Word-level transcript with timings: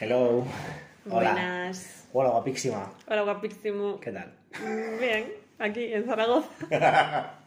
Hello. 0.00 0.44
Hola. 1.10 1.32
Buenas. 1.32 2.08
Hola, 2.12 2.30
guapísima. 2.30 2.92
Hola, 3.08 3.22
guapísimo. 3.22 4.00
¿Qué 4.00 4.12
tal? 4.12 4.32
Mm, 4.60 5.00
Bien, 5.00 5.32
aquí 5.58 5.92
en 5.92 6.04
Zaragoza. 6.06 6.48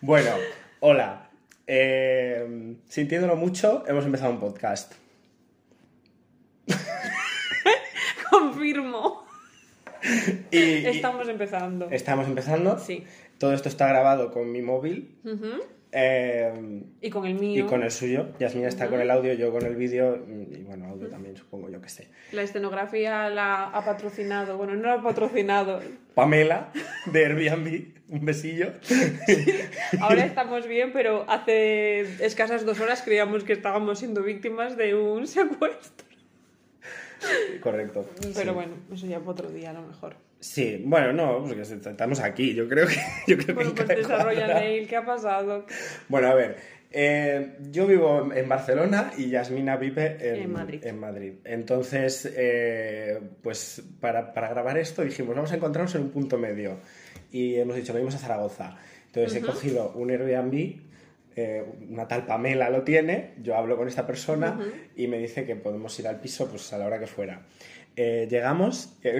Bueno, 0.00 0.30
hola. 0.80 1.28
Eh, 1.66 2.74
sintiéndolo 2.88 3.36
mucho, 3.36 3.84
hemos 3.86 4.06
empezado 4.06 4.32
un 4.32 4.40
podcast. 4.40 4.94
Confirmo. 8.30 9.26
Y, 10.50 10.58
y 10.58 10.86
Estamos 10.86 11.28
empezando. 11.28 11.88
estamos 11.90 12.26
empezando. 12.26 12.78
Sí. 12.78 13.04
Todo 13.38 13.52
esto 13.52 13.68
está 13.68 13.86
grabado 13.88 14.32
con 14.32 14.50
mi 14.50 14.62
móvil 14.62 15.18
Ujú. 15.24 15.62
Eh, 15.92 16.82
Y 17.00 17.10
con 17.10 17.26
el 17.26 17.34
mío. 17.34 17.64
y 17.64 17.68
con 17.68 17.82
el 17.82 17.90
suyo. 17.90 18.28
Yasmina 18.38 18.68
está 18.68 18.88
con 18.88 19.00
el 19.00 19.10
audio, 19.10 19.32
yo 19.34 19.52
con 19.52 19.64
el 19.66 19.76
vídeo 19.76 20.16
y 20.26 20.62
bueno, 20.62 20.88
audio 20.88 21.08
también, 21.08 21.36
supongo, 21.36 21.68
yo 21.70 21.80
que 21.80 21.88
sé. 21.88 22.08
La 22.32 22.42
escenografía 22.42 23.28
la 23.28 23.64
ha 23.68 23.84
patrocinado. 23.84 24.56
Bueno, 24.56 24.74
no 24.74 24.88
la 24.88 24.94
ha 24.94 25.02
patrocinado. 25.02 25.80
Pamela, 26.14 26.72
de 27.06 27.26
Airbnb, 27.26 27.84
un 28.08 28.24
besillo. 28.24 28.72
Ahora 30.00 30.24
estamos 30.24 30.66
bien, 30.66 30.92
pero 30.92 31.24
hace 31.28 32.00
escasas 32.24 32.64
dos 32.64 32.80
horas 32.80 33.02
creíamos 33.02 33.44
que 33.44 33.52
estábamos 33.52 33.98
siendo 33.98 34.22
víctimas 34.22 34.76
de 34.76 34.94
un 34.94 35.26
secuestro. 35.28 36.06
Correcto. 37.60 38.04
Pero 38.34 38.50
sí. 38.50 38.54
bueno, 38.54 38.72
eso 38.92 39.06
ya 39.06 39.18
para 39.20 39.30
otro 39.30 39.50
día 39.50 39.70
a 39.70 39.74
lo 39.74 39.82
mejor. 39.82 40.16
Sí, 40.42 40.82
bueno, 40.84 41.12
no, 41.12 41.44
porque 41.46 41.62
estamos 41.62 42.18
aquí, 42.18 42.52
yo 42.52 42.68
creo 42.68 42.88
que... 42.88 42.96
Yo 43.28 43.38
creo 43.38 43.54
Bueno, 43.54 43.74
que 43.76 43.84
pues 43.84 43.98
desarrolla. 43.98 44.58
Neil, 44.58 44.88
¿qué 44.88 44.96
ha 44.96 45.04
pasado? 45.04 45.64
Bueno, 46.08 46.26
a 46.26 46.34
ver, 46.34 46.56
eh, 46.90 47.58
yo 47.70 47.86
vivo 47.86 48.32
en 48.34 48.48
Barcelona 48.48 49.12
y 49.16 49.30
Yasmina 49.30 49.76
vive 49.76 50.16
en, 50.20 50.42
En 50.42 50.52
Madrid. 50.52 50.80
en 50.84 50.98
Madrid. 50.98 51.32
Entonces, 51.44 52.28
eh, 52.36 53.20
pues 53.40 53.84
para, 54.00 54.34
para 54.34 54.48
grabar 54.48 54.78
esto 54.78 55.02
dijimos, 55.02 55.36
vamos 55.36 55.52
a 55.52 55.54
encontrarnos 55.54 55.94
en 55.94 56.02
un 56.02 56.10
punto 56.10 56.36
medio. 56.38 56.78
Y 57.30 57.54
hemos 57.54 57.76
dicho, 57.76 57.92
venimos 57.92 58.16
a 58.16 58.18
Zaragoza. 58.18 58.76
Entonces 59.06 59.40
he 59.40 59.46
cogido 59.46 59.92
un 59.92 60.10
Airbnb, 60.10 60.80
eh, 61.36 61.64
una 61.88 62.08
tal 62.08 62.26
Pamela 62.26 62.68
lo 62.68 62.82
tiene, 62.82 63.34
yo 63.40 63.56
hablo 63.56 63.76
con 63.76 63.86
esta 63.86 64.06
persona 64.08 64.58
y 64.96 65.06
me 65.06 65.18
dice 65.18 65.44
que 65.44 65.54
podemos 65.54 65.96
ir 66.00 66.08
al 66.08 66.20
piso 66.20 66.48
pues 66.48 66.72
a 66.72 66.78
la 66.78 66.86
hora 66.86 66.98
que 66.98 67.06
fuera. 67.06 67.42
Eh, 67.96 68.26
llegamos, 68.30 68.96
hay 69.04 69.16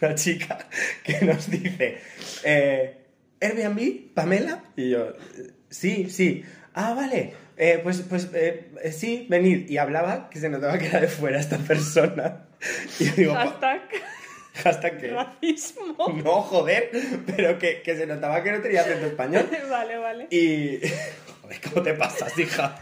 una, 0.00 0.14
chica 0.14 0.58
que 1.04 1.24
nos 1.24 1.50
dice, 1.50 1.98
eh, 2.44 2.96
Airbnb, 3.40 4.12
Pamela, 4.14 4.64
y 4.76 4.90
yo, 4.90 5.10
"Eh, 5.10 5.50
sí, 5.70 6.10
sí, 6.10 6.44
ah, 6.74 6.94
vale, 6.94 7.34
eh, 7.56 7.80
pues, 7.82 8.02
pues 8.08 8.28
eh, 8.34 8.70
eh, 8.82 8.92
sí, 8.92 9.26
venid. 9.28 9.68
Y 9.68 9.78
hablaba 9.78 10.28
que 10.30 10.40
se 10.40 10.48
notaba 10.48 10.78
que 10.78 10.86
era 10.86 11.00
de 11.00 11.08
fuera 11.08 11.38
esta 11.38 11.58
persona. 11.58 12.46
Y 13.00 13.04
yo 13.06 13.12
digo, 13.16 13.34
Hashtag 13.34 13.82
hasta 14.64 14.98
que... 14.98 15.08
racismo. 15.08 15.96
No, 16.24 16.42
joder, 16.42 16.90
pero 17.26 17.58
que, 17.58 17.82
que 17.82 17.96
se 17.96 18.06
notaba 18.06 18.42
que 18.42 18.52
no 18.52 18.60
tenía 18.60 18.82
acento 18.82 19.06
español. 19.06 19.48
Vale, 19.68 19.96
vale. 19.98 20.26
Y... 20.30 20.80
Joder, 21.42 21.60
¿cómo 21.60 21.82
te 21.82 21.94
pasas, 21.94 22.38
hija? 22.38 22.78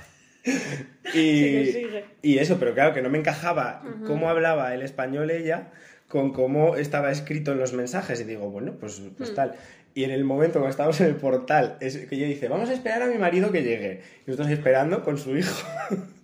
Y, 1.13 1.13
Sigue, 1.13 1.73
sigue. 1.73 2.05
y 2.23 2.39
eso, 2.39 2.59
pero 2.61 2.73
claro, 2.73 2.95
que 2.95 3.03
no 3.03 3.11
me 3.11 3.19
encajaba 3.19 3.83
cómo 4.07 4.29
hablaba 4.29 4.75
el 4.75 4.83
español 4.83 5.31
ella 5.31 5.73
con 6.07 6.33
cómo 6.33 6.77
estaba 6.77 7.11
escrito 7.11 7.53
en 7.53 7.59
los 7.59 7.73
mensajes. 7.73 8.21
Y 8.21 8.25
digo, 8.25 8.51
bueno, 8.51 8.75
pues, 8.79 9.03
pues 9.17 9.35
tal. 9.35 9.55
Y 9.95 10.05
en 10.05 10.11
el 10.11 10.25
momento 10.25 10.63
que 10.63 10.69
estábamos 10.69 11.01
en 11.01 11.07
el 11.07 11.17
portal, 11.17 11.79
es 11.81 11.97
que 11.97 12.15
ella 12.17 12.27
dice, 12.27 12.49
vamos 12.49 12.69
a 12.69 12.75
esperar 12.75 13.03
a 13.03 13.07
mi 13.07 13.17
marido 13.17 13.51
que 13.51 13.63
llegue. 13.63 14.03
Y 14.27 14.31
nosotros 14.31 14.51
esperando 14.51 15.03
con 15.03 15.19
su 15.19 15.37
hijo. 15.37 15.67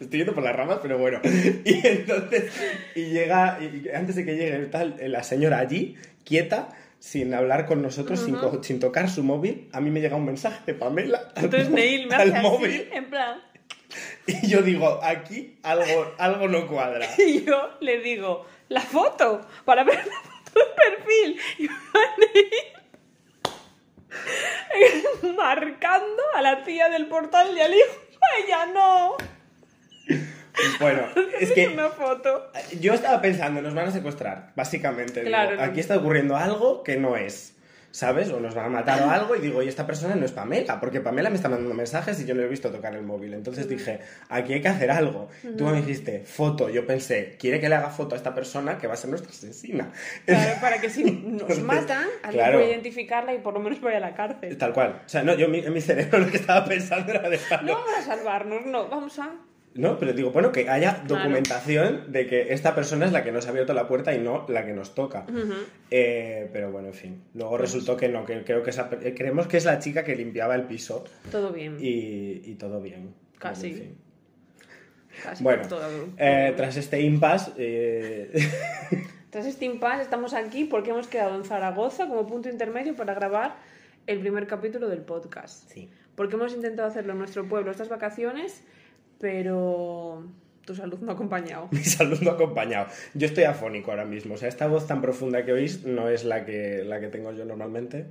Estoy 0.00 0.18
yendo 0.18 0.34
por 0.34 0.42
las 0.42 0.56
ramas, 0.56 0.78
pero 0.82 0.98
bueno. 0.98 1.20
Y 1.64 1.86
entonces, 1.86 2.52
y 2.94 3.04
llega, 3.10 3.58
y 3.60 3.88
antes 3.94 4.16
de 4.16 4.24
que 4.24 4.36
llegue 4.36 4.66
tal, 4.66 4.96
la 5.00 5.22
señora 5.22 5.58
allí, 5.58 5.96
quieta, 6.24 6.70
sin 7.02 7.34
hablar 7.34 7.66
con 7.66 7.82
nosotros, 7.82 8.20
sin, 8.20 8.36
sin 8.62 8.78
tocar 8.78 9.10
su 9.10 9.24
móvil, 9.24 9.68
a 9.72 9.80
mí 9.80 9.90
me 9.90 10.00
llega 10.00 10.14
un 10.14 10.24
mensaje 10.24 10.60
de 10.66 10.74
Pamela 10.74 11.32
al, 11.34 11.46
Entonces 11.46 11.68
Neil 11.68 12.06
me 12.06 12.14
al 12.14 12.28
hace 12.28 12.38
así, 12.38 12.46
móvil. 12.46 12.88
en 12.92 13.10
plan... 13.10 13.42
Y 14.28 14.46
yo 14.46 14.62
digo, 14.62 15.00
aquí 15.02 15.58
algo, 15.64 16.14
algo 16.16 16.46
no 16.46 16.68
cuadra. 16.68 17.08
Y 17.18 17.42
yo 17.44 17.70
le 17.80 17.98
digo, 17.98 18.46
la 18.68 18.82
foto, 18.82 19.40
para 19.64 19.82
ver 19.82 19.96
la 20.06 20.14
foto 20.14 20.60
de 20.60 20.64
perfil. 20.76 21.40
Y 21.58 21.68
Neil 25.24 25.34
marcando 25.36 26.22
a 26.36 26.40
la 26.42 26.62
tía 26.62 26.88
del 26.88 27.08
portal 27.08 27.48
y 27.56 27.60
al 27.62 27.74
hijo. 27.74 27.96
Ella 28.44 28.66
no. 28.66 29.16
Bueno, 30.80 31.02
es 31.40 31.50
que 31.54 31.68
una 31.68 31.88
foto. 31.90 32.50
yo 32.80 32.94
estaba 32.94 33.20
pensando, 33.20 33.62
nos 33.62 33.74
van 33.74 33.88
a 33.88 33.90
secuestrar, 33.90 34.52
básicamente. 34.56 35.20
Digo, 35.20 35.28
Claro, 35.30 35.56
no. 35.56 35.62
aquí 35.62 35.80
está 35.80 35.96
ocurriendo 35.98 36.36
algo 36.36 36.82
que 36.82 36.96
no 36.96 37.16
es. 37.16 37.56
¿Sabes? 37.94 38.30
O 38.30 38.40
nos 38.40 38.54
van 38.54 38.64
a 38.64 38.68
matar 38.70 39.02
o 39.02 39.10
algo 39.10 39.36
y 39.36 39.40
digo, 39.40 39.62
y 39.62 39.68
esta 39.68 39.86
persona 39.86 40.14
no 40.14 40.24
es 40.24 40.32
Pamela, 40.32 40.80
porque 40.80 41.02
Pamela 41.02 41.28
me 41.28 41.36
está 41.36 41.50
mandando 41.50 41.74
mensajes 41.74 42.18
y 42.22 42.24
yo 42.24 42.34
no 42.34 42.40
he 42.40 42.46
visto 42.48 42.70
tocar 42.70 42.94
el 42.94 43.02
móvil. 43.02 43.34
Entonces 43.34 43.68
dije, 43.68 44.00
aquí 44.30 44.54
hay 44.54 44.62
que 44.62 44.68
hacer 44.68 44.90
algo. 44.90 45.28
Tú 45.58 45.66
me 45.66 45.76
dijiste, 45.76 46.20
foto. 46.24 46.70
Yo 46.70 46.86
pensé, 46.86 47.36
quiere 47.38 47.60
que 47.60 47.68
le 47.68 47.74
haga 47.74 47.90
foto 47.90 48.14
a 48.14 48.16
esta 48.16 48.34
persona 48.34 48.78
que 48.78 48.86
va 48.86 48.94
a 48.94 48.96
ser 48.96 49.10
nuestra 49.10 49.28
asesina. 49.30 49.92
Claro, 50.24 50.58
para 50.62 50.80
que 50.80 50.88
si 50.88 51.04
nos 51.12 51.58
matan, 51.60 52.06
alguien 52.22 52.32
Claro. 52.42 52.58
pueda 52.60 52.70
identificarla 52.70 53.34
y 53.34 53.40
por 53.40 53.52
lo 53.52 53.60
menos 53.60 53.78
vaya 53.82 53.98
a 53.98 54.00
la 54.00 54.14
cárcel. 54.14 54.56
Tal 54.56 54.72
cual. 54.72 55.02
O 55.04 55.08
sea, 55.10 55.22
no, 55.22 55.34
yo 55.34 55.48
en 55.52 55.70
mi 55.74 55.80
cerebro 55.82 56.18
lo 56.20 56.30
que 56.30 56.38
estaba 56.38 56.64
pensando 56.64 57.12
era 57.12 57.28
dejarlo. 57.28 57.74
No 57.74 57.78
vamos 57.78 57.98
a 57.98 58.02
salvarnos, 58.02 58.64
no, 58.64 58.88
vamos 58.88 59.18
a... 59.18 59.34
No, 59.74 59.98
pero 59.98 60.12
digo, 60.12 60.30
bueno, 60.32 60.52
que 60.52 60.68
haya 60.68 61.02
Claro. 61.04 61.14
documentación 61.22 62.12
de 62.12 62.26
que 62.26 62.52
esta 62.52 62.74
persona 62.74 63.06
es 63.06 63.12
la 63.12 63.24
que 63.24 63.32
nos 63.32 63.46
ha 63.46 63.50
abierto 63.50 63.72
la 63.72 63.88
puerta 63.88 64.14
y 64.14 64.18
no 64.18 64.44
la 64.48 64.66
que 64.66 64.72
nos 64.74 64.94
toca. 64.94 65.24
Eh, 65.90 66.50
pero 66.52 66.70
bueno, 66.70 66.88
en 66.88 66.94
fin. 66.94 67.22
Luego 67.34 67.56
resultó 67.56 67.96
que 67.96 68.08
no, 68.08 68.24
que 68.26 68.44
creo 68.44 68.62
que 68.62 68.70
esa, 68.70 68.90
creemos 68.90 69.46
que 69.46 69.56
es 69.56 69.64
la 69.64 69.78
chica 69.78 70.04
que 70.04 70.14
limpiaba 70.14 70.54
el 70.54 70.64
piso 70.64 71.04
Todo 71.30 71.52
bien. 71.52 71.76
y, 71.80 72.42
y 72.44 72.54
todo 72.58 72.80
bien. 72.82 73.14
Casi. 73.38 73.68
En 73.68 73.74
fin. 73.74 73.96
Casi 75.22 75.42
Bueno, 75.44 75.66
todo- 75.68 75.88
eh, 76.18 76.52
tras 76.56 76.76
este 76.76 77.00
impasse, 77.00 77.52
eh, 77.56 78.30
Tras 79.30 79.46
este 79.46 79.64
impasse 79.64 80.02
estamos 80.02 80.34
aquí 80.34 80.64
porque 80.64 80.90
hemos 80.90 81.06
quedado 81.08 81.34
en 81.34 81.44
Zaragoza 81.44 82.06
como 82.06 82.26
punto 82.26 82.50
intermedio 82.50 82.94
para 82.94 83.14
grabar 83.14 83.56
el 84.06 84.20
primer 84.20 84.46
capítulo 84.46 84.88
del 84.90 85.00
podcast. 85.00 85.70
sí. 85.70 85.90
Porque 86.14 86.34
hemos 86.36 86.52
intentado 86.52 86.86
hacerlo 86.86 87.12
en 87.12 87.18
nuestro 87.20 87.48
pueblo 87.48 87.70
estas 87.70 87.88
vacaciones, 87.88 88.62
pero 89.22 90.26
tu 90.66 90.74
salud 90.74 90.98
no 90.98 91.12
ha 91.12 91.14
acompañado. 91.14 91.68
mi 91.70 91.84
salud 91.84 92.20
no 92.22 92.32
ha 92.32 92.34
acompañado. 92.34 92.88
Yo 93.14 93.28
estoy 93.28 93.44
afónico 93.44 93.92
ahora 93.92 94.04
mismo. 94.04 94.34
O 94.34 94.36
sea, 94.36 94.48
esta 94.48 94.66
voz 94.66 94.88
tan 94.88 95.00
profunda 95.00 95.44
que 95.44 95.52
oís 95.52 95.84
no 95.84 96.08
es 96.08 96.24
la 96.24 96.44
que, 96.44 96.82
la 96.84 96.98
que 96.98 97.06
tengo 97.06 97.32
yo 97.32 97.44
normalmente. 97.44 98.06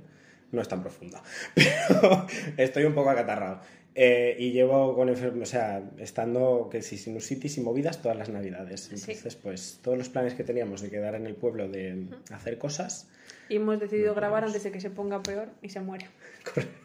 No 0.52 0.62
es 0.62 0.68
tan 0.68 0.82
profunda. 0.82 1.22
Pero 1.54 2.26
estoy 2.56 2.84
un 2.84 2.94
poco 2.94 3.10
acatarrado. 3.10 3.60
Eh, 3.94 4.36
y 4.38 4.52
llevo 4.52 4.96
con 4.96 5.10
enfermedad, 5.10 5.42
o 5.42 5.46
sea, 5.46 5.82
estando 5.98 6.68
que 6.70 6.80
si 6.80 6.96
sinusitis 6.96 7.58
y 7.58 7.60
movidas 7.60 8.00
todas 8.00 8.16
las 8.16 8.30
navidades. 8.30 8.90
Entonces, 8.90 9.36
pues 9.36 9.80
todos 9.82 9.98
los 9.98 10.08
planes 10.08 10.32
que 10.32 10.44
teníamos 10.44 10.80
de 10.80 10.88
quedar 10.88 11.14
en 11.14 11.26
el 11.26 11.34
pueblo 11.34 11.68
de 11.68 12.06
hacer 12.30 12.56
cosas. 12.56 13.10
Y 13.50 13.56
hemos 13.56 13.78
decidido 13.78 14.14
grabar 14.14 14.44
antes 14.44 14.62
de 14.62 14.72
que 14.72 14.80
se 14.80 14.88
ponga 14.88 15.22
peor 15.22 15.50
y 15.60 15.68
se 15.68 15.80
muere. 15.80 16.06
Correcto, 16.54 16.81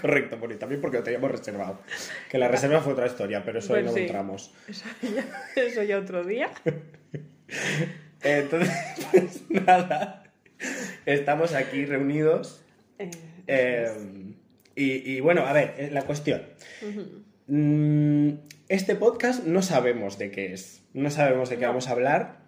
Poli, 0.00 0.56
también 0.56 0.80
porque 0.80 0.98
lo 0.98 1.02
teníamos 1.02 1.30
reservado. 1.30 1.80
Que 2.30 2.38
la 2.38 2.48
reserva 2.48 2.80
fue 2.80 2.92
otra 2.92 3.06
historia, 3.06 3.42
pero 3.44 3.58
eso 3.60 3.68
Pues 3.68 3.84
no 3.84 3.92
sí. 3.92 4.00
entramos. 4.00 4.54
Eso 4.68 4.84
ya, 5.02 5.26
eso 5.62 5.82
ya 5.82 5.98
otro 5.98 6.24
día. 6.24 6.50
Entonces, 8.22 8.72
pues 9.10 9.42
nada. 9.50 10.24
Estamos 11.04 11.54
aquí 11.54 11.84
reunidos 11.84 12.62
Eh, 12.98 13.10
Eh, 13.46 14.34
y, 14.74 15.12
y 15.16 15.20
bueno, 15.20 15.46
a 15.46 15.52
ver, 15.52 15.74
eh, 15.78 15.90
la 15.92 16.02
cuestión. 16.02 16.42
Mm, 17.46 18.30
este 18.68 18.96
podcast 18.96 19.44
no 19.44 19.62
sabemos 19.62 20.18
de 20.18 20.30
qué 20.30 20.52
es. 20.52 20.82
No 20.92 21.10
sabemos 21.10 21.48
de 21.50 21.56
qué 21.56 21.62
No. 21.62 21.68
vamos 21.68 21.88
a 21.88 21.92
hablar. 21.92 22.45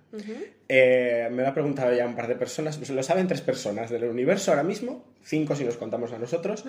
Eh, 0.68 1.28
me 1.30 1.42
lo 1.42 1.48
ha 1.48 1.54
preguntado 1.54 1.94
ya 1.94 2.06
un 2.06 2.14
par 2.16 2.28
de 2.28 2.34
personas. 2.34 2.76
Pues 2.78 2.90
lo 2.90 3.02
saben 3.02 3.26
tres 3.26 3.40
personas 3.40 3.90
del 3.90 4.04
universo 4.04 4.50
ahora 4.50 4.62
mismo. 4.62 5.04
Cinco 5.22 5.54
si 5.54 5.64
nos 5.64 5.76
contamos 5.76 6.12
a 6.12 6.18
nosotros. 6.18 6.64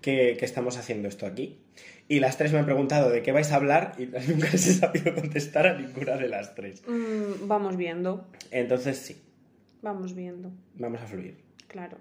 que, 0.00 0.36
que 0.38 0.44
estamos 0.44 0.76
haciendo 0.78 1.08
esto 1.08 1.26
aquí. 1.26 1.58
Y 2.08 2.20
las 2.20 2.36
tres 2.36 2.52
me 2.52 2.58
han 2.58 2.64
preguntado 2.66 3.10
de 3.10 3.22
qué 3.22 3.32
vais 3.32 3.50
a 3.52 3.56
hablar 3.56 3.94
y 3.98 4.06
nunca 4.28 4.50
les 4.52 4.66
he 4.66 4.74
sabido 4.74 5.14
contestar 5.14 5.66
a 5.66 5.78
ninguna 5.78 6.16
de 6.16 6.28
las 6.28 6.54
tres. 6.54 6.82
mm, 6.86 7.46
vamos 7.48 7.76
viendo, 7.76 8.26
Entonces 8.50 8.98
sí, 8.98 9.16
vamos 9.80 10.14
viendo, 10.14 10.50
vamos 10.74 11.00
a 11.00 11.06
fluir. 11.06 11.36
claro. 11.68 11.96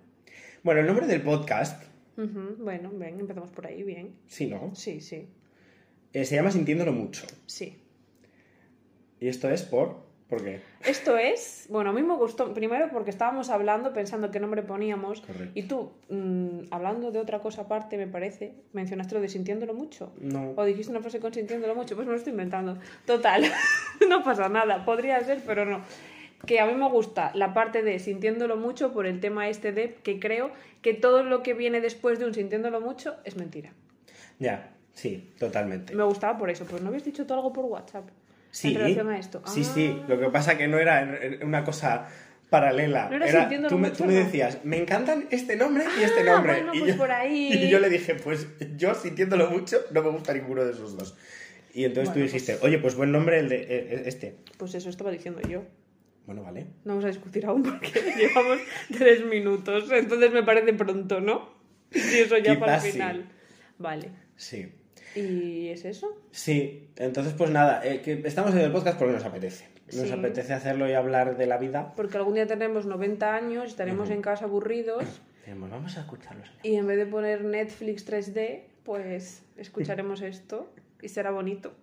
Bueno, 0.63 0.81
el 0.81 0.88
nombre 0.88 1.07
del 1.07 1.21
podcast, 1.21 1.81
Bueno, 2.17 2.91
ven, 2.93 3.19
empezamos 3.19 3.49
por 3.51 3.65
ahí, 3.67 3.83
bien. 3.83 4.13
sí, 4.27 4.47
¿no? 4.47 4.75
Sí, 4.75 4.99
sí, 5.01 5.27
Eh, 6.13 6.25
se 6.25 6.35
llama 6.35 6.51
Sintiéndolo 6.51 6.91
mucho. 6.91 7.25
sí. 7.45 7.77
Y 9.19 9.27
esto 9.27 9.49
es 9.49 9.61
por 9.61 10.03
¿Por 10.31 10.45
qué? 10.45 10.62
Esto 10.86 11.18
es, 11.18 11.66
bueno, 11.69 11.89
a 11.89 11.94
mí 11.94 12.01
me 12.04 12.16
gustó, 12.16 12.54
primero 12.54 12.88
porque 12.89 13.10
estábamos 13.10 13.50
hablando, 13.50 13.92
pensando 13.92 14.31
qué 14.31 14.39
nombre 14.39 14.63
poníamos, 14.63 15.19
Correcto. 15.19 15.51
y 15.54 15.63
tú, 15.63 15.92
mm, 16.07 16.72
hablando 16.72 17.12
de 17.12 17.19
otra 17.19 17.39
cosa 17.39 17.63
aparte, 17.63 17.98
me 17.98 18.07
parece, 18.07 18.54
mencionaste 18.72 19.13
lo 19.13 19.19
de 19.19 19.28
sintiéndolo 19.28 19.74
mucho. 19.74 20.13
No. 20.22 20.54
O 20.56 20.63
dijiste 20.63 20.89
una 20.89 21.01
frase 21.01 21.19
con 21.19 21.33
sintiéndolo 21.33 21.75
mucho, 21.75 21.95
pues 21.95 22.07
me 22.07 22.13
lo 22.13 22.18
estoy 22.18 22.31
inventando. 22.31 22.78
Total, 23.06 23.44
no 24.10 24.24
pasa 24.24 24.48
nada, 24.48 24.86
podría 24.86 25.19
ser, 25.19 25.42
pero 25.45 25.66
no. 25.66 25.81
Que 26.45 26.62
a 26.62 26.66
mí 26.66 26.75
me 26.75 26.88
gusta 26.88 27.34
la 27.36 27.54
parte 27.54 27.84
de 27.84 28.00
sintiéndolo 28.00 28.56
mucho 28.56 28.94
por 28.94 29.07
el 29.07 29.19
tema 29.19 29.50
este 29.50 29.74
de 29.74 29.95
que 29.95 30.18
creo 30.22 30.51
que 30.81 30.94
todo 30.94 31.24
lo 31.24 31.44
que 31.44 31.54
viene 31.54 31.81
después 31.81 32.19
de 32.19 32.25
un 32.25 32.34
sintiéndolo 32.34 32.80
mucho 32.80 33.18
es 33.25 33.36
mentira. 33.36 33.74
Ya, 34.39 34.72
sí, 34.94 35.34
totalmente. 35.38 35.94
Me 35.94 36.06
gustaba 36.06 36.38
por 36.38 36.50
eso, 36.50 36.63
pues 36.63 36.81
no 36.81 36.88
habías 36.88 37.04
dicho 37.04 37.27
tú 37.27 37.34
algo 37.34 37.51
por 37.51 37.66
WhatsApp 37.66 38.06
Sí, 38.51 38.69
en 38.69 38.75
relación 38.75 39.09
a 39.09 39.18
esto. 39.18 39.42
sí, 39.48 39.62
Ah. 39.65 39.71
sí. 39.74 40.01
Lo 40.07 40.19
que 40.19 40.30
pasa 40.30 40.57
que 40.57 40.68
no 40.68 40.77
era 40.77 41.19
una 41.44 41.63
cosa 41.63 42.07
paralela. 42.50 43.09
No 43.09 43.15
era 43.25 43.39
sintiéndolo 43.42 43.69
tú, 43.75 43.77
me, 43.80 43.89
tú 43.92 44.03
me 44.06 44.13
decías, 44.13 44.59
me 44.65 44.77
encantan 44.77 45.25
este 45.31 45.56
nombre 45.56 45.86
y 46.00 46.03
este 46.03 46.21
Ah, 46.21 46.33
nombre. 46.36 46.53
bueno, 46.56 46.74
y, 46.75 46.80
pues 46.80 46.92
yo, 46.92 46.98
por 46.98 47.12
ahí. 47.12 47.50
y 47.53 47.69
yo 47.69 47.80
le 47.80 47.89
dije, 47.89 48.15
pues 48.15 48.45
yo 48.77 48.94
sintiéndolo 48.94 49.50
mucho, 49.50 49.77
no 49.92 50.03
me 50.03 50.09
gusta 50.09 50.33
ninguno 50.33 50.63
de 50.65 50.71
esos 50.74 50.98
dos. 50.98 51.18
Y 51.74 51.86
entonces 51.86 52.09
tú 52.13 52.19
Bueno, 52.19 52.25
dijiste, 52.25 52.57
oye, 52.62 52.77
pues 52.80 52.95
buen 52.95 53.13
nombre 53.13 53.39
el 53.39 53.48
de 53.48 53.56
eh, 53.69 54.03
este. 54.06 54.36
Pues 54.57 54.75
eso 54.75 54.89
estaba 54.89 55.09
diciendo 55.12 55.39
yo. 55.48 55.63
Bueno, 56.25 56.44
vale. 56.44 56.63
No 56.83 56.92
vamos 56.94 57.06
a 57.06 57.07
discutir 57.07 57.45
aún 57.45 57.63
porque 57.63 57.89
llevamos 58.18 58.59
tres 58.98 59.25
minutos, 59.25 59.89
entonces 59.92 60.31
me 60.33 60.44
parece 60.44 60.74
pronto, 60.74 61.21
¿no? 61.21 61.50
Y 61.94 62.18
eso 62.19 62.38
ya 62.38 62.59
para 62.59 62.75
el 62.75 62.80
Quizás 62.80 62.83
sí. 62.83 62.92
final. 62.92 63.30
Vale. 63.77 64.09
Sí. 64.36 64.71
¿Y 65.16 65.68
es 65.69 65.86
eso? 65.86 66.16
Sí, 66.31 66.88
entonces 66.96 67.34
pues 67.38 67.50
nada, 67.50 67.86
eh, 67.86 68.02
que 68.02 68.22
estamos 68.25 68.54
en 68.54 68.60
el 68.62 68.72
podcast 68.72 68.98
porque 68.98 69.13
nos 69.13 69.25
apetece. 69.25 69.66
Nos 69.88 70.08
Sí. 70.08 70.12
apetece 70.12 70.54
hacerlo 70.54 70.88
y 70.90 70.94
hablar 70.94 71.38
de 71.38 71.46
la 71.48 71.58
vida. 71.58 71.94
Porque 71.96 72.18
algún 72.18 72.36
día 72.36 72.48
tenemos 72.48 72.86
90 72.86 73.36
años, 73.36 73.66
estaremos 73.68 74.10
en 74.10 74.22
casa 74.22 74.46
aburridos 74.46 75.04
vamos 75.60 75.98
a 75.98 76.02
escucharlos. 76.02 76.50
y 76.63 76.75
en 76.75 76.88
vez 76.88 76.98
de 76.98 77.06
poner 77.06 77.44
Netflix 77.44 78.06
3D, 78.06 78.62
pues 78.84 79.42
escucharemos 79.58 80.22
esto 80.22 80.72
y 81.02 81.10
será 81.10 81.31
bonito, 81.31 81.74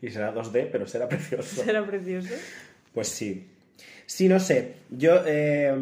Y 0.00 0.10
será 0.10 0.34
2D, 0.34 0.68
pero 0.72 0.86
será 0.86 1.08
precioso. 1.08 1.62
será 1.62 1.86
precioso. 1.86 2.34
Pues 2.92 3.08
sí. 3.08 3.46
Sí, 4.06 4.28
no 4.28 4.40
sé. 4.40 4.74
Yo 4.90 5.22
eh, 5.26 5.72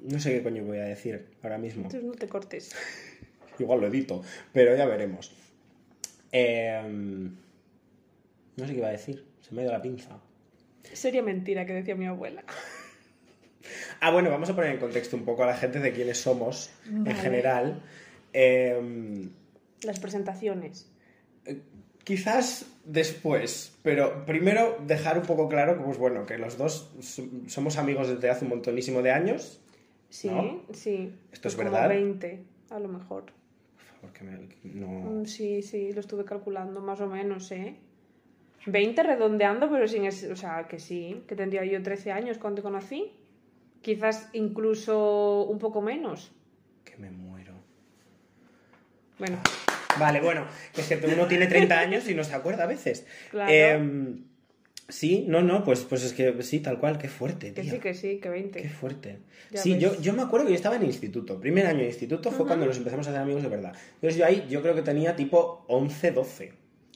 no 0.00 0.20
sé 0.20 0.32
qué 0.32 0.42
coño 0.42 0.62
voy 0.62 0.78
a 0.78 0.84
decir 0.84 1.26
ahora 1.42 1.58
mismo. 1.58 1.82
Entonces 1.84 2.04
no 2.04 2.12
te 2.12 2.28
cortes. 2.28 2.70
Igual 3.58 3.80
lo 3.80 3.86
edito, 3.88 4.22
pero 4.52 4.76
ya 4.76 4.86
veremos. 4.86 5.34
Eh, 6.32 6.82
no 8.56 8.66
sé 8.66 8.72
qué 8.72 8.78
iba 8.78 8.88
a 8.88 8.92
decir. 8.92 9.24
Se 9.40 9.54
me 9.54 9.60
ha 9.60 9.64
ido 9.64 9.72
la 9.72 9.82
pinza. 9.82 10.18
Sería 10.92 11.22
mentira 11.22 11.66
que 11.66 11.72
decía 11.74 11.94
mi 11.96 12.06
abuela. 12.06 12.42
Ah, 14.00 14.12
bueno, 14.12 14.30
vamos 14.30 14.48
a 14.48 14.54
poner 14.54 14.70
en 14.72 14.78
contexto 14.78 15.16
un 15.16 15.24
poco 15.24 15.42
a 15.42 15.46
la 15.46 15.56
gente 15.56 15.80
de 15.80 15.92
quiénes 15.92 16.18
somos 16.18 16.70
en 16.86 17.14
general. 17.16 17.82
Eh, 18.32 19.28
Las 19.82 19.98
presentaciones. 19.98 20.88
Quizás 22.04 22.66
después, 22.84 23.76
pero 23.82 24.24
primero 24.24 24.78
dejar 24.86 25.18
un 25.18 25.24
poco 25.26 25.48
claro 25.48 25.76
que, 25.76 25.82
pues 25.82 25.98
bueno, 25.98 26.24
que 26.26 26.38
los 26.38 26.56
dos 26.56 26.92
so- 27.00 27.26
somos 27.48 27.76
amigos 27.78 28.06
desde 28.08 28.30
hace 28.30 28.44
un 28.44 28.50
montonísimo 28.50 29.02
de 29.02 29.10
años. 29.10 29.60
Sí, 30.10 30.28
¿No? 30.28 30.62
sí. 30.72 31.12
¿Esto 31.32 31.48
es 31.48 31.56
Como 31.56 31.70
verdad? 31.72 31.88
20, 31.88 32.44
a 32.70 32.78
lo 32.78 32.88
mejor. 32.88 33.24
Porque 34.06 34.24
me- 34.24 34.48
no... 34.62 34.86
Mm, 34.88 35.26
Sí, 35.26 35.62
sí, 35.62 35.92
lo 35.92 36.00
estuve 36.00 36.24
calculando 36.24 36.80
más 36.80 37.00
o 37.00 37.08
menos, 37.08 37.50
¿eh? 37.50 37.74
20 38.66 39.02
redondeando, 39.02 39.70
pero 39.70 39.86
sin... 39.88 40.04
es- 40.04 40.24
O 40.30 40.36
sea, 40.36 40.66
que 40.68 40.78
sí, 40.78 41.22
que 41.26 41.34
tendría 41.34 41.64
yo 41.64 41.82
13 41.82 42.12
años 42.12 42.38
cuando 42.38 42.56
te 42.56 42.62
conocí. 42.62 43.12
Quizás 43.82 44.28
incluso 44.32 45.44
un 45.44 45.58
poco 45.58 45.80
menos. 45.82 46.32
Que 46.84 46.96
me 46.96 47.10
muero. 47.10 47.52
Bueno, 49.18 49.38
Vale, 49.98 50.20
bueno, 50.20 50.44
es 50.76 50.86
que 50.88 51.00
uno 51.06 51.26
tiene 51.26 51.46
30 51.46 51.78
años 51.80 52.06
y 52.08 52.14
no 52.14 52.22
se 52.22 52.34
acuerda 52.34 52.64
a 52.64 52.66
veces. 52.66 53.06
Claro. 53.30 53.50
Em, 53.50 54.24
sí, 54.88 55.24
no, 55.28 55.42
no, 55.42 55.64
pues, 55.64 55.84
pues 55.84 56.04
es 56.04 56.12
que 56.12 56.42
sí, 56.42 56.60
tal 56.60 56.78
cual, 56.78 56.98
qué 56.98 57.08
fuerte, 57.08 57.52
que 57.52 57.62
tía. 57.62 57.72
sí, 57.72 57.78
que 57.78 57.94
sí, 57.94 58.18
que 58.20 58.28
20. 58.28 58.62
Qué 58.62 58.68
fuerte. 58.68 59.18
Ya 59.50 59.60
sí, 59.60 59.72
ves. 59.74 59.82
yo, 59.82 60.00
yo 60.00 60.12
me 60.12 60.22
acuerdo 60.22 60.46
que 60.46 60.52
yo 60.52 60.56
estaba 60.56 60.76
en 60.76 60.84
instituto. 60.84 61.40
Primer 61.40 61.66
año 61.66 61.80
de 61.80 61.86
instituto 61.86 62.30
fue 62.30 62.46
cuando 62.46 62.66
nos 62.66 62.76
empezamos 62.76 63.06
a 63.06 63.10
hacer 63.10 63.22
amigos 63.22 63.42
de 63.42 63.48
verdad. 63.48 63.74
Entonces 63.94 64.16
yo 64.16 64.26
ahí, 64.26 64.46
yo 64.48 64.62
creo 64.62 64.74
que 64.74 64.82
tenía 64.82 65.14
tipo 65.16 65.64
11, 65.68 66.12
12. 66.12 66.52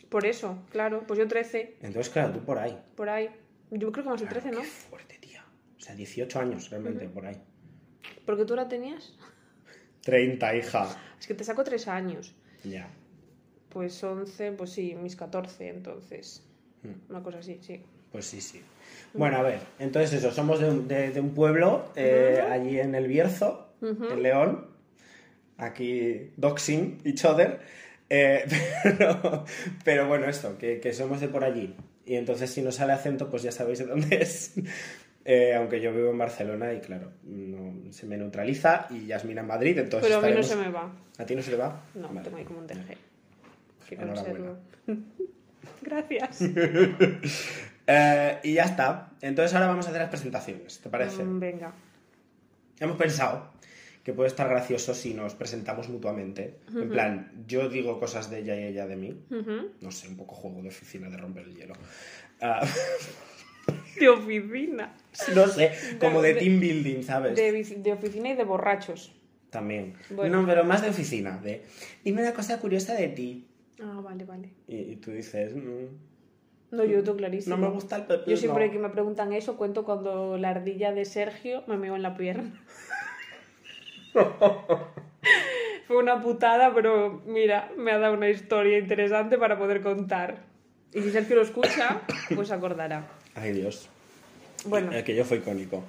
Por 0.08 0.26
eso, 0.26 0.58
claro, 0.70 1.04
pues 1.06 1.18
yo 1.18 1.28
13, 1.28 1.76
Entonces, 1.82 2.12
claro, 2.12 2.32
tú 2.32 2.40
por 2.40 2.58
ahí. 2.58 2.76
por 2.96 3.08
ahí. 3.08 3.30
Yo 3.70 3.92
creo 3.92 4.04
que 4.04 4.10
más 4.10 4.20
de 4.20 4.26
13, 4.26 4.50
¿no? 4.50 4.60
Qué 4.60 4.66
fuerte, 4.66 5.16
tía. 5.20 5.44
O 5.78 5.80
sea, 5.80 5.94
18 5.94 6.40
años 6.40 6.68
realmente, 6.70 7.08
por 7.08 7.24
ahí. 7.26 7.36
Porque 8.26 8.44
tú 8.44 8.56
la 8.56 8.68
tenías. 8.68 9.14
30, 10.02 10.56
hija. 10.56 10.96
Es 11.18 11.26
que 11.28 11.34
te 11.34 11.44
saco 11.44 11.62
3 11.62 11.86
años. 11.88 12.34
Ya. 12.64 12.88
Pues 13.68 14.02
11, 14.02 14.52
pues 14.52 14.70
sí, 14.70 14.96
mis 15.00 15.14
14, 15.14 15.68
entonces. 15.68 16.44
Una 17.08 17.22
cosa 17.22 17.38
así, 17.38 17.58
sí. 17.60 17.80
Pues 18.12 18.24
sí, 18.26 18.40
sí. 18.40 18.60
Bueno, 19.14 19.38
a 19.38 19.42
ver, 19.42 19.60
entonces 19.78 20.12
eso, 20.14 20.32
somos 20.32 20.60
de 20.60 20.68
un, 20.70 20.88
de- 20.88 21.10
de 21.10 21.20
un 21.20 21.30
pueblo 21.34 21.90
eh, 21.96 22.42
allí 22.48 22.78
en 22.80 22.94
el 22.94 23.06
Bierzo, 23.08 23.68
en 23.82 24.22
León. 24.22 24.66
Aquí, 25.58 26.30
doxing 26.36 27.00
each 27.04 27.24
other. 27.24 27.60
Eh, 28.08 28.44
pero, 28.82 29.44
pero 29.84 30.08
bueno, 30.08 30.26
esto, 30.28 30.56
que, 30.58 30.80
que 30.80 30.92
somos 30.92 31.20
de 31.20 31.28
por 31.28 31.44
allí. 31.44 31.74
Y 32.06 32.16
entonces 32.16 32.50
si 32.50 32.62
no 32.62 32.72
sale 32.72 32.92
acento, 32.92 33.28
pues 33.30 33.42
ya 33.42 33.52
sabéis 33.52 33.78
de 33.80 33.86
dónde 33.86 34.16
es. 34.22 34.54
Eh, 35.22 35.54
aunque 35.54 35.82
yo 35.82 35.92
vivo 35.92 36.10
en 36.10 36.16
Barcelona 36.16 36.72
y 36.72 36.80
claro, 36.80 37.12
no, 37.24 37.92
se 37.92 38.06
me 38.06 38.16
neutraliza 38.16 38.86
y 38.88 39.04
Yasmina 39.06 39.42
en 39.42 39.46
Madrid, 39.48 39.76
entonces 39.78 40.08
Pero 40.10 40.18
a 40.26 40.28
mí 40.28 40.34
no 40.34 40.42
se 40.42 40.56
me 40.56 40.70
va. 40.70 40.90
¿A 41.18 41.26
ti 41.26 41.36
no 41.36 41.42
se 41.42 41.50
le 41.50 41.56
va? 41.58 41.78
No, 41.94 42.08
Vale. 42.08 42.22
tengo 42.22 42.38
ahí 42.38 42.44
como 42.44 42.60
un 42.60 42.66
TG. 42.66 42.96
Enhorabuena. 43.90 44.14
conservo. 44.24 44.56
Gracias. 45.82 46.40
Eh, 47.92 48.38
y 48.44 48.52
ya 48.54 48.64
está. 48.64 49.10
Entonces 49.20 49.52
ahora 49.52 49.66
vamos 49.66 49.84
a 49.86 49.88
hacer 49.88 50.00
las 50.00 50.10
presentaciones, 50.10 50.78
¿te 50.78 50.88
parece? 50.88 51.24
Mm, 51.24 51.40
Venga. 51.40 51.72
Hemos 52.78 52.96
pensado 52.96 53.50
que 54.04 54.12
puede 54.12 54.28
estar 54.28 54.48
gracioso 54.48 54.94
si 54.94 55.12
nos 55.12 55.34
presentamos 55.34 55.88
mutuamente. 55.88 56.54
En 56.72 56.88
plan, 56.88 57.32
yo 57.48 57.68
digo 57.68 57.98
cosas 57.98 58.30
de 58.30 58.40
ella 58.40 58.54
y 58.60 58.64
ella 58.64 58.86
de 58.86 58.94
mí. 58.94 59.20
No 59.80 59.90
sé, 59.90 60.06
un 60.06 60.16
poco 60.16 60.36
juego 60.36 60.62
de 60.62 60.68
oficina 60.68 61.08
de 61.10 61.16
romper 61.16 61.44
el 61.44 61.56
hielo. 61.56 61.74
Ah, 62.40 62.64
De 63.98 64.08
oficina. 64.08 64.94
no 65.34 65.48
sé, 65.48 65.72
como 65.98 66.22
de 66.22 66.34
de- 66.34 66.40
team 66.40 66.60
building, 66.60 67.02
¿sabes? 67.02 67.34
De, 67.34 67.92
oficina 67.92 68.30
y 68.30 68.36
de 68.36 68.44
borrachos. 68.44 69.12
También. 69.50 69.94
Bueno. 70.10 70.42
No, 70.42 70.46
pero 70.46 70.62
más 70.62 70.80
de 70.80 70.90
oficina. 70.90 71.38
De, 71.42 71.64
dime 72.04 72.22
una 72.22 72.34
cosa 72.34 72.58
curiosa 72.60 72.94
de 72.94 73.08
ti. 73.08 73.46
Ah, 73.82 74.00
vale, 74.02 74.24
vale. 74.24 74.50
Y, 74.68 74.76
y 74.76 74.96
tú 74.96 75.10
dices, 75.10 75.54
"Mm, 75.54 75.86
No, 76.72 76.84
yo 76.84 77.02
tú 77.02 77.16
clarísimo. 77.16 77.56
no 77.56 77.62
me 77.68 77.72
gusta 77.72 77.96
el 77.96 78.02
pepino. 78.04 78.26
Yo 78.30 78.36
siempre 78.36 78.70
que 78.70 78.78
me 78.78 78.90
preguntan 78.90 79.32
eso 79.32 79.56
cuento 79.56 79.84
cuando 79.84 80.36
la 80.38 80.50
ardilla 80.50 80.92
de 80.92 81.04
Sergio 81.04 81.64
me 81.66 81.76
meó 81.76 81.96
en 81.96 82.02
la 82.02 82.16
pierna. 82.16 82.52
Fue 85.86 85.96
una 85.96 86.20
putada, 86.22 86.72
pero 86.74 87.22
mira, 87.26 87.70
me 87.76 87.90
ha 87.92 87.98
dado 87.98 88.14
una 88.14 88.28
historia 88.28 88.78
interesante 88.78 89.38
para 89.38 89.58
poder 89.58 89.80
contar. 89.82 90.38
Y 90.92 91.00
si 91.02 91.10
Sergio 91.10 91.36
lo 91.36 91.42
escucha, 91.42 92.02
pues 92.34 92.50
acordará. 92.52 93.06
Ay, 93.34 93.52
Dios. 93.52 93.88
Bueno, 94.66 94.92
Eh, 94.92 95.02
que 95.04 95.14
yo 95.16 95.24
fue 95.24 95.38
icónico. 95.38 95.82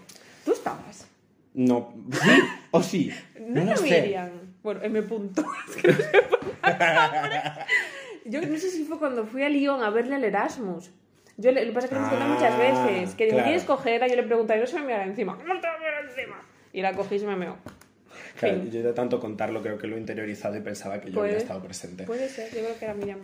tú 0.45 0.53
estabas. 0.53 1.07
No, 1.53 1.93
¿sí? 2.11 2.29
¿O 2.71 2.81
sí? 2.81 3.11
No, 3.39 3.63
lo 3.65 3.75
sé. 3.77 4.01
Miriam. 4.01 4.29
Bueno, 4.63 4.81
M. 4.83 5.01
Punto. 5.03 5.43
Es 5.69 5.75
que 5.75 5.87
no 5.89 5.97
sé 5.97 6.21
por 6.29 6.39
nombres. 6.63 7.41
Yo 8.25 8.41
no 8.41 8.57
sé 8.57 8.69
si 8.69 8.83
fue 8.85 8.97
cuando 8.99 9.25
fui 9.25 9.43
a 9.43 9.49
Lyon 9.49 9.83
a 9.83 9.89
verle 9.89 10.15
al 10.15 10.23
Erasmus. 10.23 10.91
Yo 11.37 11.51
le, 11.51 11.61
lo 11.65 11.71
que 11.71 11.73
pasa 11.73 11.85
es 11.87 11.89
que 11.89 11.95
lo 11.95 12.01
hemos 12.01 12.11
contado 12.11 12.33
muchas 12.33 12.53
Ah, 12.53 12.85
veces. 12.85 13.15
Que 13.15 13.27
claro. 13.29 13.43
¿quieres 13.45 13.63
cogerla? 13.63 14.07
Yo 14.07 14.15
le 14.15 14.23
pregunté, 14.23 14.57
y 14.57 14.59
no 14.59 14.67
se 14.67 14.79
me 14.79 14.85
meara 14.85 15.05
encima. 15.05 15.35
¿Cómo 15.37 15.59
te 15.59 15.67
a 15.67 15.99
encima? 16.07 16.39
Y 16.73 16.81
la 16.81 16.93
cogí 16.93 17.15
y 17.15 17.19
se 17.19 17.25
me 17.27 17.35
meó. 17.35 17.55
Claro, 18.37 18.63
yo 18.65 18.83
de 18.83 18.93
tanto 18.93 19.19
contarlo 19.19 19.61
creo 19.61 19.77
que 19.77 19.87
lo 19.87 19.95
he 19.95 19.99
interiorizado 19.99 20.55
y 20.55 20.61
pensaba 20.61 20.99
que 21.01 21.09
yo 21.09 21.15
Puede. 21.15 21.29
había 21.31 21.41
estado 21.41 21.63
presente. 21.63 22.03
Puede 22.05 22.27
ser, 22.29 22.47
yo 22.53 22.59
creo 22.61 22.77
que 22.79 22.85
era 22.85 22.93
Miriam. 22.93 23.19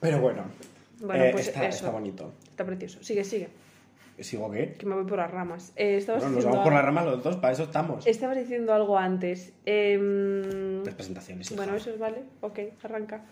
Pero 0.00 0.20
bueno, 0.20 0.44
Bueno, 1.00 1.24
eh, 1.24 1.30
pues 1.32 1.48
está, 1.48 1.66
eso. 1.66 1.78
está 1.78 1.90
bonito. 1.90 2.32
Está 2.48 2.64
precioso. 2.64 3.02
Sigue, 3.02 3.24
sigue. 3.24 3.48
¿Sigo 4.20 4.50
qué? 4.50 4.74
Que 4.78 4.86
me 4.86 4.94
voy 4.94 5.04
por 5.04 5.18
las 5.18 5.30
ramas. 5.30 5.72
Eh, 5.76 5.96
estabas, 5.98 6.22
Bueno, 6.22 6.36
nos 6.36 6.44
vamos 6.46 6.60
por 6.64 6.72
la 6.72 6.78
algo- 6.80 6.86
rama 6.88 7.04
los 7.04 7.22
dos, 7.22 7.36
para 7.36 7.52
eso 7.52 7.64
estamos. 7.64 8.06
estabas 8.06 8.36
diciendo 8.38 8.72
algo 8.72 8.96
antes. 8.98 9.52
Em, 9.66 10.82
Las 10.84 10.94
presentaciones. 10.94 11.50
hija. 11.50 11.56
bueno, 11.62 11.76
eso 11.76 11.90
es 11.90 11.98
vale. 11.98 12.22
Ok, 12.40 12.58
arranca. 12.82 13.24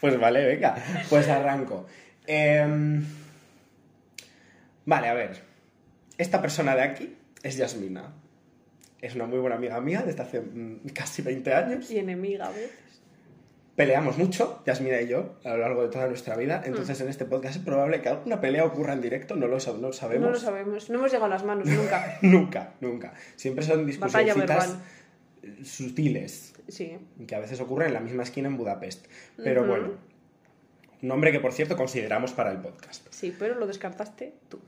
Pues 0.00 0.18
vale, 0.18 0.46
venga, 0.46 0.76
pues 1.10 1.28
arranco. 1.28 1.86
Em, 2.26 3.04
Vale, 4.88 5.08
a 5.08 5.12
ver. 5.12 5.42
Esta 6.16 6.40
persona 6.40 6.74
de 6.74 6.80
aquí 6.80 7.14
es 7.42 7.58
Yasmina. 7.58 8.14
Es 9.02 9.14
una 9.14 9.26
muy 9.26 9.38
buena 9.38 9.56
amiga 9.56 9.78
mía 9.82 10.02
desde 10.04 10.22
hace 10.22 10.40
mm, 10.40 10.88
casi 10.94 11.20
20 11.20 11.52
años. 11.52 11.90
Y 11.90 11.98
enemiga 11.98 12.46
a 12.46 12.50
veces. 12.50 13.02
peleamos 13.76 14.16
mucho, 14.16 14.62
Yasmina 14.64 14.98
y 15.02 15.08
yo, 15.08 15.36
a 15.44 15.50
lo 15.50 15.58
largo 15.58 15.82
de 15.82 15.90
toda 15.90 16.06
nuestra 16.06 16.36
vida. 16.36 16.62
Entonces, 16.64 16.98
en 17.02 17.08
este 17.08 17.26
podcast 17.26 17.56
es 17.56 17.62
probable 17.62 18.00
que 18.00 18.08
alguna 18.08 18.40
pelea 18.40 18.64
ocurra 18.64 18.94
en 18.94 19.02
directo, 19.02 19.36
no 19.36 19.46
lo, 19.46 19.58
no 19.58 19.88
lo 19.88 19.92
sabemos. 19.92 20.26
No 20.26 20.30
lo 20.30 20.40
sabemos. 20.40 20.88
No 20.88 21.00
hemos 21.00 21.12
llegado 21.12 21.26
a 21.26 21.34
las 21.36 21.44
manos 21.44 21.66
nunca. 21.68 22.18
nunca, 22.22 22.72
nunca. 22.80 23.12
Siempre 23.36 23.66
son 23.66 23.84
discusiones 23.84 24.34
sutiles, 25.62 26.54
Sí. 26.68 26.98
que 27.26 27.34
a 27.34 27.40
veces 27.40 27.60
ocurren 27.60 27.88
en 27.88 27.94
la 27.94 28.00
misma 28.00 28.22
esquina 28.22 28.48
en 28.48 28.56
Budapest. 28.56 29.06
Pero 29.36 29.62
Ujú. 29.62 29.70
bueno, 29.70 29.86
un 31.02 31.08
nombre 31.08 31.32
que 31.32 31.40
por 31.40 31.52
cierto 31.52 31.76
consideramos 31.76 32.32
para 32.32 32.50
el 32.52 32.58
podcast. 32.58 33.06
Sí, 33.10 33.34
pero 33.38 33.54
lo 33.54 33.66
descartaste 33.66 34.34
tú. 34.48 34.60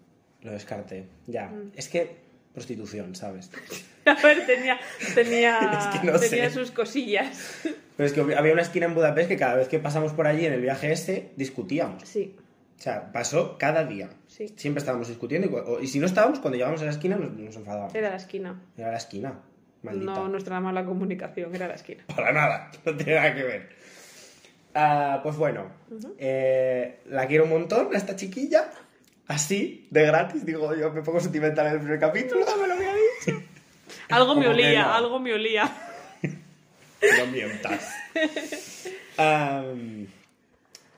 Lo 0.42 0.52
descarté, 0.52 1.06
ya. 1.26 1.48
Mm. 1.48 1.72
Es 1.76 1.88
que 1.88 2.16
prostitución, 2.54 3.14
¿sabes? 3.14 3.50
A 4.06 4.14
ver, 4.22 4.46
tenía, 4.46 4.78
tenía, 5.14 5.58
Es 5.92 6.00
que 6.00 6.06
no 6.06 6.18
tenía 6.18 6.48
sé. 6.48 6.54
sus 6.54 6.70
cosillas. 6.70 7.60
Pero 7.96 8.06
es 8.06 8.12
que 8.14 8.20
había 8.34 8.52
una 8.52 8.62
esquina 8.62 8.86
en 8.86 8.94
Budapest 8.94 9.28
que 9.28 9.36
cada 9.36 9.56
vez 9.56 9.68
que 9.68 9.78
pasamos 9.78 10.12
por 10.14 10.26
allí 10.26 10.46
en 10.46 10.54
el 10.54 10.60
viaje 10.62 10.90
ese, 10.90 11.30
discutíamos. 11.36 12.02
Sí. 12.08 12.34
O 12.78 12.82
sea, 12.82 13.12
pasó 13.12 13.58
cada 13.58 13.84
día. 13.84 14.08
Sí. 14.26 14.48
Siempre 14.56 14.78
estábamos 14.78 15.08
discutiendo 15.08 15.78
y 15.82 15.86
si 15.86 15.98
no 15.98 16.06
estábamos, 16.06 16.38
cuando 16.40 16.56
llegábamos 16.56 16.80
a 16.80 16.86
la 16.86 16.92
esquina 16.92 17.16
nos, 17.16 17.32
nos 17.32 17.54
enfadábamos. 17.56 17.94
Era 17.94 18.08
la 18.08 18.16
esquina. 18.16 18.58
Era 18.78 18.90
la 18.92 18.96
esquina, 18.96 19.38
maldita. 19.82 20.12
No 20.12 20.28
nuestra 20.28 20.60
mala 20.60 20.84
comunicación, 20.84 21.54
era 21.54 21.68
la 21.68 21.74
esquina. 21.74 22.04
Para 22.14 22.32
nada, 22.32 22.70
no 22.84 22.96
tiene 22.96 23.14
nada 23.14 23.34
que 23.34 23.42
ver. 23.42 23.68
Ah, 24.74 25.20
pues 25.22 25.36
bueno, 25.36 25.66
eh, 26.18 27.00
la 27.06 27.26
quiero 27.26 27.44
un 27.44 27.50
montón, 27.50 27.94
a 27.94 27.96
esta 27.96 28.14
chiquilla. 28.16 28.70
Así, 29.26 29.86
de 29.90 30.06
gratis, 30.06 30.44
digo 30.44 30.74
yo, 30.74 30.92
me 30.92 31.02
pongo 31.02 31.20
sentimental 31.20 31.66
en 31.66 31.72
el 31.74 31.78
primer 31.80 31.98
capítulo. 31.98 32.44
No 32.44 32.56
me 32.56 32.68
lo 32.68 32.74
había 32.74 32.92
dicho. 32.94 33.42
Algo 34.08 34.34
me 34.34 34.48
olía, 34.48 34.82
no. 34.82 34.94
algo 34.94 35.18
me 35.20 35.34
olía. 35.34 35.70
No 37.18 37.26
mientas. 37.28 37.94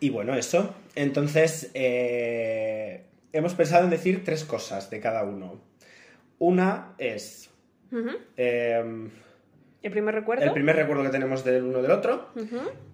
Y 0.03 0.11
bueno, 0.11 0.35
eso. 0.35 0.75
Entonces, 0.97 1.71
eh, 1.75 3.05
hemos 3.33 3.55
pensado 3.55 3.85
en 3.85 3.91
decir 3.91 4.25
tres 4.25 4.45
cosas 4.45 4.91
de 4.91 4.99
cada 4.99 5.23
uno. 5.23 5.61
Una 6.41 6.95
es 6.99 7.51
Em, 8.37 9.11
¿El 9.83 9.91
primer 9.91 10.15
recuerdo? 10.15 10.45
el 10.45 10.53
primer 10.53 10.77
recuerdo 10.77 11.03
que 11.03 11.09
tenemos 11.11 11.45
del 11.45 11.63
uno 11.65 11.83
del 11.83 11.91
otro. 11.91 12.29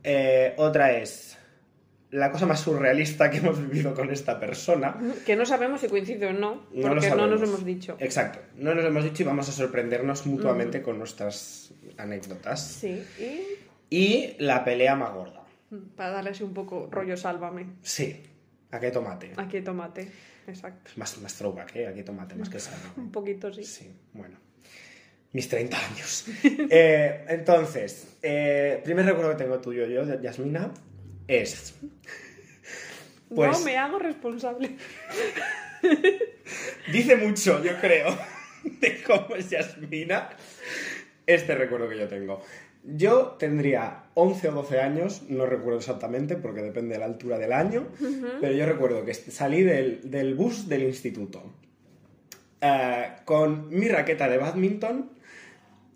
Eh, 0.02 0.54
otra 0.56 0.92
es 0.92 1.36
la 2.10 2.30
cosa 2.32 2.46
más 2.46 2.60
surrealista 2.60 3.30
que 3.30 3.36
hemos 3.38 3.60
vivido 3.60 3.92
con 3.94 4.10
esta 4.10 4.40
persona. 4.40 4.96
Que 5.26 5.36
no 5.36 5.44
sabemos 5.44 5.80
si 5.82 5.88
coincide 5.88 6.26
o 6.28 6.32
no, 6.32 6.66
No 6.72 6.88
lo 6.88 6.94
porque 6.94 7.10
no, 7.10 7.16
nos 7.26 7.40
sabemos. 7.40 7.42
hemos 7.42 7.64
dicho. 7.64 7.96
Exacto. 8.00 8.38
No 8.56 8.74
nos 8.74 8.84
hemos 8.84 9.04
dicho 9.04 9.22
y 9.22 9.26
vamos 9.26 9.48
a 9.48 9.52
sorprendernos 9.52 10.26
mutuamente 10.26 10.80
con 10.82 10.98
nuestras 10.98 11.72
anécdotas. 11.98 12.66
Sí, 12.66 13.04
y 13.18 13.94
Y 13.94 14.36
la 14.38 14.64
pelea 14.64 14.96
más 14.96 15.12
gorda. 15.12 15.44
para 15.96 16.10
darle 16.12 16.30
así 16.30 16.42
un 16.42 16.54
poco 16.54 16.88
rollo 16.90 17.16
sálvame. 17.16 17.66
Sí. 17.82 18.22
¿A 18.70 18.80
qué 18.80 18.90
tomate? 18.90 19.32
Aquí 19.36 19.60
tomate. 19.60 20.10
Exacto. 20.46 20.90
Más, 20.96 21.18
más 21.20 21.34
throwback, 21.34 21.76
¿eh? 21.76 21.86
Aquí 21.88 22.02
tomate, 22.02 22.34
más 22.34 22.48
que 22.48 22.58
sal. 22.58 22.78
Un 22.96 23.10
poquito 23.12 23.52
sí. 23.52 23.64
Sí, 23.64 23.90
bueno. 24.14 24.36
Mis 25.32 25.48
30 25.48 25.76
años. 25.76 26.26
Eh, 26.70 27.24
entonces, 27.28 28.16
eh, 28.22 28.80
primer 28.84 29.06
recuerdo 29.06 29.30
que 29.32 29.44
tengo 29.44 29.58
tuyo 29.60 29.86
yo, 29.86 30.04
de 30.04 30.22
Yasmina, 30.22 30.72
es... 31.26 31.74
Pues 33.34 33.58
No 33.58 33.64
me 33.64 33.76
hago 33.76 33.98
responsable. 33.98 34.76
dice 36.92 37.16
mucho, 37.16 37.62
yo 37.62 37.78
creo, 37.80 38.16
de 38.80 39.02
cómo 39.02 39.36
es 39.36 39.50
Yasmina 39.50 40.30
este 41.28 41.54
recuerdo 41.54 41.88
que 41.88 41.98
yo 41.98 42.08
tengo. 42.08 42.42
Yo 42.84 43.36
tendría 43.38 44.04
11 44.14 44.48
o 44.48 44.52
12 44.52 44.80
años, 44.80 45.22
no 45.28 45.44
recuerdo 45.44 45.78
exactamente 45.78 46.36
porque 46.36 46.62
depende 46.62 46.94
de 46.94 47.00
la 47.00 47.04
altura 47.04 47.36
del 47.36 47.52
año, 47.52 47.86
pero 48.40 48.54
yo 48.54 48.64
recuerdo 48.64 49.04
que 49.04 49.12
salí 49.12 49.62
del, 49.62 50.10
del 50.10 50.34
bus 50.34 50.68
del 50.68 50.84
instituto 50.84 51.42
eh, 52.62 53.08
con 53.26 53.68
mi 53.68 53.88
raqueta 53.88 54.28
de 54.28 54.38
badminton 54.38 55.10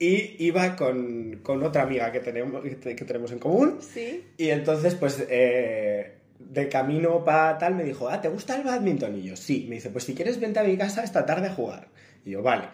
y 0.05 0.37
iba 0.47 0.75
con, 0.77 1.41
con 1.43 1.63
otra 1.63 1.83
amiga 1.83 2.11
que 2.11 2.21
tenemos, 2.21 2.63
que 2.63 2.71
te- 2.77 2.97
que 2.97 3.05
tenemos 3.05 3.31
en 3.33 3.39
común. 3.39 3.79
Sí. 3.81 4.25
Y 4.37 4.51
entonces, 4.51 4.95
pues, 4.97 5.25
eh, 5.29 6.15
de 6.39 6.69
camino 6.69 7.25
para 7.25 7.57
tal, 7.59 7.75
me 7.77 7.85
dijo, 7.85 8.09
ah, 8.09 8.21
¿te 8.21 8.29
gusta 8.29 8.57
el 8.57 8.65
badminton? 8.65 9.17
Y 9.19 9.23
yo, 9.23 9.37
sí. 9.37 9.67
Me 9.69 9.77
dice, 9.77 9.91
pues 9.91 10.05
si 10.05 10.15
quieres, 10.15 10.41
vente 10.41 10.59
a 10.61 10.65
mi 10.65 10.77
casa 10.77 11.05
esta 11.05 11.25
tarde 11.25 11.49
a 11.49 11.55
jugar. 11.55 11.89
Y 12.25 12.31
yo, 12.33 12.43
vale. 12.43 12.69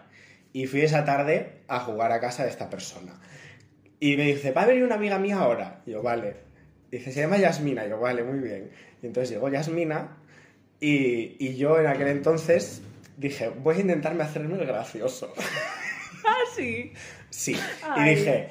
Y 0.52 0.66
fui 0.66 0.80
esa 0.80 1.04
tarde 1.04 1.61
a 1.68 1.80
jugar 1.80 2.12
a 2.12 2.20
casa 2.20 2.44
de 2.44 2.50
esta 2.50 2.70
persona. 2.70 3.20
Y 4.00 4.16
me 4.16 4.25
dice, 4.25 4.52
va 4.52 4.62
a 4.62 4.66
venir 4.66 4.85
una 4.85 4.94
amiga 4.94 5.18
mía 5.18 5.38
ahora. 5.38 5.82
Y 5.85 5.90
yo, 5.90 6.02
vale. 6.02 6.37
Dice, 6.90 7.12
se 7.12 7.20
llama 7.20 7.37
Yasmina. 7.37 7.85
Y 7.87 7.90
yo, 7.90 8.00
vale, 8.00 8.23
muy 8.25 8.38
bien. 8.38 8.70
Y 9.02 9.06
entonces 9.06 9.30
llegó 9.30 9.49
Yasmina 9.50 10.16
y, 10.80 11.37
y 11.38 11.56
yo 11.56 11.78
en 11.78 11.87
aquel 11.88 12.08
entonces 12.08 12.80
dije, 13.18 13.49
voy 13.50 13.76
a 13.76 13.80
intentarme 13.80 14.23
hacerme 14.25 14.54
el 14.58 14.66
gracioso. 14.66 15.32
Ah, 16.30 16.44
sí. 16.54 16.92
Sí. 17.30 17.56
Ay. 17.82 18.12
Y 18.12 18.14
dije, 18.16 18.49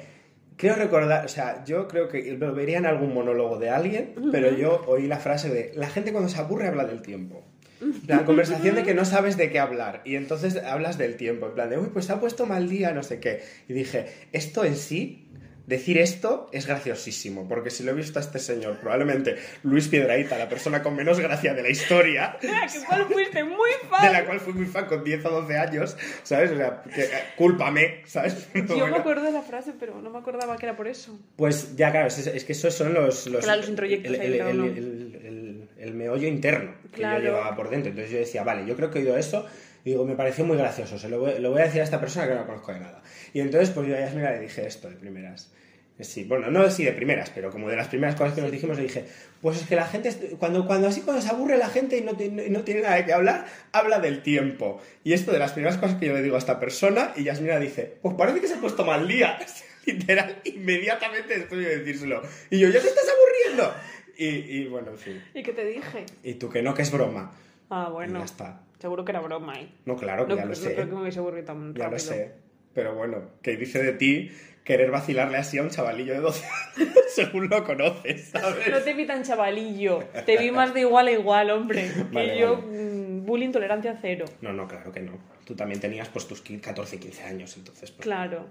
creo 0.58 0.74
recordar, 0.74 1.24
o 1.24 1.28
sea, 1.28 1.64
yo 1.64 1.88
creo 1.88 2.08
que 2.08 2.32
lo 2.32 2.54
vería 2.54 2.78
en 2.78 2.86
algún 2.86 3.14
monólogo 3.14 3.58
de 3.58 3.70
alguien, 3.70 4.14
pero 4.32 4.54
yo 4.54 4.84
oí 4.86 5.06
la 5.06 5.18
frase 5.18 5.48
de, 5.48 5.72
la 5.74 5.88
gente 5.88 6.12
cuando 6.12 6.28
se 6.28 6.38
aburre 6.38 6.66
habla 6.66 6.84
del 6.84 7.00
tiempo. 7.00 7.44
La 8.08 8.24
conversación 8.24 8.74
de 8.74 8.82
que 8.82 8.92
no 8.92 9.04
sabes 9.04 9.36
de 9.36 9.50
qué 9.50 9.60
hablar 9.60 10.02
y 10.04 10.16
entonces 10.16 10.56
hablas 10.56 10.98
del 10.98 11.16
tiempo, 11.16 11.46
en 11.46 11.54
plan 11.54 11.70
de, 11.70 11.78
uy, 11.78 11.90
pues 11.92 12.06
se 12.06 12.12
ha 12.12 12.18
puesto 12.18 12.44
mal 12.44 12.68
día, 12.68 12.92
no 12.92 13.04
sé 13.04 13.20
qué. 13.20 13.42
Y 13.68 13.72
dije, 13.72 14.06
esto 14.32 14.64
en 14.64 14.74
sí, 14.74 15.27
decir 15.68 15.98
esto 15.98 16.48
es 16.50 16.66
graciosísimo, 16.66 17.46
porque 17.46 17.68
si 17.68 17.82
lo 17.84 17.90
he 17.90 17.94
visto 17.94 18.18
a 18.18 18.22
este 18.22 18.38
señor, 18.38 18.78
probablemente 18.78 19.36
Luis 19.62 19.86
Piedraíta, 19.88 20.38
la 20.38 20.48
persona 20.48 20.82
con 20.82 20.96
menos 20.96 21.20
gracia 21.20 21.52
de 21.52 21.62
la 21.62 21.68
historia, 21.68 22.38
Mira, 22.42 22.66
que 22.66 22.80
cual 22.80 23.04
fuiste 23.04 23.44
muy 23.44 23.68
de 23.70 23.88
fan. 23.88 24.12
la 24.12 24.24
cual 24.24 24.40
fui 24.40 24.54
muy 24.54 24.64
fan 24.64 24.86
con 24.86 25.04
10 25.04 25.26
o 25.26 25.30
12 25.42 25.58
años, 25.58 25.96
¿sabes? 26.22 26.52
O 26.52 26.56
sea, 26.56 26.82
que, 26.82 27.02
eh, 27.02 27.08
cúlpame, 27.36 28.00
¿sabes? 28.06 28.48
Pero 28.52 28.66
Yo 28.68 28.74
me 28.76 28.80
bueno. 28.80 28.96
acuerdo 28.96 29.24
de 29.24 29.32
la 29.32 29.42
frase, 29.42 29.74
pero 29.78 30.00
no 30.00 30.08
me 30.08 30.18
acordaba 30.18 30.56
que 30.56 30.64
era 30.64 30.74
por 30.74 30.88
eso. 30.88 31.18
Pues 31.36 31.76
ya, 31.76 31.90
claro, 31.90 32.08
es, 32.08 32.26
es 32.26 32.44
que 32.44 32.52
esos 32.52 32.72
son 32.72 32.94
los... 32.94 33.26
los 33.26 33.44
Claro, 33.44 33.60
los 33.60 33.68
introyectos 33.68 34.14
el, 34.14 34.20
ahí, 34.20 34.26
el, 34.38 34.40
el. 34.40 35.37
El- 35.78 35.94
meollo 35.94 36.26
interno 36.28 36.72
que 36.92 36.98
Claro. 36.98 37.18
yo 37.18 37.24
llevaba 37.26 37.54
por 37.56 37.70
dentro. 37.70 37.90
Entonces 37.90 38.12
yo 38.12 38.18
decía, 38.18 38.42
vale, 38.44 38.66
yo 38.66 38.76
creo 38.76 38.90
que 38.90 38.98
he 38.98 39.02
oído 39.02 39.16
eso 39.16 39.46
y 39.84 39.90
digo, 39.90 40.04
me 40.04 40.14
pareció 40.16 40.44
muy 40.44 40.56
gracioso, 40.56 40.98
se 40.98 41.08
lo 41.08 41.20
voy, 41.20 41.38
lo 41.38 41.50
voy 41.50 41.60
a 41.62 41.64
decir 41.64 41.80
a 41.80 41.84
esta 41.84 42.00
persona 42.00 42.26
que 42.26 42.34
no 42.34 42.40
la 42.40 42.46
conozco 42.46 42.72
de 42.72 42.80
nada. 42.80 43.02
Y 43.32 43.40
entonces 43.40 43.70
pues 43.70 43.86
yo 43.88 43.96
a 43.96 44.00
Yasmina 44.00 44.30
le 44.32 44.40
dije 44.40 44.66
esto 44.66 44.88
de 44.90 44.96
primeras. 44.96 45.52
Sí, 46.00 46.22
bueno, 46.22 46.48
no 46.48 46.62
así 46.62 46.84
de 46.84 46.92
primeras, 46.92 47.30
pero 47.34 47.50
como 47.50 47.68
de 47.68 47.74
las 47.74 47.88
primeras 47.88 48.14
cosas 48.14 48.32
que 48.34 48.40
nos 48.40 48.52
dijimos, 48.52 48.76
le 48.76 48.84
dije, 48.84 49.04
pues 49.42 49.60
es 49.60 49.66
que 49.66 49.74
la 49.74 49.84
gente, 49.84 50.12
cuando, 50.38 50.64
cuando 50.64 50.86
así 50.86 51.00
cuando 51.00 51.20
se 51.20 51.28
aburre 51.28 51.58
la 51.58 51.66
gente 51.68 51.96
y 51.96 52.02
no, 52.02 52.12
no 52.12 52.60
tiene 52.62 52.82
nada 52.82 52.94
de 52.94 53.04
qué 53.04 53.12
hablar, 53.12 53.46
habla 53.72 53.98
del 53.98 54.22
tiempo. 54.22 54.80
Y 55.02 55.12
esto 55.12 55.32
de 55.32 55.40
las 55.40 55.54
primeras 55.54 55.76
cosas 55.76 55.98
que 55.98 56.06
yo 56.06 56.12
le 56.14 56.22
digo 56.22 56.36
a 56.36 56.38
esta 56.38 56.60
persona, 56.60 57.12
y 57.16 57.24
Yasmina 57.24 57.58
dice, 57.58 57.96
pues 58.00 58.14
parece 58.14 58.40
que 58.40 58.46
se 58.46 58.54
ha 58.54 58.60
puesto 58.60 58.84
mal 58.84 59.08
día. 59.08 59.38
Literal, 59.86 60.36
inmediatamente 60.44 61.36
después 61.38 61.60
de 61.66 61.78
decírselo. 61.78 62.22
Y 62.50 62.60
yo, 62.60 62.68
¿ya 62.68 62.80
te 62.80 62.86
estás 62.86 63.04
aburriendo? 63.08 63.74
Y, 64.18 64.26
y 64.26 64.66
bueno, 64.66 64.90
en 64.90 64.98
fin. 64.98 65.22
¿Y 65.32 65.42
qué 65.44 65.52
te 65.52 65.64
dije? 65.64 66.04
Y 66.24 66.34
tú 66.34 66.50
que 66.50 66.60
no, 66.60 66.74
que 66.74 66.82
es 66.82 66.90
broma. 66.90 67.30
Ah, 67.70 67.86
Y 67.88 67.92
bueno. 67.92 68.18
ya 68.18 68.24
está. 68.24 68.60
Seguro 68.80 69.04
que 69.04 69.12
era 69.12 69.20
broma, 69.20 69.60
¿eh? 69.60 69.68
No, 69.86 69.96
claro, 69.96 70.24
que 70.26 70.30
No, 70.32 70.36
ya 70.36 70.42
no 70.42 70.48
lo 70.50 70.54
sé. 70.56 70.74
creo 70.74 70.88
que 70.88 70.94
me 70.94 71.02
hubiese 71.02 71.20
aburrido 71.20 71.46
tan 71.46 71.72
Ya 71.74 71.84
lo 71.84 71.90
rápido. 71.92 71.98
sé. 72.10 72.32
Pero 72.74 72.94
bueno, 72.94 73.22
que 73.42 73.56
dice 73.56 73.82
de 73.82 73.92
ti 73.92 74.30
querer 74.64 74.90
vacilarle 74.90 75.38
así 75.38 75.56
a 75.58 75.62
un 75.62 75.70
chavalillo 75.70 76.12
de 76.14 76.20
12 76.20 76.44
años 76.46 76.88
según 77.14 77.48
lo 77.48 77.64
conoces, 77.64 78.28
¿sabes? 78.30 78.68
No 78.70 78.78
te 78.80 78.92
vi 78.94 79.06
tan 79.06 79.22
chavalillo. 79.22 80.00
Te 80.26 80.36
vi 80.36 80.50
más 80.50 80.74
de 80.74 80.80
igual 80.80 81.06
a 81.08 81.12
igual, 81.12 81.50
hombre. 81.50 81.88
Que 81.96 82.02
Vale, 82.12 82.38
yo, 82.38 82.56
vale. 82.60 82.66
mm, 82.66 83.24
bullying, 83.24 83.50
tolerancia 83.52 83.96
cero. 84.00 84.24
No, 84.40 84.52
no, 84.52 84.66
claro 84.68 84.92
que 84.92 85.00
no. 85.00 85.12
Tú 85.44 85.54
también 85.54 85.80
tenías 85.80 86.08
pues 86.08 86.26
tus 86.28 86.42
14, 86.42 86.98
15 86.98 87.22
años, 87.22 87.56
entonces. 87.56 87.90
pues- 87.92 88.02
Claro. 88.04 88.46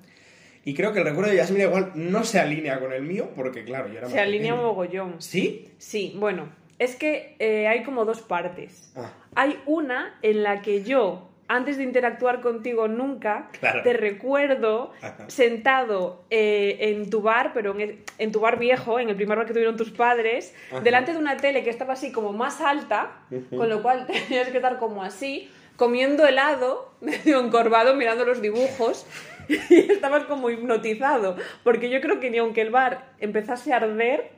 Y 0.67 0.73
creo 0.73 0.91
que 0.91 0.99
el 0.99 1.05
recuerdo 1.05 1.31
de 1.31 1.37
Yasmina 1.37 1.63
igual 1.63 1.91
no 1.95 2.25
se 2.25 2.41
alinea 2.41 2.77
con 2.81 2.91
el 2.91 3.01
mío, 3.03 3.29
porque 3.37 3.63
claro, 3.63 3.87
yo 3.87 3.93
era 3.93 4.01
más 4.01 4.11
Se 4.11 4.19
alinea 4.19 4.51
pequeño. 4.51 4.67
mogollón. 4.67 5.21
¿Sí? 5.21 5.71
Sí, 5.77 6.13
bueno. 6.17 6.49
Es 6.77 6.97
que 6.97 7.37
eh, 7.39 7.69
hay 7.69 7.83
como 7.83 8.03
dos 8.03 8.21
partes. 8.21 8.91
Ah, 8.93 9.09
Hay 9.35 9.57
una 9.65 10.19
en 10.21 10.43
la 10.43 10.61
que 10.61 10.83
yo, 10.83 11.29
antes 11.47 11.77
de 11.77 11.83
interactuar 11.83 12.41
contigo 12.41 12.89
nunca, 12.89 13.49
Claro. 13.61 13.81
te 13.81 13.93
recuerdo 13.93 14.91
Ajá. 15.01 15.29
sentado 15.29 16.25
eh, 16.29 16.75
en 16.81 17.09
tu 17.09 17.21
bar, 17.21 17.51
pero 17.53 17.71
en, 17.73 17.79
el- 17.79 17.99
en 18.17 18.33
tu 18.33 18.41
bar 18.41 18.59
viejo, 18.59 18.99
en 18.99 19.07
el 19.07 19.15
primer 19.15 19.37
bar 19.37 19.47
que 19.47 19.53
tuvieron 19.53 19.77
tus 19.77 19.91
padres, 19.91 20.53
Ajá. 20.69 20.81
delante 20.81 21.13
de 21.13 21.17
una 21.17 21.37
tele 21.37 21.63
que 21.63 21.69
estaba 21.69 21.93
así 21.93 22.11
como 22.11 22.33
más 22.33 22.59
alta, 22.59 23.21
con 23.55 23.69
lo 23.69 23.81
cual 23.81 24.05
tenías 24.27 24.49
que 24.49 24.57
estar 24.57 24.79
como 24.79 25.01
así, 25.01 25.49
comiendo 25.77 26.27
helado, 26.27 26.91
medio 27.01 27.39
encorvado, 27.39 27.95
mirando 27.95 28.25
los 28.25 28.41
dibujos. 28.41 29.05
Y 29.49 29.75
estabas 29.93 30.25
como 30.25 30.49
hipnotizado, 30.49 31.37
porque 31.63 31.89
yo 31.89 32.01
creo 32.01 32.19
que 32.19 32.29
ni 32.29 32.37
aunque 32.37 32.59
el 32.59 32.69
bar 32.69 33.13
empezase 33.19 33.71
a 33.71 33.77
arder, 33.77 34.29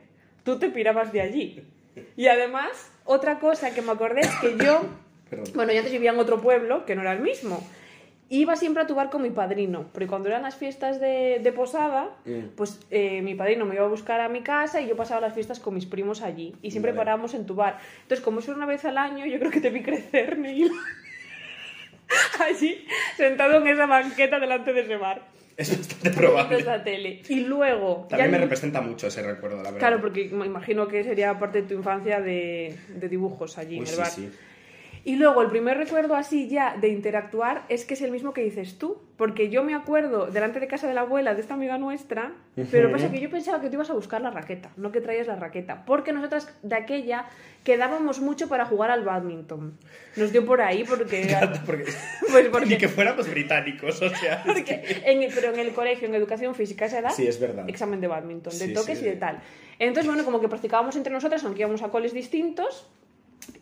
tú 0.44 0.60
te 0.60 0.68
pirabas 0.70 1.12
de 1.12 1.20
allí. 1.20 1.64
Y 2.16 2.28
además, 2.28 2.92
otra 3.04 3.40
cosa 3.40 3.74
que 3.74 3.82
me 3.82 3.90
acordé 3.90 4.20
es 4.20 4.30
que 4.40 4.56
yo, 4.64 4.82
perdón. 5.28 5.46
bueno, 5.56 5.72
yo 5.72 5.78
antes 5.78 5.90
vivía 5.92 6.12
en 6.12 6.18
otro 6.20 6.40
pueblo, 6.40 6.86
que 6.86 6.94
no 6.94 7.00
era 7.02 7.12
el 7.12 7.18
mismo, 7.18 7.60
iba 8.28 8.54
siempre 8.54 8.84
a 8.84 8.86
tu 8.86 8.94
bar 8.94 9.10
con 9.10 9.22
mi 9.22 9.30
padrino, 9.30 9.86
porque 9.92 10.06
cuando 10.06 10.28
eran 10.28 10.42
las 10.42 10.54
fiestas 10.54 11.00
de, 11.00 11.40
de 11.42 11.52
posada, 11.52 12.10
Mm. 12.24 12.50
pues 12.54 12.78
eh, 12.92 13.20
mi 13.22 13.34
padrino 13.34 13.64
me 13.66 13.74
iba 13.74 13.84
a 13.86 13.88
buscar 13.88 14.20
a 14.20 14.28
mi 14.28 14.42
casa 14.42 14.80
y 14.80 14.86
yo 14.86 14.94
pasaba 14.94 15.20
las 15.20 15.34
fiestas 15.34 15.58
con 15.58 15.74
mis 15.74 15.86
primos 15.86 16.22
allí. 16.22 16.54
Y 16.62 16.70
siempre 16.70 16.92
Vale. 16.92 16.98
parábamos 16.98 17.34
en 17.34 17.46
tu 17.46 17.56
bar. 17.56 17.78
Entonces, 18.02 18.24
como 18.24 18.38
es 18.38 18.46
una 18.46 18.64
vez 18.64 18.84
al 18.84 18.96
año, 18.96 19.26
yo 19.26 19.40
creo 19.40 19.50
que 19.50 19.60
te 19.60 19.70
vi 19.70 19.82
crecer, 19.82 20.38
Neil. 20.38 20.70
allí, 22.40 22.86
sentado 23.16 23.56
en 23.58 23.68
esa 23.68 23.86
banqueta 23.86 24.38
delante 24.38 24.72
de 24.72 24.80
ese 24.82 24.96
bar. 24.96 25.22
Es 25.56 25.76
bastante 25.76 26.10
probable. 26.10 26.58
esa 26.58 26.82
tele. 26.82 27.22
Y 27.28 27.40
luego... 27.40 28.06
También 28.08 28.30
me 28.30 28.38
ni- 28.38 28.44
representa 28.44 28.80
mucho 28.80 29.08
ese 29.08 29.22
recuerdo, 29.22 29.58
la 29.58 29.64
verdad. 29.64 29.78
Claro, 29.78 30.00
porque 30.00 30.30
me 30.32 30.46
imagino 30.46 30.88
que 30.88 31.04
sería 31.04 31.38
parte 31.38 31.62
de 31.62 31.68
tu 31.68 31.74
infancia 31.74 32.20
de, 32.20 32.76
de 32.88 33.08
dibujos 33.08 33.58
allí 33.58 33.74
Uy, 33.74 33.82
en 33.82 33.82
el 33.82 33.88
sí, 33.88 33.96
bar. 33.98 34.06
sí. 34.10 34.30
Y 35.02 35.16
luego 35.16 35.40
el 35.40 35.48
primer 35.48 35.78
recuerdo 35.78 36.14
así 36.14 36.48
ya 36.48 36.76
de 36.76 36.88
interactuar 36.88 37.62
es 37.70 37.84
que 37.86 37.94
es 37.94 38.02
el 38.02 38.10
mismo 38.10 38.34
que 38.34 38.42
dices 38.42 38.76
tú, 38.78 38.98
porque 39.16 39.48
yo 39.48 39.64
me 39.64 39.74
acuerdo 39.74 40.26
delante 40.26 40.60
de 40.60 40.66
casa 40.68 40.86
de 40.88 40.94
la 40.94 41.02
abuela 41.02 41.34
de 41.34 41.40
esta 41.40 41.54
amiga 41.54 41.78
nuestra, 41.78 42.32
pero 42.70 42.92
pasa 42.92 43.10
que 43.10 43.18
yo 43.18 43.30
pensaba 43.30 43.60
que 43.62 43.68
tú 43.68 43.74
ibas 43.76 43.88
a 43.88 43.94
buscar 43.94 44.20
la 44.20 44.30
raqueta, 44.30 44.70
no 44.76 44.92
que 44.92 45.00
traías 45.00 45.26
la 45.26 45.36
raqueta, 45.36 45.84
porque 45.86 46.12
nosotras 46.12 46.54
de 46.62 46.74
aquella 46.76 47.24
quedábamos 47.64 48.20
mucho 48.20 48.48
para 48.48 48.66
jugar 48.66 48.90
al 48.90 49.02
badminton. 49.04 49.78
Nos 50.16 50.32
dio 50.32 50.44
por 50.44 50.60
ahí 50.60 50.84
porque... 50.84 51.34
Porque, 51.66 51.84
Pues 52.30 52.48
porque- 52.48 52.66
Ni 52.66 52.76
que 52.78 52.88
fuéramos 52.88 53.28
británicos, 53.28 54.02
o 54.02 54.10
sea. 54.10 54.42
porque 54.44 54.64
que- 54.64 55.02
en 55.10 55.22
el- 55.22 55.32
pero 55.34 55.52
en 55.52 55.60
el 55.60 55.72
colegio, 55.72 56.08
en 56.08 56.14
educación 56.14 56.54
física, 56.54 56.84
esa 56.86 56.98
edad, 56.98 57.10
Sí, 57.10 57.26
es 57.26 57.40
verdad. 57.40 57.68
examen 57.68 58.00
de 58.02 58.06
badminton, 58.06 58.52
de 58.58 58.66
Sí, 58.66 58.74
toques 58.74 58.98
sí. 58.98 59.06
y 59.06 59.08
de 59.08 59.16
tal. 59.16 59.40
Entonces, 59.78 60.06
bueno, 60.06 60.24
como 60.26 60.40
que 60.40 60.48
practicábamos 60.48 60.94
entre 60.96 61.12
nosotras, 61.12 61.42
aunque 61.44 61.60
íbamos 61.60 61.82
a 61.82 61.88
coles 61.88 62.12
distintos, 62.12 62.86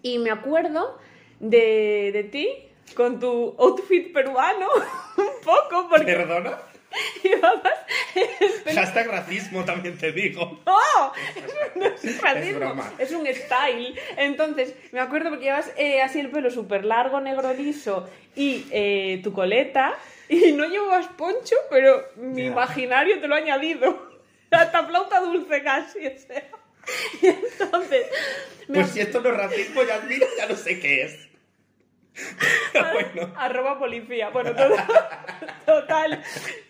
y 0.03 0.19
me 0.19 0.31
acuerdo 0.31 0.99
de, 1.41 2.11
de 2.13 2.25
ti 2.25 2.49
con 2.95 3.21
tu 3.21 3.55
outfit 3.59 4.13
peruano, 4.13 4.67
un 5.17 5.45
poco, 5.45 5.89
porque 5.89 6.13
¿Perdona? 6.13 6.59
llevabas 7.23 7.79
el. 8.15 8.75
Hashtag 8.75 9.09
racismo, 9.09 9.65
también 9.65 9.99
te 9.99 10.13
digo. 10.13 10.61
¡No! 10.67 11.13
No 11.75 11.85
es 11.87 12.21
racismo, 12.21 12.75
es 12.99 13.13
un 13.13 13.27
style. 13.27 13.95
Entonces, 14.17 14.75
me 14.93 15.01
acuerdo 15.01 15.31
porque 15.31 15.45
llevas 15.45 15.71
eh, 15.77 16.03
así 16.03 16.19
el 16.19 16.31
pelo 16.31 16.51
súper 16.51 16.85
largo, 16.85 17.21
negro 17.21 17.53
liso 17.55 18.09
y 18.35 18.67
eh, 18.71 19.21
tu 19.23 19.33
coleta. 19.33 19.97
Y 20.29 20.53
no 20.53 20.67
llevabas 20.67 21.07
poncho, 21.09 21.57
pero 21.71 22.05
mi 22.17 22.47
imaginario 22.47 23.21
te 23.21 23.29
lo 23.29 23.35
ha 23.35 23.39
añadido. 23.39 24.11
Hasta 24.51 24.87
flauta 24.87 25.21
dulce 25.21 25.63
casi, 25.63 26.07
o 26.07 26.19
sea. 26.19 26.49
Y 27.23 27.27
entonces, 27.27 28.07
me 28.67 28.81
Pues 28.81 28.91
si 28.91 29.01
esto 29.01 29.21
no 29.21 29.31
es 29.31 29.37
racismo, 29.37 29.83
ya 29.85 30.01
mira, 30.09 30.27
ya 30.37 30.47
no 30.47 30.57
sé 30.57 30.81
qué 30.81 31.03
es. 31.03 31.28
bueno. 32.73 33.33
Arroba 33.37 33.79
policía. 33.79 34.31
Bueno, 34.31 34.51
total, 34.51 34.85
total, 35.67 36.23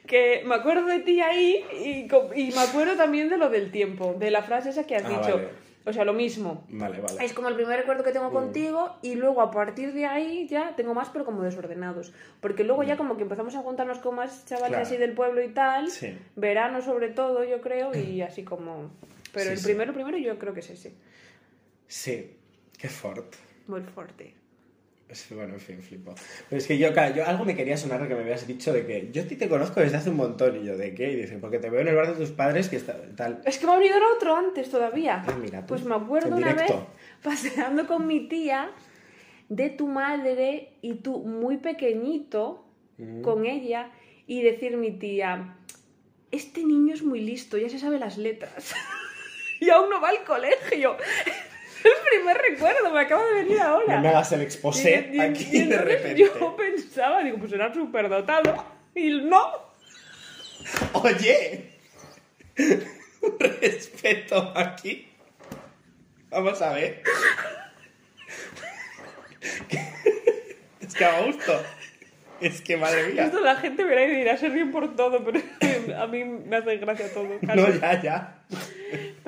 Que 0.06 0.42
me 0.46 0.54
acuerdo 0.54 0.86
de 0.86 1.00
ti 1.00 1.20
ahí 1.20 1.64
y, 1.72 2.52
me 2.52 2.60
acuerdo 2.60 2.96
también 2.96 3.28
de 3.28 3.36
lo 3.38 3.48
del 3.50 3.70
tiempo, 3.70 4.14
de 4.18 4.30
la 4.30 4.42
frase 4.42 4.70
esa 4.70 4.84
que 4.86 4.96
has 4.96 5.04
Ah, 5.04 5.08
dicho. 5.08 5.36
vale. 5.36 5.68
O 5.84 5.92
sea, 5.92 6.04
lo 6.04 6.12
mismo. 6.12 6.66
Vale, 6.68 7.00
vale. 7.00 7.24
Es 7.24 7.32
como 7.32 7.48
el 7.48 7.54
primer 7.54 7.78
recuerdo 7.80 8.04
que 8.04 8.10
Mm. 8.10 8.12
tengo 8.12 8.30
contigo 8.30 8.96
y 9.00 9.14
luego 9.14 9.40
a 9.40 9.50
partir 9.50 9.94
de 9.94 10.04
ahí 10.04 10.46
ya 10.46 10.76
tengo 10.76 10.92
más 10.92 11.08
pero 11.08 11.24
como 11.24 11.42
desordenados. 11.42 12.12
Porque 12.42 12.62
luego 12.62 12.82
ya 12.82 12.98
como 12.98 13.16
que 13.16 13.22
empezamos 13.22 13.54
a 13.56 13.60
juntarnos 13.60 13.98
con 14.00 14.14
más 14.16 14.44
chavales 14.44 14.68
Mm. 14.68 14.72
Claro. 14.72 14.82
así 14.86 14.96
del 14.98 15.12
pueblo 15.14 15.42
y 15.42 15.48
tal. 15.48 15.90
Sí. 15.90 16.18
Verano 16.36 16.82
sobre 16.82 17.08
todo 17.08 17.42
yo 17.44 17.62
creo 17.62 17.94
y 17.94 18.20
así 18.20 18.44
como... 18.44 18.90
Pero 19.32 19.46
Sí, 19.46 19.50
el 19.52 19.58
sí. 19.58 19.64
primero, 19.64 19.94
primero 19.94 20.18
yo 20.18 20.38
creo 20.38 20.52
que 20.52 20.60
es 20.60 20.68
ese. 20.70 20.92
Sí, 21.86 22.36
qué 22.78 22.88
fort. 22.88 23.34
Muy 23.66 23.80
fuerte. 23.82 24.34
Es- 25.08 25.28
Bueno, 25.34 25.54
en 25.54 25.60
fin, 25.60 25.82
flipo. 25.82 26.14
Pero 26.48 26.58
es 26.60 26.66
que 26.66 26.76
yo, 26.78 26.92
claro, 26.92 27.14
yo 27.14 27.26
algo 27.26 27.44
me 27.44 27.54
quería 27.56 27.76
sonar 27.76 28.06
que 28.08 28.14
me 28.14 28.20
habías 28.22 28.46
dicho 28.46 28.72
de 28.72 28.86
que 28.86 29.10
yo 29.12 29.22
a 29.22 29.24
ti 29.26 29.36
te 29.36 29.48
conozco 29.48 29.80
desde 29.80 29.96
hace 29.96 30.10
un 30.10 30.16
montón. 30.16 30.56
Y 30.62 30.66
yo, 30.66 30.76
¿de 30.76 30.94
qué? 30.94 31.10
Y 31.12 31.16
dice, 31.16 31.38
porque 31.38 31.58
te 31.58 31.70
veo 31.70 31.80
en 31.80 31.88
el 31.88 31.94
bar 31.96 32.08
de 32.08 32.14
tus 32.14 32.30
padres 32.30 32.68
que 32.68 32.76
está 32.76 32.94
tal. 33.16 33.40
Es 33.44 33.58
que 33.58 33.66
me 33.66 33.72
ha 33.72 33.78
venido 33.78 33.96
otro 34.16 34.36
antes 34.36 34.70
todavía. 34.70 35.24
Ah, 35.26 35.36
mira 35.40 35.60
tú. 35.62 35.68
Pues 35.68 35.84
me 35.84 35.94
acuerdo 35.94 36.36
una 36.36 36.52
vez 36.54 36.70
paseando 37.22 37.86
con 37.86 38.06
mi 38.06 38.28
tía 38.28 38.70
de 39.48 39.70
tu 39.70 39.86
madre 39.88 40.74
y 40.82 40.94
tú 40.96 41.18
muy 41.20 41.56
pequeñito 41.58 42.64
Mm. 43.00 43.22
con 43.22 43.46
ella 43.46 43.92
y 44.26 44.42
decir 44.42 44.76
mi 44.76 44.90
tía, 44.90 45.56
este 46.32 46.64
niño 46.64 46.92
es 46.92 47.04
muy 47.04 47.20
listo, 47.20 47.56
ya 47.56 47.68
se 47.68 47.78
sabe 47.78 47.96
las 48.00 48.18
letras 48.18 48.74
y 49.60 49.70
aún 49.70 49.88
no 49.88 50.00
va 50.00 50.08
al 50.08 50.24
colegio. 50.24 50.96
Es 51.78 51.84
el 51.84 52.18
primer 52.18 52.36
recuerdo, 52.38 52.90
me 52.92 53.00
acaba 53.00 53.24
de 53.26 53.34
venir 53.44 53.60
ahora. 53.60 53.96
No 53.96 54.02
me 54.02 54.08
hagas 54.08 54.32
el 54.32 54.42
exposé 54.42 55.10
Y- 55.12 55.20
aquí 55.20 55.48
y 55.52 55.62
de 55.64 55.78
repente. 55.78 56.20
Yo 56.20 56.56
pensaba, 56.56 57.22
digo, 57.22 57.38
pues 57.38 57.52
era 57.52 57.72
súper 57.72 58.08
dotado. 58.08 58.64
Y 58.94 59.10
no, 59.10 59.68
Oye, 60.92 61.70
respeto 63.38 64.52
aquí. 64.56 65.08
Vamos 66.30 66.60
a 66.62 66.72
ver. 66.72 67.02
Es 70.80 70.94
que 70.94 71.04
a 71.04 71.20
gusto. 71.22 71.62
Es 72.40 72.60
que 72.62 72.76
madre 72.76 73.08
mía. 73.12 73.24
Esto 73.26 73.40
la 73.40 73.56
gente 73.56 73.84
verá 73.84 74.04
y 74.04 74.10
dirá, 74.16 74.36
se 74.36 74.48
ríen 74.48 74.70
por 74.70 74.94
todo, 74.96 75.24
pero 75.24 75.40
a 76.00 76.06
mí 76.06 76.24
me 76.24 76.56
hace 76.56 76.76
gracia 76.78 77.12
todo. 77.12 77.28
No, 77.42 77.68
ya, 77.74 78.00
ya. 78.02 78.38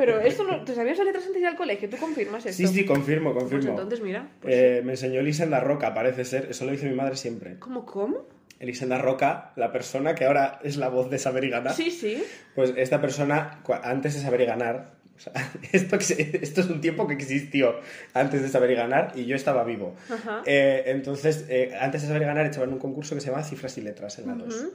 Pero 0.01 0.21
esto 0.21 0.45
no, 0.45 0.65
¿te 0.65 0.75
sabías 0.75 0.97
las 0.99 1.07
letras 1.07 1.25
antes 1.25 1.35
de 1.35 1.41
ir 1.41 1.47
al 1.47 1.57
colegio? 1.57 1.89
¿Tú 1.91 1.97
confirmas 1.99 2.47
esto? 2.47 2.67
Sí, 2.67 2.73
sí, 2.73 2.85
confirmo, 2.87 3.33
Pues 3.33 3.45
confirmo. 3.45 3.71
entonces, 3.71 4.01
mira. 4.01 4.29
Pues, 4.41 4.55
Eh, 4.55 4.83
me 4.85 4.93
enseñó 4.93 5.21
Elisenda 5.21 5.61
Roca, 5.61 5.93
parece 5.95 6.25
ser. 6.25 6.47
Eso 6.51 6.65
lo 6.65 6.73
dice 6.73 6.89
mi 6.89 6.95
madre 6.97 7.17
siempre. 7.17 7.59
¿Cómo, 7.59 7.85
cómo? 7.85 8.27
Elisenda 8.59 8.99
Roca, 8.99 9.53
la 9.57 9.73
persona 9.73 10.15
que 10.15 10.25
ahora 10.25 10.59
es 10.65 10.77
la 10.77 10.89
voz 10.89 11.11
de 11.11 11.19
Saber 11.19 11.45
y 11.45 11.51
Ganar. 11.51 11.75
Sí, 11.75 11.91
sí. 11.91 12.23
Pues 12.55 12.73
esta 12.77 13.01
persona, 13.01 13.61
antes 13.83 14.15
de 14.15 14.21
saber 14.21 14.41
y 14.43 14.45
ganar, 14.47 14.93
o 15.17 15.19
sea, 15.21 15.33
esto, 15.73 15.97
esto 15.97 16.61
es 16.61 16.67
un 16.69 16.81
tiempo 16.81 17.07
que 17.07 17.15
existió 17.15 17.77
antes 18.15 18.43
de 18.43 18.49
saber 18.49 18.71
y 18.71 18.75
ganar 18.75 19.13
y 19.15 19.25
yo 19.27 19.37
estaba 19.37 19.65
vivo. 19.65 19.95
Ajá. 20.11 20.43
Eh, 20.47 20.85
entonces, 20.87 21.47
eh, 21.49 21.73
antes 21.81 22.03
de 22.03 22.09
saber 22.09 22.23
y 22.23 22.27
ganar 22.27 22.47
echaban 22.47 22.73
un 22.73 22.79
concurso 22.79 23.15
que 23.15 23.21
se 23.21 23.31
llama 23.31 23.43
Cifras 23.45 23.77
y 23.79 23.81
Letras 23.83 24.19
en 24.19 24.27
la 24.29 24.35
2. 24.35 24.67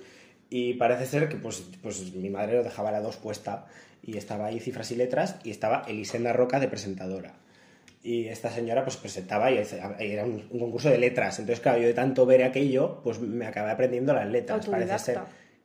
Y 0.50 0.76
parece 0.76 1.06
ser 1.06 1.28
que 1.30 1.36
pues, 1.38 1.64
pues 1.82 2.14
mi 2.14 2.30
madre 2.30 2.58
lo 2.58 2.64
dejaba 2.64 2.92
la 2.92 3.02
2 3.02 3.18
puesta 3.18 3.66
y 4.06 4.18
estaba 4.18 4.48
ahí 4.48 4.60
Cifras 4.60 4.92
y 4.92 4.96
Letras 4.96 5.38
y 5.44 5.52
estaba 5.52 5.84
Elisenda 5.88 6.32
Roca 6.34 6.60
de 6.60 6.68
presentadora. 6.68 7.34
Y 8.04 8.28
esta 8.28 8.52
señora 8.52 8.84
pues 8.84 8.98
presentaba 8.98 9.50
y 9.52 9.58
era 10.00 10.26
un, 10.26 10.48
un 10.52 10.60
concurso 10.60 10.90
de 10.90 11.00
letras. 11.00 11.40
Entonces, 11.40 11.62
claro, 11.62 11.80
yo 11.80 11.88
de 11.88 11.94
tanto 11.96 12.26
ver 12.28 12.44
aquello, 12.44 13.02
pues 13.04 13.20
me 13.20 13.48
acabé 13.48 13.72
aprendiendo 13.72 14.14
las 14.14 14.30
letras. 14.30 14.68
Parece 14.68 15.00
ser. 15.00 15.20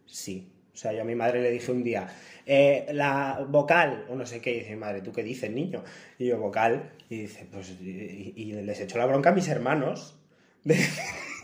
Sí. 0.07 0.51
O 0.73 0.77
sea, 0.77 0.93
yo 0.95 1.03
a 1.03 1.05
mi 1.05 1.15
madre 1.15 1.43
le 1.43 1.51
dije 1.51 1.71
un 1.71 1.83
día, 1.83 2.09
eh, 2.47 2.87
la 2.93 3.45
vocal, 3.47 4.07
o 4.09 4.15
no 4.15 4.25
sé 4.25 4.41
qué, 4.41 4.53
y 4.53 4.59
dice, 4.61 4.77
madre, 4.77 5.03
¿tú 5.03 5.13
qué 5.13 5.23
dices, 5.23 5.51
niño? 5.51 5.85
Y 6.19 6.29
yo, 6.29 6.39
vocal, 6.39 6.93
y 7.11 7.23
dice, 7.23 7.47
pues, 7.53 7.73
y, 7.83 8.33
y 8.35 8.53
les 8.53 8.81
echó 8.81 8.97
la 8.97 9.05
bronca 9.05 9.31
a 9.31 9.33
mis 9.35 9.49
hermanos. 9.49 10.17
De, 10.65 10.79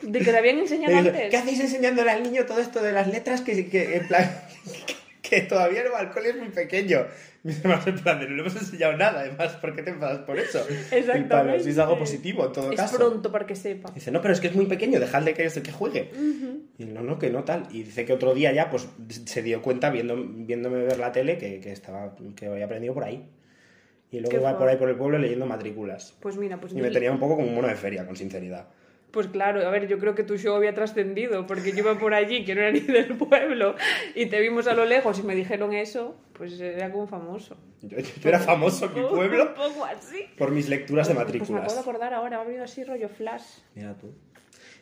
De 0.03 0.19
que 0.21 0.31
te 0.31 0.37
habían 0.37 0.59
enseñado 0.59 0.97
antes. 0.99 1.31
¿Qué 1.31 1.37
hacéis 1.37 1.61
enseñándole 1.61 2.11
al 2.11 2.23
niño 2.23 2.47
todo 2.47 2.61
esto 2.61 2.83
de 2.83 2.93
las 2.93 3.09
letras 3.09 3.43
que, 3.43 3.69
que 3.69 3.97
en 3.97 4.09
plan, 4.09 4.31
que 5.29 5.43
todavía 5.43 5.83
el 5.83 5.91
balcón 5.91 6.27
es 6.27 6.37
muy 6.37 6.49
pequeño? 6.49 7.07
Mis 7.43 7.59
hermanos, 7.61 7.87
en 7.87 7.99
plan, 8.01 8.19
de, 8.19 8.29
no 8.29 8.35
le 8.35 8.41
hemos 8.43 8.57
enseñado 8.57 8.97
nada, 8.97 9.21
además, 9.21 9.53
¿por 9.57 9.75
qué 9.75 9.83
te 9.83 9.91
enfadas 9.91 10.19
por 10.21 10.39
eso? 10.39 10.61
Exactamente. 10.69 11.12
En 11.17 11.29
plan, 11.29 11.61
si 11.62 11.71
es 11.71 11.79
algo 11.79 11.99
positivo, 11.99 12.47
en 12.47 12.53
todo 12.53 12.71
Es 12.73 12.77
caso. 12.77 12.97
pronto 12.97 13.31
para 13.31 13.47
que 13.47 13.55
sepa. 13.55 13.91
Dice, 13.95 14.11
no, 14.11 14.21
pero 14.21 14.35
es 14.35 14.41
que 14.41 14.49
es 14.49 14.55
muy 14.55 14.67
pequeño, 14.67 14.99
dejadle 14.99 15.35
que, 15.35 15.49
que 15.49 15.73
juegue. 15.73 16.11
Y 16.79 16.83
él, 16.83 16.95
no, 16.95 17.03
no, 17.03 17.19
que 17.19 17.31
no 17.31 17.45
tal. 17.45 17.69
Y 17.71 17.85
dice 17.85 18.05
que 18.05 18.12
otro 18.12 18.35
día 18.35 18.53
ya, 18.53 18.69
pues, 18.71 18.89
se 19.27 19.43
dio 19.43 19.62
cuenta, 19.62 19.91
viendo, 19.91 20.17
viéndome 20.17 20.79
ver 20.85 20.99
la 20.99 21.12
tele, 21.12 21.39
que, 21.39 21.61
que 21.61 21.73
estaba, 21.73 22.17
que 22.35 22.47
había 22.47 22.65
aprendido 22.65 22.95
por 22.95 23.05
ahí. 23.05 23.29
Y 24.11 24.21
luego 24.21 24.39
iba 24.39 24.57
por 24.59 24.69
ahí 24.69 24.77
por 24.77 24.89
el 24.89 24.97
pueblo 24.97 25.19
leyendo 25.19 25.47
matrículas. 25.47 26.15
Pues 26.21 26.37
mira, 26.37 26.59
pues 26.61 26.73
Y 26.73 26.77
me 26.77 26.91
tenía 26.91 27.11
un 27.12 27.19
poco 27.19 27.37
como 27.37 27.49
un 27.49 27.55
mono 27.55 27.69
de 27.69 27.75
feria, 27.77 28.07
con 28.07 28.17
sinceridad. 28.17 28.67
Pues 29.11 29.29
claro, 29.29 29.66
a 29.66 29.71
ver, 29.71 29.87
yo 29.88 29.99
creo 29.99 30.14
que 30.14 30.25
tu 30.25 30.37
show 30.37 30.55
había 30.55 30.75
trascendido, 30.75 31.47
porque 31.47 31.73
yo 31.73 31.79
iba 31.79 31.99
por 31.99 32.12
allí, 32.12 32.45
que 32.45 32.55
no 32.55 32.61
era 32.61 32.73
ni 32.73 32.81
del 32.81 33.16
pueblo, 33.16 33.75
y 34.14 34.27
te 34.27 34.40
vimos 34.40 34.66
a 34.66 34.75
lo 34.75 34.85
lejos 34.85 35.19
y 35.19 35.23
me 35.23 35.35
dijeron 35.35 35.73
eso, 35.73 36.16
pues 36.35 36.61
era 36.61 36.90
como 36.92 37.07
famoso. 37.07 37.57
Yo, 37.83 37.99
yo 37.99 38.29
era 38.29 38.38
famoso 38.40 38.87
en 38.87 38.95
mi 38.95 39.01
Un 39.01 39.09
pueblo 39.09 39.55
poco 39.55 39.85
así. 39.85 40.27
por 40.37 40.51
mis 40.51 40.69
lecturas 40.69 41.09
de 41.09 41.14
Pues 41.14 41.27
me 41.29 41.33
matrículas. 41.33 41.79
acordar 41.79 42.12
ahora, 42.12 42.37
me 42.38 42.42
ha 42.42 42.45
venido 42.47 42.64
así 42.64 42.85
rollo 42.85 43.09
flash. 43.09 43.45
Mira 43.75 43.95
tú. 43.95 44.12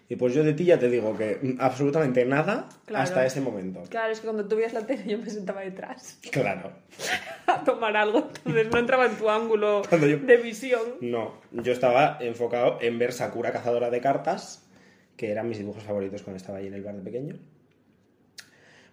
Y 0.09 0.17
pues 0.17 0.35
yo 0.35 0.45
de 0.45 0.53
ti 0.53 0.67
ya 0.67 0.79
te 0.79 0.89
digo 0.91 1.17
que 1.17 1.57
absolutamente 1.59 2.25
nada 2.27 2.69
Claro. 2.85 3.03
hasta 3.05 3.25
ese 3.25 3.41
momento. 3.41 3.83
Claro, 3.89 4.13
es 4.13 4.21
que 4.21 4.27
cuando 4.27 4.47
tú 4.47 4.57
veías 4.57 4.75
la 4.75 4.87
tele 4.87 5.03
yo 5.07 5.17
me 5.19 5.31
sentaba 5.31 5.63
detrás 5.63 6.19
Claro. 6.31 6.73
a 7.47 7.65
tomar 7.65 7.97
algo, 7.97 8.29
entonces 8.45 8.71
no 8.71 8.79
entraba 8.79 9.07
en 9.07 9.17
tu 9.17 9.31
ángulo 9.31 9.83
yo- 9.91 10.19
de 10.19 10.37
visión. 10.37 10.83
No, 11.01 11.35
yo 11.53 11.73
estaba 11.73 12.19
enfocado 12.21 12.79
en 12.83 12.99
ver 12.99 13.13
Sakura 13.13 13.51
cazadora 13.53 13.89
de 13.91 14.01
cartas, 14.01 14.69
que 15.17 15.31
eran 15.31 15.49
mis 15.49 15.59
dibujos 15.59 15.83
favoritos 15.85 16.23
cuando 16.23 16.37
estaba 16.37 16.59
ahí 16.59 16.67
en 16.67 16.75
el 16.75 16.83
bar 16.83 16.97
de 16.97 17.03
pequeño. 17.03 17.37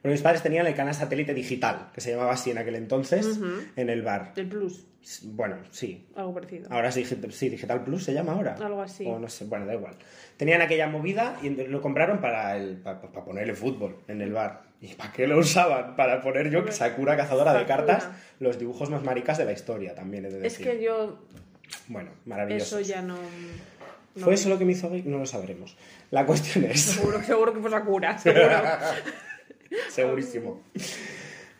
Bueno, 0.04 0.14
mis 0.14 0.22
padres 0.22 0.42
tenían 0.42 0.66
el 0.66 0.74
canal 0.76 0.94
satélite 0.96 1.34
digital, 1.34 1.90
que 1.94 2.02
se 2.02 2.12
llamaba 2.12 2.34
así 2.34 2.50
en 2.52 2.58
aquel 2.58 2.76
entonces, 2.76 3.40
en 3.76 3.90
el 3.90 4.02
bar. 4.02 4.34
Del 4.34 4.48
Plus, 4.48 4.88
Bueno, 5.24 5.58
sí. 5.70 6.08
algo 6.16 6.34
parecido. 6.34 6.68
Ahora 6.72 6.90
es 6.90 6.98
Digi- 6.98 7.32
sí, 7.32 7.50
Digital 7.50 7.84
Plus 7.84 8.04
se 8.04 8.14
llama 8.14 8.34
ahora. 8.34 8.56
Algo 8.60 8.82
así. 8.82 9.06
O 9.06 9.20
no 9.20 9.30
sé, 9.30 9.46
bueno, 9.46 9.66
da 9.68 9.74
igual. 9.76 9.94
Tenían 10.38 10.62
aquella 10.62 10.88
movida 10.88 11.38
y 11.44 11.50
lo 11.52 11.82
compraron 11.82 12.20
para, 12.20 12.58
el, 12.58 12.78
para, 12.78 13.00
ponerle 13.02 13.54
fútbol 13.54 13.98
en 14.08 14.22
el 14.22 14.34
bar. 14.34 14.64
¿Y 14.82 14.96
para 14.96 15.12
qué 15.14 15.28
lo 15.28 15.38
usaban? 15.38 15.96
Para 15.96 16.20
poner 16.22 16.50
yo, 16.50 16.66
que 16.66 16.72
Sakura 16.72 17.16
cazadora 17.16 17.54
de 17.54 17.60
Sakura. 17.68 17.78
cartas, 17.86 18.10
los 18.40 18.58
dibujos 18.58 18.90
más 18.90 19.04
maricas 19.04 19.38
de 19.38 19.46
la 19.46 19.52
historia, 19.52 19.94
también 19.94 20.26
he 20.26 20.30
de 20.30 20.38
Es 20.38 20.58
decir. 20.58 20.66
que 20.68 20.84
yo 20.84 21.20
Bueno, 21.88 22.10
maravilloso. 22.26 22.80
eso 22.80 22.90
ya 22.90 23.04
no... 23.04 23.18
no 23.18 23.22
¿Fue 24.24 24.30
me- 24.30 24.34
eso 24.34 24.50
lo 24.50 24.58
que 24.58 24.66
me 24.66 24.72
hizo? 24.72 24.90
No 25.06 25.20
lo 25.20 25.26
sabremos. 25.28 25.78
La 26.10 26.26
cuestión 26.26 26.66
es... 26.66 26.82
Seguro, 26.82 27.22
seguro 27.22 27.54
que 27.54 27.60
fue 27.60 27.70
Sakura, 27.70 28.18
seguro. 28.18 28.50
Segurísimo. 29.90 30.62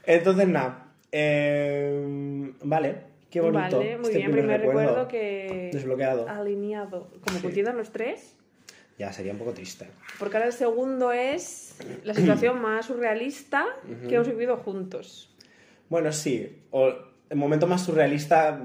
Entonces, 0.06 0.48
nada. 0.48 0.88
eh, 1.12 2.54
vale, 2.64 2.96
qué 3.30 3.42
bonito. 3.42 3.78
Vale, 3.78 3.98
muy 3.98 4.06
este 4.08 4.18
bien. 4.18 4.32
Primer 4.32 4.60
recuerdo, 4.62 4.80
recuerdo 4.82 5.08
que... 5.08 5.70
Desbloqueado. 5.74 6.28
Alineado. 6.28 7.10
Como 7.26 7.38
Sí. 7.38 7.42
coincidan 7.44 7.78
los 7.78 7.92
tres. 7.92 8.36
Ya, 8.98 9.12
sería 9.12 9.32
un 9.32 9.40
poco 9.40 9.54
triste. 9.54 9.88
Porque 10.20 10.38
ahora 10.38 10.48
el 10.48 10.54
segundo 10.54 11.12
es 11.12 11.76
la 12.04 12.14
situación 12.14 12.62
más 12.62 12.86
surrealista 12.86 13.66
que 14.08 14.16
hemos 14.16 14.28
vivido 14.28 14.58
juntos. 14.58 15.36
Bueno, 15.90 16.12
sí. 16.12 16.64
O 16.72 16.90
el 17.30 17.38
momento 17.38 17.68
más 17.68 17.84
surrealista 17.84 18.62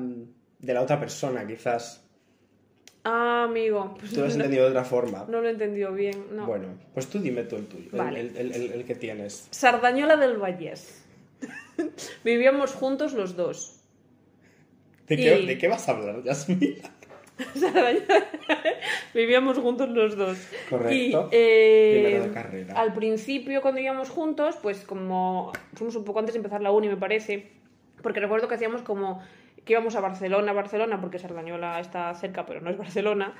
de 0.59 0.75
la 0.75 0.83
otra 0.83 0.99
persona, 1.01 1.47
quizás. 1.47 2.06
Ah, 3.09 3.45
amigo. 3.45 3.95
Pues 4.01 4.11
Tú 4.13 4.21
lo 4.21 4.27
has 4.27 4.37
no, 4.37 4.43
entendido 4.45 4.65
de 4.65 4.71
otra 4.71 4.83
forma. 4.85 5.25
no 5.29 5.41
lo 5.41 5.47
he 5.47 5.53
entendido 5.53 5.93
bien. 5.93 6.25
No. 6.33 6.45
Bueno, 6.47 6.67
pues 6.93 7.07
tú 7.07 7.21
dime 7.21 7.45
tú 7.45 7.55
el 7.57 7.67
tuyo, 7.67 7.89
el- 7.93 7.99
Vale. 7.99 8.21
el, 8.21 8.37
el- 8.37 8.53
el- 8.53 8.73
el 8.73 8.85
que 8.85 8.97
tienes. 8.97 9.47
Sardañola 9.53 10.17
del 10.17 10.39
Vallés. 10.39 11.05
Vivíamos 12.25 12.73
juntos 12.73 13.13
los 13.13 13.37
dos. 13.37 13.81
¿De 15.07 15.17
qué, 15.17 15.39
Y- 15.39 15.47
¿de 15.47 15.57
qué 15.59 15.69
vas 15.69 15.89
a 15.89 15.93
hablar, 15.93 16.23
Yasmina? 16.25 16.91
Sardañola- 17.55 18.25
Vivíamos 19.15 19.59
juntos 19.59 19.89
los 19.91 20.17
dos. 20.17 20.37
Correcto. 20.69 21.29
Y, 21.31 21.37
eh, 21.37 22.21
de 22.25 22.31
carrera. 22.33 22.75
Al 22.75 22.93
principio, 22.93 23.63
cuando 23.63 23.81
íbamos 23.81 24.11
juntos, 24.11 24.57
pues 24.61 24.81
como 24.85 25.53
fuimos 25.75 25.95
un 25.95 26.05
poco 26.05 26.19
antes 26.19 26.33
de 26.35 26.39
empezar 26.39 26.61
la 26.61 26.73
uni, 26.73 26.89
me 26.89 26.97
parece, 26.97 27.53
porque 28.03 28.19
recuerdo 28.21 28.49
que 28.49 28.55
hacíamos 28.57 28.83
como 28.83 29.23
que 29.67 29.73
íbamos 29.73 29.97
a 29.97 30.01
Barcelona, 30.01 30.53
Barcelona, 30.53 31.01
porque 31.01 31.19
Sardañola 31.19 31.81
está 31.81 32.15
cerca, 32.15 32.47
pero 32.47 32.61
no 32.61 32.71
es 32.71 32.79
Barcelona, 32.79 33.35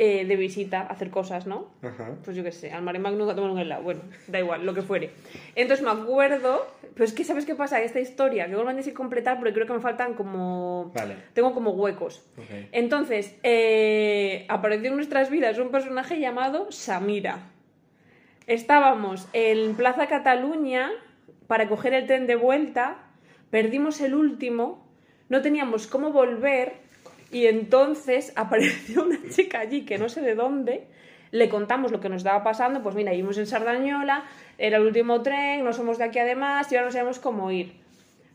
eh, 0.00 0.24
de 0.24 0.36
visita, 0.36 0.80
a 0.80 0.86
hacer 0.88 1.08
cosas, 1.10 1.46
¿no? 1.46 1.70
Ajá. 1.82 2.16
Pues 2.24 2.36
yo 2.36 2.42
qué 2.42 2.52
sé, 2.52 2.72
al 2.72 2.82
Mare 2.82 2.98
Magnum 2.98 3.28
a 3.28 3.34
tomar 3.34 3.50
un 3.50 3.58
helado, 3.58 3.82
bueno, 3.84 4.00
da 4.26 4.40
igual, 4.40 4.66
lo 4.66 4.74
que 4.74 4.82
fuere. 4.82 5.10
Entonces 5.54 5.84
me 5.84 5.90
acuerdo, 5.90 6.66
pero 6.94 7.04
es 7.04 7.12
que 7.12 7.22
¿sabes 7.24 7.46
qué 7.46 7.54
pasa? 7.54 7.80
Esta 7.80 8.00
historia, 8.00 8.46
que 8.46 8.52
igual 8.52 8.74
me 8.74 8.82
que 8.82 8.92
completar 8.92 9.38
porque 9.38 9.52
creo 9.52 9.66
que 9.66 9.72
me 9.72 9.80
faltan 9.80 10.14
como... 10.14 10.90
Vale. 10.94 11.14
Tengo 11.32 11.54
como 11.54 11.70
huecos. 11.70 12.24
Entonces, 12.72 13.36
eh, 13.44 14.46
apareció 14.48 14.90
en 14.90 14.96
nuestras 14.96 15.30
vidas 15.30 15.58
un 15.58 15.70
personaje 15.70 16.18
llamado 16.18 16.72
Samira. 16.72 17.38
Estábamos 18.48 19.28
en 19.32 19.74
Plaza 19.74 20.08
Cataluña 20.08 20.90
para 21.46 21.68
coger 21.68 21.94
el 21.94 22.06
tren 22.06 22.26
de 22.26 22.34
vuelta, 22.34 22.98
perdimos 23.50 24.00
el 24.00 24.14
último, 24.14 24.87
no 25.28 25.42
teníamos 25.42 25.86
cómo 25.86 26.10
volver 26.10 26.74
y 27.30 27.46
entonces 27.46 28.32
apareció 28.36 29.04
una 29.04 29.18
chica 29.30 29.60
allí 29.60 29.84
que 29.84 29.98
no 29.98 30.08
sé 30.08 30.20
de 30.20 30.34
dónde, 30.34 30.86
le 31.30 31.48
contamos 31.48 31.92
lo 31.92 32.00
que 32.00 32.08
nos 32.08 32.18
estaba 32.18 32.42
pasando, 32.42 32.82
pues 32.82 32.94
mira, 32.94 33.10
vivimos 33.10 33.36
en 33.38 33.46
Sardañola, 33.46 34.24
era 34.56 34.78
el 34.78 34.84
último 34.84 35.22
tren, 35.22 35.62
no 35.64 35.72
somos 35.72 35.98
de 35.98 36.04
aquí 36.04 36.18
además 36.18 36.70
y 36.72 36.76
ahora 36.76 36.86
no 36.86 36.92
sabemos 36.92 37.18
cómo 37.18 37.50
ir. 37.50 37.74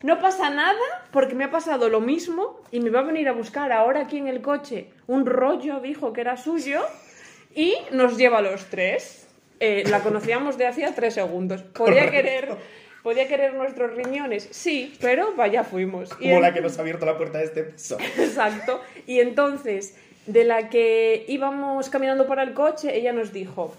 No 0.04 0.20
pasa 0.20 0.50
nada 0.50 0.80
porque 1.12 1.34
me 1.34 1.46
ha 1.46 1.50
pasado 1.50 1.88
lo 1.88 2.02
mismo 2.02 2.60
y 2.72 2.82
me 2.82 2.90
va 2.90 3.00
a 3.00 3.04
venir 3.04 3.30
a 3.30 3.32
buscar 3.32 3.72
ahora 3.72 4.02
aquí 4.02 4.18
en 4.18 4.28
el 4.28 4.42
coche 4.42 4.90
un 5.08 5.26
rollo, 5.26 5.80
dijo 5.80 6.12
que 6.12 6.22
era 6.22 6.36
suyo, 6.36 6.82
y 7.56 7.76
nos 7.92 8.18
lleva 8.18 8.40
a 8.40 8.42
los 8.42 8.66
tres. 8.66 9.28
Eh, 9.60 9.84
la 9.90 10.02
conocíamos 10.02 10.58
de 10.58 10.68
hacía 10.68 10.94
tres 10.94 11.14
segundos. 11.14 11.64
Podía 11.64 12.10
querer, 12.12 12.58
podía 13.04 13.28
querer 13.28 13.54
nuestros 13.54 13.94
riñones, 13.96 14.48
sí, 14.52 14.96
pero 15.02 15.36
vaya 15.36 15.64
fuimos. 15.64 16.10
Y 16.20 16.24
Como 16.24 16.36
en- 16.38 16.42
la 16.42 16.54
que 16.54 16.62
nos 16.62 16.78
ha 16.78 16.82
abierto 16.82 17.06
la 17.06 17.18
puerta 17.18 17.38
de 17.40 17.46
este 17.46 17.64
piso. 17.64 17.98
Exacto. 18.18 18.82
Y 19.06 19.20
entonces, 19.20 19.96
de 20.26 20.46
la 20.46 20.70
que 20.70 21.26
íbamos 21.28 21.90
caminando 21.90 22.26
para 22.28 22.44
el 22.44 22.54
coche, 22.54 22.96
ella 22.98 23.12
nos 23.12 23.34
dijo, 23.34 23.76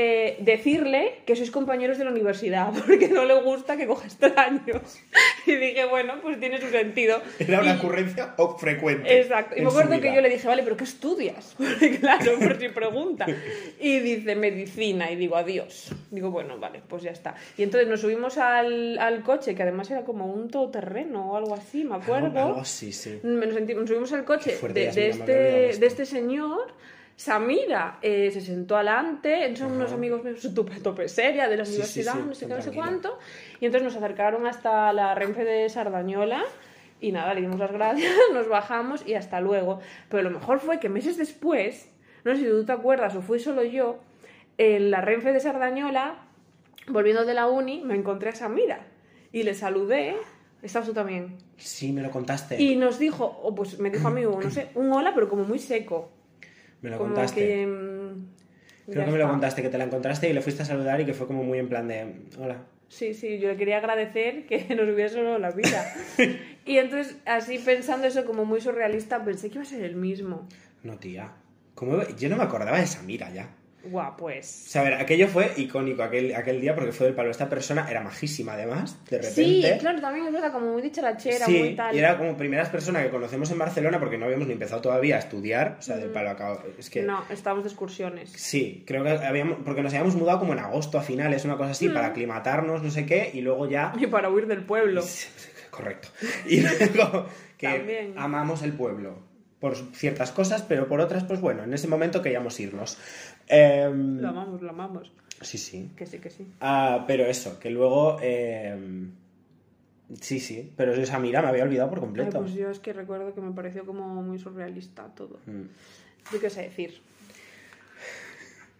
eh, 0.00 0.36
decirle 0.38 1.02
que 1.26 1.34
sois 1.34 1.50
compañeros 1.50 1.98
de 1.98 2.04
la 2.06 2.12
universidad, 2.16 2.70
porque 2.86 3.08
no 3.08 3.24
le 3.24 3.34
gusta 3.42 3.76
que 3.76 3.86
coja 3.90 4.06
extraños. 4.06 4.86
Y 5.46 5.54
dije, 5.56 5.84
bueno, 5.86 6.14
pues 6.22 6.38
tiene 6.38 6.60
su 6.60 6.68
sentido. 6.70 7.20
Era 7.38 7.60
una 7.60 7.74
Y- 7.74 7.78
ocurrencia 7.78 8.34
frecuente. 8.58 9.20
Exacto. 9.20 9.56
Y 9.56 9.62
me 9.62 9.68
acuerdo 9.68 10.00
que 10.00 10.14
yo 10.14 10.20
le 10.20 10.28
dije, 10.28 10.46
vale, 10.46 10.62
pero 10.62 10.76
¿qué 10.76 10.84
estudias? 10.84 11.54
Porque 11.58 11.98
claro, 11.98 12.38
por 12.38 12.58
si 12.60 12.68
pregunta. 12.68 13.26
Y 13.80 13.98
dice, 14.00 14.36
medicina. 14.36 15.10
Y 15.10 15.16
digo, 15.16 15.36
adiós. 15.36 15.90
Digo, 16.10 16.30
bueno, 16.30 16.58
vale, 16.58 16.80
pues 16.86 17.02
ya 17.02 17.10
está. 17.10 17.34
Y 17.56 17.62
entonces 17.64 17.88
nos 17.88 18.00
subimos 18.00 18.38
al, 18.38 18.98
al 18.98 19.22
coche, 19.22 19.54
que 19.54 19.62
además 19.62 19.90
era 19.90 20.02
como 20.04 20.26
un 20.26 20.48
todoterreno 20.50 21.32
o 21.32 21.36
algo 21.36 21.54
así, 21.54 21.84
me 21.84 21.96
acuerdo. 21.96 22.26
Algo, 22.26 22.40
algo 22.40 22.60
así, 22.60 22.92
sí. 22.92 23.18
Nos, 23.22 23.48
nos 23.60 23.88
subimos 23.88 24.12
al 24.12 24.24
coche 24.24 24.52
fuerte, 24.52 24.80
de, 24.80 24.92
de 24.92 25.08
este, 25.08 25.32
de 25.80 25.86
este 25.86 26.04
señor. 26.06 26.72
Samira 27.18 27.98
eh, 28.00 28.30
se 28.30 28.40
sentó 28.40 28.76
adelante, 28.76 29.56
son 29.56 29.72
unos 29.72 29.90
amigos 29.90 30.22
míos 30.22 30.40
tope, 30.54 30.78
tope 30.78 31.08
seria 31.08 31.48
de 31.48 31.56
la 31.56 31.64
universidad, 31.64 32.14
no 32.14 32.32
sé 32.32 32.46
qué, 32.46 32.54
no 32.54 32.62
sé 32.62 32.70
cuánto. 32.70 33.18
Y 33.60 33.66
entonces 33.66 33.92
nos 33.92 33.96
acercaron 33.96 34.46
hasta 34.46 34.92
la 34.92 35.16
Renfe 35.16 35.42
de 35.42 35.68
Sardañola 35.68 36.44
y 37.00 37.10
nada, 37.10 37.34
le 37.34 37.40
dimos 37.40 37.58
las 37.58 37.72
gracias, 37.72 38.14
nos 38.32 38.48
bajamos 38.48 39.04
y 39.04 39.14
hasta 39.14 39.40
luego. 39.40 39.80
Pero 40.08 40.22
lo 40.22 40.30
mejor 40.30 40.60
fue 40.60 40.78
que 40.78 40.88
meses 40.88 41.16
después, 41.16 41.90
no 42.22 42.36
sé 42.36 42.42
si 42.42 42.46
tú 42.46 42.64
te 42.64 42.70
acuerdas 42.70 43.16
o 43.16 43.20
fui 43.20 43.40
solo 43.40 43.64
yo, 43.64 43.98
en 44.56 44.92
la 44.92 45.00
Renfe 45.00 45.32
de 45.32 45.40
Sardañola, 45.40 46.24
volviendo 46.86 47.24
de 47.24 47.34
la 47.34 47.48
uni, 47.48 47.82
me 47.84 47.96
encontré 47.96 48.28
a 48.28 48.34
Samira 48.36 48.86
y 49.32 49.42
le 49.42 49.54
saludé. 49.54 50.14
Estabas 50.62 50.86
tú 50.86 50.94
también. 50.94 51.36
Sí, 51.56 51.92
me 51.92 52.00
lo 52.00 52.12
contaste. 52.12 52.62
Y 52.62 52.76
nos 52.76 53.00
dijo, 53.00 53.24
o 53.24 53.56
pues 53.56 53.80
me 53.80 53.90
dijo 53.90 54.06
a 54.06 54.12
mí, 54.12 54.22
no 54.22 54.50
sé, 54.52 54.68
un 54.76 54.92
hola, 54.92 55.14
pero 55.16 55.28
como 55.28 55.42
muy 55.42 55.58
seco. 55.58 56.12
Me 56.82 56.90
lo 56.90 56.98
como 56.98 57.14
contaste. 57.14 57.40
que. 57.40 57.66
mm, 57.66 58.92
Creo 58.92 59.04
que 59.04 59.10
me 59.10 59.18
lo 59.18 59.28
contaste, 59.28 59.60
que 59.62 59.68
te 59.68 59.76
la 59.78 59.84
encontraste 59.84 60.30
y 60.30 60.32
le 60.32 60.40
fuiste 60.40 60.62
a 60.62 60.66
saludar 60.66 61.00
y 61.00 61.04
que 61.04 61.12
fue 61.12 61.26
como 61.26 61.44
muy 61.44 61.58
en 61.58 61.68
plan 61.68 61.86
de... 61.88 62.22
Hola. 62.38 62.56
Sí, 62.88 63.12
sí, 63.12 63.38
yo 63.38 63.48
le 63.48 63.56
quería 63.56 63.76
agradecer 63.78 64.46
que 64.46 64.74
nos 64.74 64.88
hubiera 64.88 65.10
salvado 65.10 65.38
la 65.38 65.50
vida. 65.50 65.92
y 66.64 66.78
entonces, 66.78 67.18
así 67.26 67.58
pensando 67.58 68.06
eso 68.06 68.24
como 68.24 68.46
muy 68.46 68.62
surrealista, 68.62 69.22
pensé 69.24 69.48
que 69.50 69.56
iba 69.56 69.62
a 69.62 69.66
ser 69.66 69.84
el 69.84 69.94
mismo. 69.96 70.48
No, 70.82 70.96
tía. 70.98 71.32
¿Cómo... 71.74 72.02
Yo 72.16 72.30
no 72.30 72.36
me 72.36 72.44
acordaba 72.44 72.78
de 72.78 72.84
esa 72.84 73.02
mira 73.02 73.30
ya. 73.30 73.50
Guau, 73.84 74.16
pues. 74.16 74.64
O 74.66 74.70
sea, 74.70 74.80
a 74.82 74.84
ver, 74.84 74.94
aquello 74.94 75.28
fue 75.28 75.52
icónico 75.56 76.02
aquel, 76.02 76.34
aquel 76.34 76.60
día 76.60 76.74
porque 76.74 76.90
fue 76.92 77.06
del 77.06 77.14
palo. 77.14 77.30
Esta 77.30 77.48
persona 77.48 77.86
era 77.88 78.00
majísima, 78.02 78.54
además, 78.54 78.98
de 79.08 79.18
repente. 79.18 79.42
Sí, 79.42 79.64
claro, 79.78 80.00
también 80.00 80.26
es 80.26 80.32
verdad, 80.32 80.52
como 80.52 80.72
muy 80.72 80.82
dicharachera, 80.82 81.46
Sí, 81.46 81.58
muy 81.58 81.76
tal. 81.76 81.94
y 81.94 81.98
era 81.98 82.18
como 82.18 82.36
primeras 82.36 82.68
personas 82.70 83.04
que 83.04 83.10
conocemos 83.10 83.50
en 83.52 83.58
Barcelona 83.58 83.98
porque 84.00 84.18
no 84.18 84.24
habíamos 84.26 84.46
ni 84.48 84.54
empezado 84.54 84.80
todavía 84.82 85.16
a 85.16 85.18
estudiar. 85.20 85.76
O 85.78 85.82
sea, 85.82 85.96
del 85.96 86.10
palo 86.10 86.30
acabo. 86.30 86.60
Es 86.78 86.90
que. 86.90 87.02
No, 87.02 87.24
estábamos 87.30 87.64
de 87.64 87.70
excursiones. 87.70 88.30
Sí, 88.32 88.82
creo 88.86 89.04
que 89.04 89.10
habíamos. 89.10 89.58
Porque 89.64 89.82
nos 89.82 89.92
habíamos 89.94 90.16
mudado 90.16 90.40
como 90.40 90.52
en 90.54 90.58
agosto 90.58 90.98
a 90.98 91.02
finales, 91.02 91.44
una 91.44 91.56
cosa 91.56 91.70
así, 91.70 91.88
Mm. 91.88 91.94
para 91.94 92.08
aclimatarnos, 92.08 92.82
no 92.82 92.90
sé 92.90 93.06
qué, 93.06 93.30
y 93.32 93.40
luego 93.42 93.68
ya. 93.68 93.92
Y 93.98 94.06
para 94.08 94.28
huir 94.28 94.46
del 94.48 94.64
pueblo. 94.64 95.02
Correcto. 95.70 96.08
Y 96.48 96.60
luego 96.94 97.26
que 97.56 97.68
También. 97.68 98.14
amamos 98.16 98.62
el 98.62 98.72
pueblo 98.72 99.26
por 99.60 99.74
ciertas 99.92 100.30
cosas, 100.30 100.62
pero 100.62 100.86
por 100.86 101.00
otras, 101.00 101.24
pues 101.24 101.40
bueno, 101.40 101.64
en 101.64 101.74
ese 101.74 101.88
momento 101.88 102.22
queríamos 102.22 102.58
irnos. 102.60 102.96
Em, 103.48 104.20
Lo 104.20 104.28
amamos, 104.28 104.62
lo 104.62 104.70
amamos. 104.70 105.12
sí, 105.40 105.58
sí. 105.58 105.90
Que 105.96 106.06
sí, 106.06 106.18
que 106.18 106.30
sí. 106.30 106.46
Ah, 106.60 107.04
pero 107.06 107.24
eso, 107.26 107.58
que 107.58 107.70
luego... 107.70 108.18
em, 108.20 109.12
sí, 110.20 110.40
sí, 110.40 110.72
pero 110.76 110.92
esa 110.94 111.18
mira 111.18 111.42
me 111.42 111.48
había 111.48 111.64
olvidado 111.64 111.88
por 111.90 111.98
Ay, 111.98 112.04
completo. 112.04 112.40
pues 112.40 112.52
yo 112.54 112.70
es 112.70 112.78
que 112.78 112.92
recuerdo 112.92 113.34
que 113.34 113.40
me 113.40 113.52
pareció 113.52 113.84
como 113.86 114.22
muy 114.22 114.38
surrealista 114.38 115.06
todo. 115.14 115.38
Mm. 115.46 115.62
Yo 116.32 116.40
qué 116.40 116.50
sé 116.50 116.62
decir. 116.62 117.00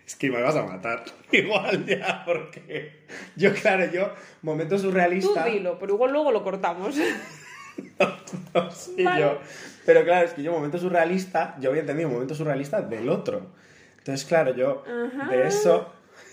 Es 0.07 0.17
que 0.17 0.31
me 0.31 0.41
vas 0.41 0.57
a 0.57 0.63
matar. 0.65 1.05
Igual 1.33 1.85
ya, 1.87 2.23
porque 2.25 3.05
yo, 3.37 3.53
claro, 3.55 3.91
yo, 3.93 4.11
momento 4.43 4.77
Tú 4.77 4.83
surrealista... 4.83 5.45
dilo, 5.45 5.79
pero 5.79 5.95
igual 5.95 6.13
luego 6.13 6.33
lo 6.33 6.43
cortamos. 6.43 6.97
No 8.55 8.71
sé 8.73 9.05
Vale. 9.05 9.21
yo. 9.21 9.39
Pero 9.87 10.03
claro, 10.05 10.27
es 10.27 10.33
que 10.33 10.43
yo, 10.43 10.53
momento 10.53 10.79
surrealista, 10.79 11.57
yo 11.61 11.71
había 11.71 11.83
entendido 11.83 12.09
momento 12.09 12.35
surrealista 12.35 12.81
del 12.83 13.09
otro. 13.09 13.53
Entonces, 14.09 14.27
claro, 14.27 14.55
yo 14.57 14.83
Ajá. 14.87 15.29
de 15.29 15.47
eso... 15.47 15.93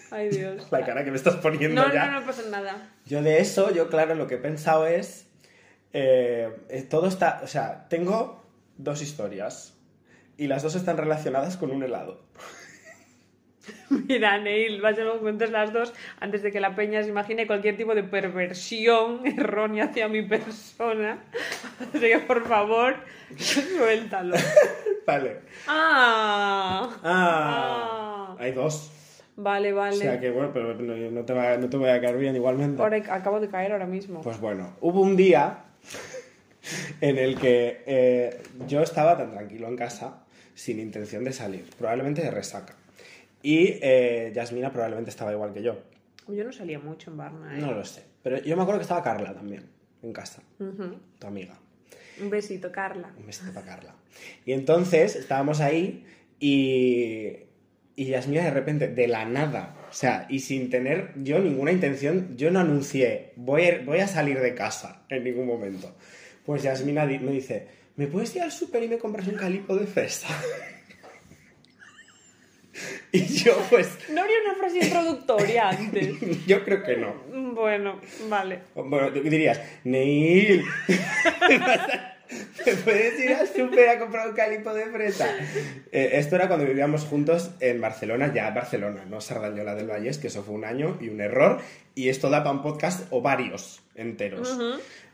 Ay, 0.09 0.29
Dios. 0.29 0.65
La 0.71 0.85
cara 0.85 1.03
que 1.03 1.11
me 1.11 1.17
estás 1.17 1.35
poniendo 1.35 1.81
No, 1.85 1.93
ya. 1.93 2.05
no, 2.05 2.21
no 2.21 2.25
pasa 2.25 2.43
nada. 2.49 2.89
Yo 3.05 3.21
de 3.21 3.39
eso, 3.41 3.69
yo 3.71 3.89
claro, 3.89 4.15
lo 4.15 4.27
que 4.27 4.35
he 4.35 4.37
pensado 4.37 4.87
es... 4.87 5.27
eh, 5.91 6.55
eh, 6.69 6.83
todo 6.83 7.07
está... 7.07 7.41
O 7.43 7.47
sea, 7.47 7.89
tengo 7.89 8.45
dos 8.77 9.01
historias. 9.01 9.73
Y 10.37 10.47
las 10.47 10.63
dos 10.63 10.75
están 10.75 10.95
relacionadas 10.95 11.57
con 11.57 11.69
un 11.71 11.83
helado. 11.83 12.21
Mira, 14.07 14.37
Neil, 14.39 14.83
va 14.83 14.89
a 14.89 14.93
ser 14.95 15.07
cuentes 15.19 15.51
las 15.51 15.71
dos 15.73 15.93
antes 16.19 16.41
de 16.43 16.51
que 16.51 16.59
la 16.59 16.75
peña 16.75 17.01
se 17.03 17.09
imagine 17.09 17.47
cualquier 17.47 17.77
tipo 17.77 17.95
de 17.95 18.03
perversión 18.03 19.21
errónea 19.37 19.85
hacia 19.85 20.07
mi 20.07 20.21
persona. 20.21 21.19
Así 21.93 21.99
que, 21.99 22.19
por 22.19 22.47
favor, 22.47 22.95
suéltalo. 23.37 24.35
Vale. 25.05 25.39
Ah. 25.67 26.89
Ah, 27.03 28.27
Ah. 28.31 28.35
hay 28.39 28.51
dos. 28.51 28.91
Vale, 29.37 29.73
vale. 29.73 29.97
O 29.97 29.99
sea 29.99 30.19
que 30.19 30.31
bueno, 30.31 30.51
pero 30.53 30.73
no, 30.75 30.95
no 31.11 31.25
te 31.25 31.33
va, 31.33 31.57
no 31.57 31.69
te 31.69 31.75
voy 31.77 31.89
a 31.89 31.99
caer 31.99 32.17
bien 32.17 32.35
igualmente. 32.35 32.81
Ahora 32.81 32.97
acabo 33.09 33.39
de 33.39 33.49
caer 33.49 33.73
ahora 33.73 33.85
mismo. 33.85 34.21
Pues 34.21 34.39
bueno, 34.39 34.77
hubo 34.81 35.01
un 35.01 35.17
día 35.17 35.57
en 37.01 37.17
el 37.17 37.37
que 37.37 37.83
eh, 37.85 38.41
yo 38.67 38.81
estaba 38.81 39.17
tan 39.17 39.31
tranquilo 39.31 39.67
en 39.67 39.75
casa, 39.75 40.23
sin 40.53 40.79
intención 40.79 41.23
de 41.25 41.33
salir, 41.33 41.65
probablemente 41.77 42.21
de 42.21 42.31
resaca. 42.31 42.75
Y 43.45 43.77
eh, 43.79 44.31
Yasmina 44.33 44.71
probablemente 44.71 45.11
estaba 45.11 45.31
igual 45.31 45.53
que 45.53 45.61
yo. 45.61 45.77
Yo 46.27 46.43
no 46.43 46.51
salía 46.51 46.79
mucho 46.79 47.11
en 47.11 47.17
Barna, 47.17 47.55
¿eh? 47.55 47.61
No 47.61 47.73
lo 47.73 47.85
sé. 47.85 48.03
Pero 48.23 48.41
yo 48.41 48.55
me 48.57 48.63
acuerdo 48.63 48.79
que 48.79 48.85
estaba 48.85 49.03
Carla 49.03 49.35
también, 49.35 49.69
en 50.01 50.11
casa, 50.11 50.41
tu 50.57 51.27
amiga. 51.27 51.55
Un 52.19 52.31
besito, 52.31 52.71
Carla. 52.71 53.13
Un 53.15 53.27
besito 53.27 53.53
para 53.53 53.67
Carla. 53.67 53.95
Y 54.47 54.53
entonces 54.53 55.15
estábamos 55.15 55.61
ahí 55.61 56.07
y, 56.39 57.33
y 57.95 58.05
Yasmina 58.05 58.45
de 58.45 58.49
repente, 58.49 58.87
de 58.87 59.07
la 59.07 59.25
nada, 59.25 59.75
o 59.91 59.93
sea, 59.93 60.25
y 60.27 60.39
sin 60.39 60.71
tener 60.71 61.11
yo 61.17 61.37
ninguna 61.37 61.71
intención, 61.71 62.35
yo 62.37 62.49
no 62.49 62.61
anuncié, 62.61 63.33
voy 63.35 63.65
a, 63.65 63.83
voy 63.83 63.99
a 63.99 64.07
salir 64.07 64.39
de 64.39 64.55
casa 64.55 65.03
en 65.07 65.23
ningún 65.23 65.45
momento. 65.45 65.95
Pues 66.47 66.63
Yasmina 66.63 67.05
me 67.05 67.19
dice, 67.19 67.67
¿me 67.95 68.07
puedes 68.07 68.35
ir 68.35 68.41
al 68.41 68.51
súper 68.51 68.81
y 68.81 68.87
me 68.87 68.97
compras 68.97 69.27
un 69.27 69.35
calipo 69.35 69.75
de 69.75 69.85
fresa? 69.85 70.29
y 73.11 73.25
yo 73.25 73.57
pues, 73.69 73.97
¿No 74.09 74.21
habría 74.21 74.37
una 74.45 74.55
frase 74.55 74.77
introductoria 74.79 75.69
antes? 75.69 76.15
yo 76.47 76.63
creo 76.63 76.83
que 76.83 76.97
no. 76.97 77.13
Bueno, 77.53 77.99
vale. 78.29 78.59
Bueno, 78.75 79.11
tú 79.13 79.21
dirías, 79.21 79.61
Neil, 79.85 80.63
¿me 82.65 82.73
puedes 82.83 83.19
ir 83.23 83.33
al 83.33 83.47
súper 83.47 83.89
a 83.89 83.99
comprar 83.99 84.27
un 84.29 84.35
calipo 84.35 84.73
de 84.73 84.85
fresa? 84.87 85.27
Eh, 85.91 86.09
esto 86.13 86.35
era 86.35 86.47
cuando 86.47 86.65
vivíamos 86.65 87.03
juntos 87.05 87.51
en 87.59 87.79
Barcelona, 87.79 88.33
ya 88.33 88.49
Barcelona, 88.51 89.05
no 89.05 89.21
Sardañola 89.21 89.75
del 89.75 89.87
Vallés, 89.87 90.17
que 90.17 90.27
eso 90.27 90.43
fue 90.43 90.55
un 90.55 90.65
año 90.65 90.97
y 91.01 91.09
un 91.09 91.21
error, 91.21 91.59
y 91.93 92.09
esto 92.09 92.29
da 92.29 92.43
para 92.43 92.55
un 92.55 92.61
podcast 92.61 93.07
o 93.11 93.21
varios 93.21 93.83
enteros. 93.95 94.57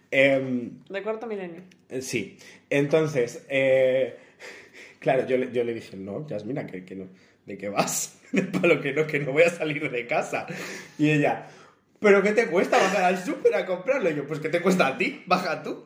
Em, 0.10 0.72
De 0.90 1.04
cuarto 1.04 1.28
milenio. 1.28 1.62
eh, 1.90 2.02
sí, 2.02 2.38
entonces, 2.70 3.46
eh, 3.50 4.18
claro, 5.00 5.26
yo, 5.28 5.38
le- 5.38 5.52
yo 5.52 5.64
le 5.64 5.74
dije, 5.74 5.96
no, 5.96 6.28
Yasmina, 6.28 6.66
que, 6.66 6.84
que 6.84 6.96
no, 6.96 7.08
¿de 7.46 7.58
qué 7.58 7.70
vas? 7.70 8.20
Para 8.54 8.68
lo 8.76 8.82
que 8.82 8.94
no, 8.94 9.06
que 9.08 9.20
no 9.20 9.32
voy 9.32 9.44
a 9.44 9.50
salir 9.50 9.90
de 9.92 10.08
casa. 10.08 10.48
Y 10.98 11.10
ella, 11.10 11.48
¿pero 12.00 12.22
qué 12.24 12.32
te 12.32 12.48
cuesta 12.48 12.78
bajar 12.78 13.04
al 13.04 13.24
súper 13.24 13.54
a 13.56 13.66
comprarlo? 13.66 14.10
Y 14.10 14.16
yo, 14.16 14.26
pues 14.28 14.40
¿qué 14.40 14.50
te 14.50 14.62
cuesta 14.62 14.88
a 14.88 14.98
ti? 14.98 15.24
Baja 15.26 15.64
tú. 15.64 15.86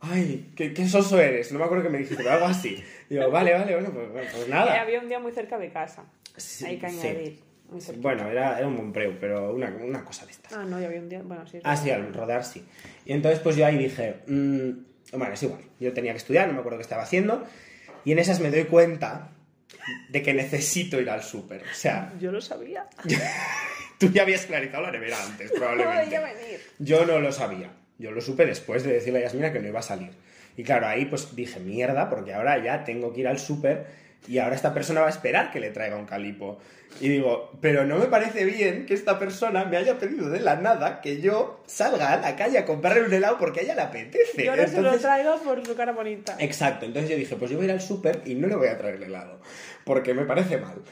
Ay, 0.00 0.50
¿qué, 0.56 0.74
qué 0.74 0.88
soso 0.88 1.20
eres? 1.20 1.52
No 1.52 1.60
me 1.60 1.64
acuerdo 1.64 1.84
que 1.84 1.90
me 1.90 1.98
dijiste, 1.98 2.16
pero 2.16 2.32
algo 2.32 2.46
así. 2.46 2.82
Y 3.08 3.14
yo, 3.14 3.30
vale, 3.30 3.52
vale, 3.52 3.74
bueno, 3.74 3.90
pues, 3.92 4.10
bueno, 4.10 4.28
pues 4.34 4.48
nada. 4.48 4.80
había 4.80 5.00
un 5.00 5.08
día 5.08 5.20
muy 5.20 5.32
cerca 5.32 5.58
de 5.58 5.70
casa. 5.70 6.04
Sí, 6.36 6.64
Hay 6.64 6.78
que 6.78 6.88
sí. 6.88 7.06
añadir. 7.06 7.38
Cerca. 7.78 8.00
Bueno, 8.02 8.28
era, 8.28 8.58
era 8.58 8.66
un 8.68 8.76
buen 8.76 8.92
preu, 8.92 9.16
pero 9.18 9.54
una, 9.54 9.68
una 9.68 10.04
cosa 10.04 10.26
de 10.26 10.32
estas. 10.32 10.52
Ah, 10.52 10.64
no, 10.64 10.78
ya 10.80 10.88
había 10.88 11.00
un 11.00 11.08
día. 11.08 11.22
Bueno, 11.22 11.46
sí. 11.46 11.58
Ah, 11.64 11.76
sí, 11.76 11.90
al 11.90 12.12
rodar 12.12 12.44
sí. 12.44 12.64
Y 13.06 13.12
entonces 13.12 13.40
pues 13.40 13.56
yo 13.56 13.64
ahí 13.64 13.78
dije, 13.78 14.16
mm, 14.26 14.70
bueno, 15.16 15.32
es 15.34 15.42
igual, 15.42 15.60
yo 15.80 15.92
tenía 15.92 16.12
que 16.12 16.18
estudiar, 16.18 16.48
no 16.48 16.54
me 16.54 16.58
acuerdo 16.60 16.78
qué 16.78 16.82
estaba 16.82 17.02
haciendo, 17.02 17.46
y 18.04 18.12
en 18.12 18.18
esas 18.18 18.40
me 18.40 18.50
doy 18.50 18.64
cuenta 18.64 19.30
de 20.08 20.22
que 20.22 20.34
necesito 20.34 21.00
ir 21.00 21.10
al 21.10 21.22
súper. 21.22 21.62
O 21.62 21.74
sea, 21.74 22.12
Yo 22.20 22.30
lo 22.32 22.40
sabía. 22.40 22.86
tú 23.98 24.10
ya 24.10 24.22
habías 24.22 24.46
clarizado 24.46 24.82
la 24.84 24.90
nevera 24.92 25.16
antes, 25.24 25.50
probablemente. 25.56 26.18
venir. 26.18 26.60
Yo 26.78 27.04
no 27.06 27.18
lo 27.18 27.32
sabía. 27.32 27.70
Yo 27.98 28.10
lo 28.10 28.20
supe 28.20 28.46
después 28.46 28.82
de 28.84 28.92
decirle 28.94 29.20
a 29.20 29.22
Yasmina 29.22 29.52
que 29.52 29.60
no 29.60 29.68
iba 29.68 29.80
a 29.80 29.82
salir. 29.82 30.10
Y 30.56 30.64
claro, 30.64 30.86
ahí 30.86 31.06
pues 31.06 31.34
dije, 31.34 31.60
mierda, 31.60 32.10
porque 32.10 32.34
ahora 32.34 32.62
ya 32.62 32.84
tengo 32.84 33.12
que 33.12 33.20
ir 33.20 33.28
al 33.28 33.38
súper 33.38 33.86
y 34.28 34.38
ahora 34.38 34.54
esta 34.54 34.72
persona 34.72 35.00
va 35.00 35.08
a 35.08 35.10
esperar 35.10 35.50
que 35.50 35.60
le 35.60 35.70
traiga 35.70 35.96
un 35.96 36.06
calipo. 36.06 36.58
Y 37.00 37.08
digo, 37.08 37.50
pero 37.60 37.86
no 37.86 37.96
me 37.98 38.04
parece 38.06 38.44
bien 38.44 38.84
que 38.84 38.92
esta 38.94 39.18
persona 39.18 39.64
me 39.64 39.78
haya 39.78 39.98
pedido 39.98 40.28
de 40.28 40.40
la 40.40 40.56
nada 40.56 41.00
que 41.00 41.20
yo 41.22 41.62
salga 41.66 42.12
a 42.12 42.16
la 42.18 42.36
calle 42.36 42.58
a 42.58 42.66
comprarle 42.66 43.02
un 43.04 43.12
helado 43.12 43.38
porque 43.38 43.60
a 43.60 43.62
ella 43.62 43.74
le 43.74 43.80
apetece. 43.80 44.44
Yo 44.44 44.54
no 44.54 44.62
se 44.66 44.72
lo 44.72 44.78
Entonces- 44.78 45.00
traigo 45.02 45.36
por 45.42 45.66
su 45.66 45.74
cara 45.74 45.92
bonita. 45.92 46.36
Exacto, 46.38 46.84
entonces 46.84 47.10
yo 47.10 47.16
dije, 47.16 47.34
pues 47.36 47.50
yo 47.50 47.56
voy 47.56 47.64
a 47.64 47.68
ir 47.70 47.72
al 47.72 47.80
súper 47.80 48.20
y 48.26 48.34
no 48.34 48.46
le 48.46 48.56
voy 48.56 48.68
a 48.68 48.76
traer 48.76 48.96
el 48.96 49.04
helado, 49.04 49.40
porque 49.84 50.12
me 50.14 50.24
parece 50.24 50.58
mal. 50.58 50.82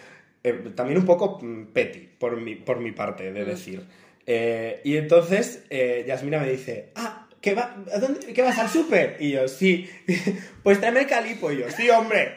Eh, 0.42 0.70
también 0.74 0.98
un 0.98 1.04
poco 1.04 1.38
mm, 1.42 1.66
petty, 1.66 2.08
por 2.18 2.34
mi, 2.40 2.54
por 2.56 2.80
mi 2.80 2.92
parte, 2.92 3.30
de 3.30 3.44
decir. 3.44 3.84
Eh, 4.26 4.80
y 4.84 4.96
entonces 4.96 5.64
eh, 5.68 6.04
Yasmina 6.08 6.38
me 6.38 6.50
dice, 6.50 6.92
ah, 6.94 7.28
¿qué, 7.42 7.52
va, 7.54 7.76
¿a 7.92 7.98
dónde, 7.98 8.32
¿qué 8.32 8.40
vas 8.40 8.58
al 8.58 8.70
súper? 8.70 9.18
Y 9.20 9.32
yo, 9.32 9.46
sí, 9.48 9.88
pues 10.62 10.80
tráeme 10.80 11.00
el 11.00 11.06
calipo. 11.06 11.52
Y 11.52 11.58
yo, 11.58 11.70
sí, 11.70 11.90
hombre. 11.90 12.36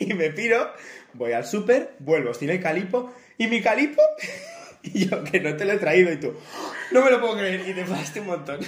Y 0.00 0.14
me 0.14 0.30
piro, 0.30 0.72
voy 1.12 1.32
al 1.32 1.46
súper, 1.46 1.94
vuelvo 1.98 2.32
sin 2.34 2.48
el 2.50 2.60
calipo, 2.60 3.12
¿y 3.38 3.46
mi 3.46 3.60
calipo? 3.62 4.02
Y 4.82 5.06
yo, 5.10 5.22
que 5.24 5.40
no 5.40 5.54
te 5.58 5.66
lo 5.66 5.74
he 5.74 5.76
traído, 5.76 6.10
y 6.10 6.16
tú, 6.16 6.34
no 6.90 7.02
me 7.04 7.10
lo 7.10 7.20
puedo 7.20 7.36
creer, 7.36 7.68
y 7.68 7.74
te 7.74 7.82
enfadaste 7.82 8.20
un 8.20 8.28
montón. 8.28 8.60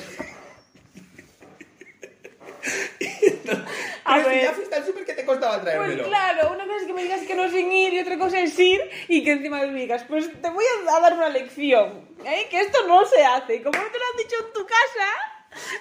A 4.04 4.16
Pero 4.16 4.30
si 4.30 4.40
ya 4.42 4.52
fuiste 4.52 4.74
al 4.74 4.84
súper, 4.84 5.04
¿qué 5.06 5.14
te 5.14 5.24
costaba 5.24 5.54
Pues 5.54 5.64
traérmelo? 5.64 6.04
claro, 6.04 6.52
una 6.52 6.64
cosa 6.64 6.76
es 6.80 6.86
que 6.86 6.92
me 6.92 7.02
digas 7.04 7.22
que 7.22 7.34
no 7.34 7.48
sin 7.48 7.72
ir 7.72 7.94
y 7.94 8.00
otra 8.00 8.18
cosa 8.18 8.40
es 8.40 8.58
ir 8.58 8.80
y 9.08 9.24
que 9.24 9.32
encima 9.32 9.60
me 9.64 9.72
digas, 9.72 10.04
pues 10.06 10.30
te 10.40 10.50
voy 10.50 10.64
a 10.86 11.00
dar 11.00 11.14
una 11.14 11.30
lección, 11.30 12.06
¿eh? 12.26 12.46
que 12.50 12.60
esto 12.60 12.86
no 12.86 13.06
se 13.06 13.24
hace. 13.24 13.62
Como 13.62 13.78
no 13.78 13.84
te 13.90 13.98
lo 13.98 14.04
han 14.04 14.16
dicho 14.18 14.36
en 14.46 14.52
tu 14.52 14.66
casa, 14.66 15.08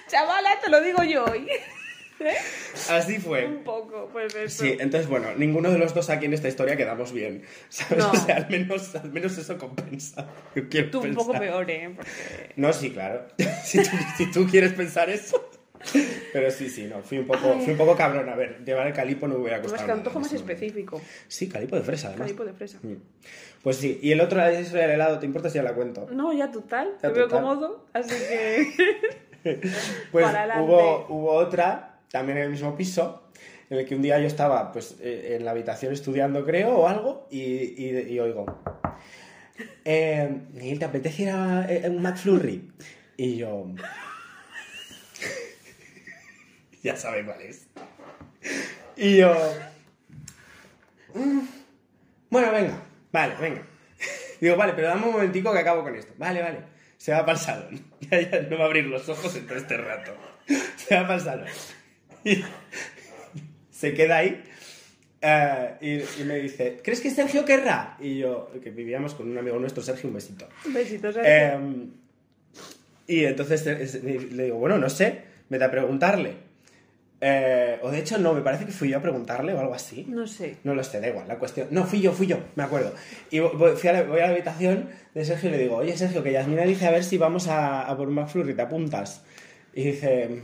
chavala, 0.08 0.60
te 0.60 0.70
lo 0.70 0.80
digo 0.80 1.02
yo 1.02 1.24
hoy. 1.26 1.46
¿Eh? 2.24 2.34
Así 2.90 3.18
fue. 3.18 3.46
Un 3.46 3.64
poco, 3.64 4.08
pues 4.12 4.34
eso. 4.34 4.62
Sí, 4.64 4.76
entonces, 4.78 5.08
bueno, 5.08 5.28
ninguno 5.36 5.70
de 5.70 5.78
los 5.78 5.94
dos 5.94 6.10
aquí 6.10 6.26
en 6.26 6.34
esta 6.34 6.48
historia 6.48 6.76
quedamos 6.76 7.12
bien. 7.12 7.42
¿Sabes? 7.68 7.98
No. 8.04 8.10
O 8.12 8.16
sea, 8.16 8.36
al 8.36 8.48
menos, 8.48 8.94
al 8.94 9.12
menos 9.12 9.36
eso 9.38 9.58
compensa. 9.58 10.28
Yo 10.54 10.68
quiero 10.68 10.90
Tú 10.90 11.00
un 11.02 11.14
poco 11.14 11.32
pensar. 11.32 11.48
peor, 11.48 11.70
¿eh? 11.70 11.92
Porque... 11.96 12.52
No, 12.56 12.72
sí, 12.72 12.90
claro. 12.90 13.26
si, 13.64 13.82
tú, 13.82 13.96
si 14.16 14.30
tú 14.30 14.46
quieres 14.46 14.72
pensar 14.72 15.10
eso. 15.10 15.48
Pero 16.32 16.50
sí, 16.50 16.68
sí, 16.70 16.84
no. 16.84 17.02
Fui 17.02 17.18
un 17.18 17.26
poco, 17.26 17.58
fui 17.58 17.72
un 17.72 17.78
poco 17.78 17.96
cabrón. 17.96 18.28
A 18.28 18.36
ver, 18.36 18.64
llevar 18.64 18.86
el 18.86 18.92
calipo 18.92 19.26
no 19.26 19.34
me 19.34 19.40
hubiera 19.40 19.60
costado. 19.60 19.82
que 19.82 19.88
nada 19.88 19.98
antojo 19.98 20.20
más 20.20 20.32
específico. 20.32 21.00
Sí, 21.26 21.48
calipo 21.48 21.74
de 21.76 21.82
fresa, 21.82 22.08
además. 22.08 22.26
Calipo 22.28 22.44
de 22.44 22.52
fresa. 22.52 22.78
Mm. 22.82 22.96
Pues 23.62 23.76
sí, 23.76 23.98
y 24.02 24.12
el 24.12 24.20
otro, 24.20 24.38
la 24.38 24.52
historia 24.52 24.82
del 24.82 24.92
helado, 24.92 25.18
¿te 25.18 25.26
importa 25.26 25.48
si 25.48 25.56
ya 25.56 25.62
la 25.62 25.74
cuento? 25.74 26.08
No, 26.10 26.32
ya 26.32 26.50
total, 26.50 26.94
Ya 27.02 27.08
te 27.08 27.14
veo 27.14 27.28
total. 27.28 27.42
cómodo, 27.42 27.86
así 27.92 28.14
que... 28.14 28.72
Pues 30.12 30.24
Para 30.24 30.62
hubo, 30.62 31.06
hubo 31.08 31.32
otra, 31.32 31.91
también 32.12 32.38
en 32.38 32.44
el 32.44 32.50
mismo 32.50 32.76
piso, 32.76 33.30
en 33.70 33.78
el 33.78 33.86
que 33.86 33.94
un 33.96 34.02
día 34.02 34.18
yo 34.20 34.26
estaba 34.26 34.70
pues, 34.72 34.96
eh, 35.00 35.36
en 35.38 35.44
la 35.44 35.52
habitación 35.52 35.92
estudiando, 35.92 36.44
creo, 36.44 36.76
o 36.76 36.88
algo, 36.88 37.26
y, 37.30 37.40
y- 37.42 38.20
oigo, 38.20 38.46
eh, 39.84 40.76
¿te 40.78 40.84
apetece 40.84 41.22
ir 41.24 41.30
a 41.30 41.66
eh, 41.68 41.88
un 41.88 42.02
McFlurry? 42.02 42.70
Y 43.16 43.36
yo... 43.36 43.66
ya 46.82 46.96
saben 46.96 47.26
cuál 47.26 47.40
es. 47.42 47.66
Y 48.96 49.18
yo... 49.18 49.34
"Mm, 51.14 51.40
Bueno, 52.30 52.52
venga, 52.52 52.74
vale, 53.12 53.34
venga. 53.40 53.62
Digo, 54.40 54.56
vale, 54.56 54.72
pero 54.74 54.88
dame 54.88 55.06
un 55.06 55.12
momentico 55.12 55.52
que 55.52 55.58
acabo 55.60 55.82
con 55.82 55.94
esto. 55.94 56.12
Vale, 56.18 56.42
vale. 56.42 56.58
Se 56.96 57.12
va 57.12 57.20
para 57.20 57.32
el 57.32 57.38
salón. 57.38 57.84
Ya, 58.10 58.20
ya 58.20 58.40
no 58.42 58.58
va 58.58 58.64
a 58.64 58.66
abrir 58.66 58.84
los 58.86 59.08
ojos 59.08 59.34
en 59.36 59.46
todo 59.46 59.56
este 59.58 59.76
rato. 59.76 60.12
Se 60.76 60.94
va 60.96 61.02
para 61.02 61.14
el 61.14 61.20
salón. 61.20 61.48
Y 62.24 62.42
se 63.70 63.94
queda 63.94 64.18
ahí. 64.18 64.42
eh, 65.20 65.74
y, 66.18 66.22
y 66.22 66.24
me 66.24 66.36
dice, 66.38 66.80
¿crees 66.82 67.00
que 67.00 67.10
Sergio 67.10 67.44
querrá? 67.44 67.96
Y 68.00 68.18
yo, 68.18 68.50
que 68.62 68.70
vivíamos 68.70 69.14
con 69.14 69.30
un 69.30 69.38
amigo 69.38 69.58
nuestro, 69.58 69.82
Sergio, 69.82 70.08
un 70.08 70.14
besito. 70.14 70.48
Besitos, 70.66 71.16
Eh, 71.22 71.56
y 73.06 73.24
entonces 73.24 73.66
eh, 73.66 73.78
es- 73.82 74.02
le 74.04 74.44
digo, 74.44 74.58
bueno, 74.58 74.78
no 74.78 74.88
sé, 74.88 75.22
vete 75.48 75.64
a 75.64 75.70
preguntarle. 75.70 76.52
Eh, 77.24 77.78
o 77.82 77.90
de 77.92 78.00
hecho, 78.00 78.18
no, 78.18 78.34
me 78.34 78.40
parece 78.40 78.64
que 78.66 78.72
fui 78.72 78.88
yo 78.88 78.98
a 78.98 79.02
preguntarle 79.02 79.52
o 79.54 79.60
algo 79.60 79.74
así. 79.74 80.04
No 80.08 80.26
sé. 80.26 80.56
No 80.64 80.74
lo 80.74 80.82
sé, 80.82 81.00
da 81.00 81.06
igual, 81.08 81.28
la 81.28 81.38
cuestión. 81.38 81.68
No, 81.70 81.84
fui 81.86 82.00
yo, 82.00 82.12
fui 82.12 82.26
yo, 82.26 82.38
me 82.56 82.64
acuerdo. 82.64 82.92
Y 83.30 83.38
vo- 83.38 83.56
voy, 83.56 83.76
fui 83.76 83.88
a 83.90 83.92
la, 83.92 84.02
voy 84.02 84.18
a 84.20 84.26
la 84.26 84.32
habitación 84.32 84.88
de 85.14 85.24
Sergio 85.24 85.48
y 85.48 85.52
le 85.52 85.58
digo, 85.58 85.76
oye 85.76 85.96
Sergio, 85.96 86.22
que 86.24 86.32
Yasmina 86.32 86.62
dice 86.64 86.86
a 86.86 86.90
ver 86.90 87.04
si 87.04 87.18
vamos 87.18 87.46
a, 87.46 87.82
a 87.82 87.96
por 87.96 88.08
un 88.08 88.14
McFlurry, 88.14 88.54
te 88.54 88.62
apuntas. 88.62 89.22
Y 89.72 89.84
dice, 89.84 90.40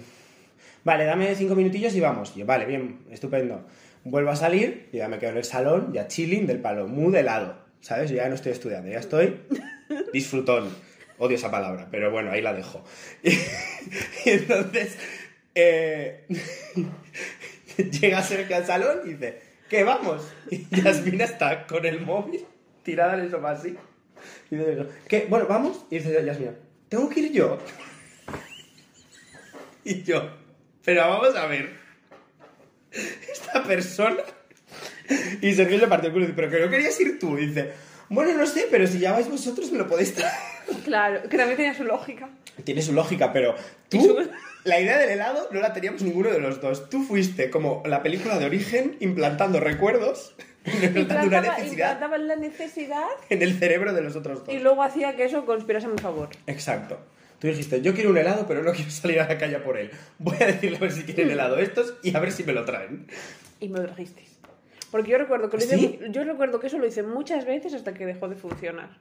vale, 0.88 1.04
dame 1.04 1.34
cinco 1.34 1.54
minutillos 1.54 1.94
y 1.94 2.00
vamos. 2.00 2.32
Y 2.34 2.40
yo, 2.40 2.46
vale, 2.46 2.64
bien, 2.64 3.00
estupendo. 3.10 3.62
Vuelvo 4.04 4.30
a 4.30 4.36
salir 4.36 4.88
y 4.90 4.96
ya 4.96 5.08
me 5.08 5.18
quedo 5.18 5.32
en 5.32 5.36
el 5.36 5.44
salón, 5.44 5.92
ya 5.92 6.08
chilling 6.08 6.46
del 6.46 6.60
palo, 6.60 6.88
muy 6.88 7.12
de 7.12 7.22
lado, 7.22 7.58
¿sabes? 7.82 8.10
Yo 8.10 8.16
ya 8.16 8.28
no 8.30 8.34
estoy 8.34 8.52
estudiando, 8.52 8.90
ya 8.90 8.98
estoy 8.98 9.38
disfrutón. 10.14 10.74
Odio 11.18 11.36
esa 11.36 11.50
palabra, 11.50 11.88
pero 11.90 12.10
bueno, 12.10 12.30
ahí 12.30 12.40
la 12.40 12.54
dejo. 12.54 12.82
Y, 13.22 13.30
y 14.24 14.30
entonces 14.30 14.96
eh, 15.54 16.24
llega 18.00 18.22
Sergio 18.22 18.56
al 18.56 18.64
salón 18.64 19.00
y 19.04 19.10
dice, 19.10 19.42
¿qué 19.68 19.84
vamos? 19.84 20.26
Y 20.50 20.74
Yasmina 20.74 21.24
está 21.24 21.66
con 21.66 21.84
el 21.84 22.00
móvil 22.00 22.46
tirada 22.82 23.12
en 23.12 23.20
el 23.20 23.30
sofá 23.30 23.50
así. 23.50 23.76
Y 24.50 24.56
dice, 24.56 24.86
¿qué? 25.06 25.26
Bueno, 25.28 25.44
vamos. 25.46 25.84
Y 25.90 25.98
dice 25.98 26.24
Yasmina, 26.24 26.54
¿tengo 26.88 27.10
que 27.10 27.20
ir 27.20 27.32
yo? 27.32 27.58
Y 29.84 30.02
yo, 30.02 30.30
pero 30.88 31.02
vamos 31.06 31.36
a 31.36 31.44
ver. 31.46 31.68
Esta 33.30 33.62
persona. 33.64 34.16
Y 35.42 35.52
Sergio 35.52 35.76
le 35.76 35.86
partió 35.86 36.08
el 36.08 36.14
culo 36.14 36.26
pero 36.34 36.50
que 36.50 36.60
no 36.60 36.70
querías 36.70 36.98
ir 36.98 37.18
tú. 37.18 37.36
Dice, 37.36 37.72
bueno, 38.08 38.32
no 38.32 38.46
sé, 38.46 38.68
pero 38.70 38.86
si 38.86 38.98
ya 38.98 39.12
vais 39.12 39.28
vosotros 39.28 39.70
me 39.70 39.76
lo 39.78 39.86
podéis 39.86 40.14
traer. 40.14 40.32
Claro, 40.84 41.22
que 41.28 41.36
también 41.36 41.56
tenía 41.58 41.74
su 41.74 41.84
lógica. 41.84 42.30
Tiene 42.64 42.80
su 42.80 42.92
lógica, 42.94 43.32
pero 43.34 43.54
tú, 43.90 44.00
su- 44.00 44.30
la 44.64 44.80
idea 44.80 44.96
del 44.96 45.10
helado 45.10 45.48
no 45.52 45.60
la 45.60 45.74
teníamos 45.74 46.00
ninguno 46.02 46.30
de 46.30 46.40
los 46.40 46.60
dos. 46.62 46.88
Tú 46.88 47.02
fuiste 47.04 47.50
como 47.50 47.82
la 47.86 48.02
película 48.02 48.38
de 48.38 48.46
origen 48.46 48.96
implantando 49.00 49.60
recuerdos 49.60 50.34
de 50.64 50.88
una 50.88 51.00
Implantaba, 51.00 51.30
necesidad 51.56 51.92
implantaba 51.92 52.18
la 52.18 52.36
necesidad 52.36 53.04
en 53.28 53.42
el 53.42 53.58
cerebro 53.58 53.92
de 53.92 54.00
los 54.02 54.16
otros 54.16 54.46
dos. 54.46 54.54
y 54.54 54.58
luego 54.58 54.82
hacía 54.82 55.16
que 55.16 55.24
eso 55.24 55.44
conspirase 55.44 55.86
a 55.86 55.90
mi 55.90 55.98
favor. 55.98 56.30
Exacto. 56.46 56.98
Tú 57.38 57.46
dijiste, 57.46 57.80
yo 57.82 57.94
quiero 57.94 58.10
un 58.10 58.18
helado, 58.18 58.46
pero 58.46 58.62
no 58.62 58.72
quiero 58.72 58.90
salir 58.90 59.20
a 59.20 59.28
la 59.28 59.38
calle 59.38 59.58
por 59.58 59.76
él. 59.78 59.90
Voy 60.18 60.36
a 60.40 60.46
decirle 60.46 60.76
a 60.76 60.80
ver 60.80 60.92
si 60.92 61.04
quieren 61.04 61.30
helado 61.30 61.58
estos 61.58 61.94
y 62.02 62.14
a 62.16 62.20
ver 62.20 62.32
si 62.32 62.44
me 62.44 62.52
lo 62.52 62.64
traen. 62.64 63.06
Y 63.60 63.68
me 63.68 63.78
lo 63.78 63.86
trajisteis. 63.86 64.38
Porque 64.90 65.10
yo 65.10 65.18
recuerdo 65.18 65.50
que 65.50 65.58
lo 65.58 65.64
hice, 65.64 65.76
¿Sí? 65.76 65.98
yo 66.10 66.24
recuerdo 66.24 66.58
que 66.60 66.66
eso 66.68 66.78
lo 66.78 66.86
hice 66.86 67.02
muchas 67.02 67.44
veces 67.44 67.74
hasta 67.74 67.92
que 67.94 68.06
dejó 68.06 68.28
de 68.28 68.36
funcionar. 68.36 68.98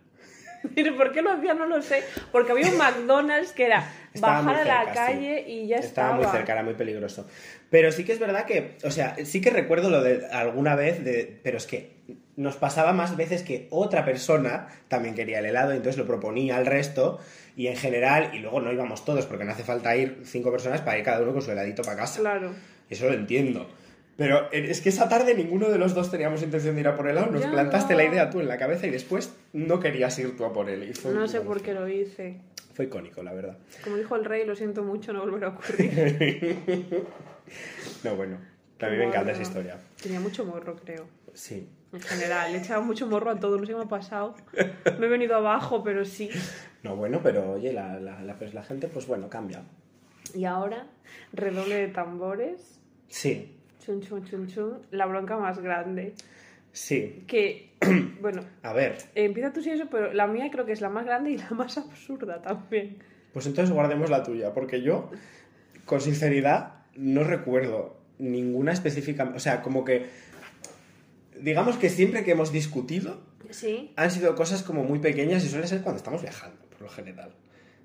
Pero 0.76 0.98
¿por 0.98 1.12
qué 1.14 1.22
lo 1.22 1.32
hacía? 1.32 1.54
No 1.54 1.66
lo 1.66 1.82
sé. 1.82 2.04
Porque 2.32 2.52
había 2.52 2.68
un 2.68 2.78
McDonald's 2.78 3.52
que 3.54 3.66
era 3.66 3.90
Estaba 4.14 4.42
bajar 4.42 4.56
a 4.62 4.66
la 4.66 4.86
cerca, 4.86 5.08
sí. 5.08 5.14
calle 5.14 5.46
y 5.48 5.68
ya 5.68 5.78
Estaba 5.78 6.10
estaba. 6.10 6.16
muy 6.16 6.38
cerca, 6.38 6.54
era 6.54 6.64
muy 6.64 6.74
peligroso. 6.74 7.28
Pero 7.70 7.92
sí 7.92 8.04
que 8.04 8.12
es 8.14 8.20
verdad 8.20 8.46
que, 8.46 8.78
o 8.84 8.92
sea, 8.92 9.16
sí 9.24 9.40
que 9.40 9.50
recuerdo 9.52 9.90
lo 9.90 10.02
de 10.04 10.26
alguna 10.28 10.76
vez, 10.76 11.04
de, 11.06 11.40
pero 11.44 11.58
es 11.58 11.68
que 11.68 11.98
nos 12.36 12.56
pasaba 12.58 12.92
más 12.94 13.16
veces 13.16 13.44
que 13.44 13.68
otra 13.72 14.04
persona 14.06 14.68
también 14.90 15.16
quería 15.16 15.40
el 15.40 15.46
helado 15.48 15.72
entonces 15.72 15.98
lo 15.98 16.06
proponía 16.06 16.58
al 16.58 16.68
resto 16.68 17.20
y 17.58 17.68
en 17.68 17.76
general, 17.76 18.32
y 18.34 18.40
luego 18.40 18.62
no 18.62 18.72
íbamos 18.72 19.04
todos 19.04 19.26
porque 19.26 19.44
no 19.44 19.52
hace 19.52 19.64
falta 19.64 19.94
ir 19.98 20.22
cinco 20.24 20.52
personas 20.52 20.80
para 20.82 20.98
ir 21.00 21.04
cada 21.04 21.22
uno 21.22 21.34
con 21.34 21.42
su 21.42 21.52
heladito 21.52 21.82
para 21.82 21.98
casa. 21.98 22.22
Claro. 22.22 22.52
Eso 22.90 23.08
lo 23.08 23.14
entiendo. 23.16 23.68
Pero 24.16 24.52
es 24.52 24.80
que 24.82 24.90
esa 24.90 25.10
tarde 25.10 25.34
ninguno 25.36 25.70
de 25.70 25.78
los 25.78 25.94
dos 25.94 26.10
teníamos 26.10 26.42
intención 26.44 26.76
de 26.76 26.82
ir 26.82 26.88
a 26.88 26.96
por 26.96 27.08
helado, 27.10 27.32
nos 27.32 27.42
Ya 27.42 27.52
plantaste 27.52 27.94
no. 27.94 27.98
la 28.00 28.06
idea 28.06 28.30
tú 28.30 28.40
en 28.40 28.48
la 28.48 28.58
cabeza 28.58 28.88
y 28.88 28.92
después 28.92 29.34
no 29.54 29.80
querías 29.80 30.18
ir 30.20 30.38
tú 30.38 30.46
a 30.46 30.54
por 30.54 30.70
él. 30.70 30.88
Y 30.90 30.94
fue, 30.94 31.12
No 31.14 31.28
sé 31.28 31.42
por 31.42 31.62
qué 31.62 31.74
lo 31.74 31.88
hice. 31.88 32.38
Fue 32.74 32.86
icónico, 32.86 33.24
la 33.24 33.34
verdad. 33.34 33.58
Como 33.84 33.96
dijo 33.98 34.16
el 34.16 34.26
rey, 34.26 34.46
lo 34.46 34.56
siento 34.56 34.84
mucho, 34.84 35.12
no 35.12 35.22
volverá 35.22 35.48
a 35.48 35.50
ocurrir. 35.52 36.58
No, 38.04 38.16
bueno, 38.16 38.38
mí 38.82 38.98
me 38.98 39.06
encanta 39.06 39.32
esa 39.32 39.42
historia. 39.42 39.78
Tenía 40.02 40.20
mucho 40.20 40.46
morro, 40.46 40.76
creo. 40.76 41.08
Sí. 41.34 41.68
En 41.94 42.02
general, 42.02 42.52
le 42.52 42.60
echaba 42.60 42.82
mucho 42.84 43.08
morro 43.08 43.32
a 43.32 43.40
todo, 43.40 43.58
no 43.58 43.66
sé 43.66 43.72
qué 43.72 43.78
me 43.78 43.84
ha 43.86 43.88
pasado. 43.88 44.36
Me 45.00 45.06
he 45.06 45.10
venido 45.10 45.36
abajo, 45.36 45.84
pero 45.84 46.04
sí. 46.06 46.30
No, 46.84 46.96
bueno, 46.96 47.22
pero 47.24 47.52
oye, 47.54 47.72
la, 47.74 48.00
la, 48.00 48.22
la, 48.24 48.36
pues 48.38 48.54
la 48.54 48.64
gente, 48.64 48.88
pues 48.88 49.08
bueno, 49.08 49.30
cambia. 49.30 49.64
Y 50.36 50.44
ahora, 50.46 50.86
redoble 51.34 51.76
de 51.76 51.88
tambores. 51.88 52.80
Sí, 53.08 53.54
Chun, 53.80 54.02
chun, 54.02 54.26
chun, 54.26 54.48
chun. 54.48 54.80
La 54.92 55.06
bronca 55.06 55.38
más 55.38 55.60
grande. 55.60 56.14
sí. 56.74 57.24
Que, 57.28 57.72
bueno, 58.22 58.42
A 58.64 58.74
ver, 58.74 58.98
eh, 59.16 59.24
empieza 59.26 59.54
tú 59.54 59.62
sí 59.62 59.70
eso, 59.70 59.86
pero 59.90 60.12
la 60.14 60.28
mía 60.28 60.50
creo 60.52 60.66
que 60.66 60.74
es 60.74 60.82
la 60.82 60.90
más 60.90 61.06
grande 61.06 61.32
y 61.32 61.38
la 61.38 61.50
más 61.52 61.78
absurda 61.78 62.42
también. 62.42 62.98
pues 63.34 63.46
entonces 63.48 63.74
guardemos 63.74 64.10
la 64.10 64.24
tuya, 64.24 64.54
porque 64.54 64.82
yo, 64.82 65.10
con 65.86 66.02
sinceridad, 66.02 66.74
no 66.96 67.24
recuerdo 67.24 67.96
ninguna 68.20 68.74
específica. 68.74 69.32
O 69.36 69.40
sea, 69.40 69.62
como 69.62 69.86
que. 69.86 70.08
Digamos 71.42 71.78
que 71.78 71.90
siempre 71.90 72.24
que 72.24 72.32
hemos 72.32 72.52
discutido, 72.52 73.20
Sí. 73.50 73.94
han 73.96 74.12
sido 74.12 74.36
cosas 74.36 74.64
como 74.64 74.84
muy 74.84 75.00
pequeñas 75.00 75.44
y 75.46 75.50
suele 75.50 75.68
ser 75.68 75.82
cuando 75.82 75.98
estamos 75.98 76.22
viajando, 76.22 76.58
por 76.70 76.82
lo 76.82 76.90
general. 76.90 77.32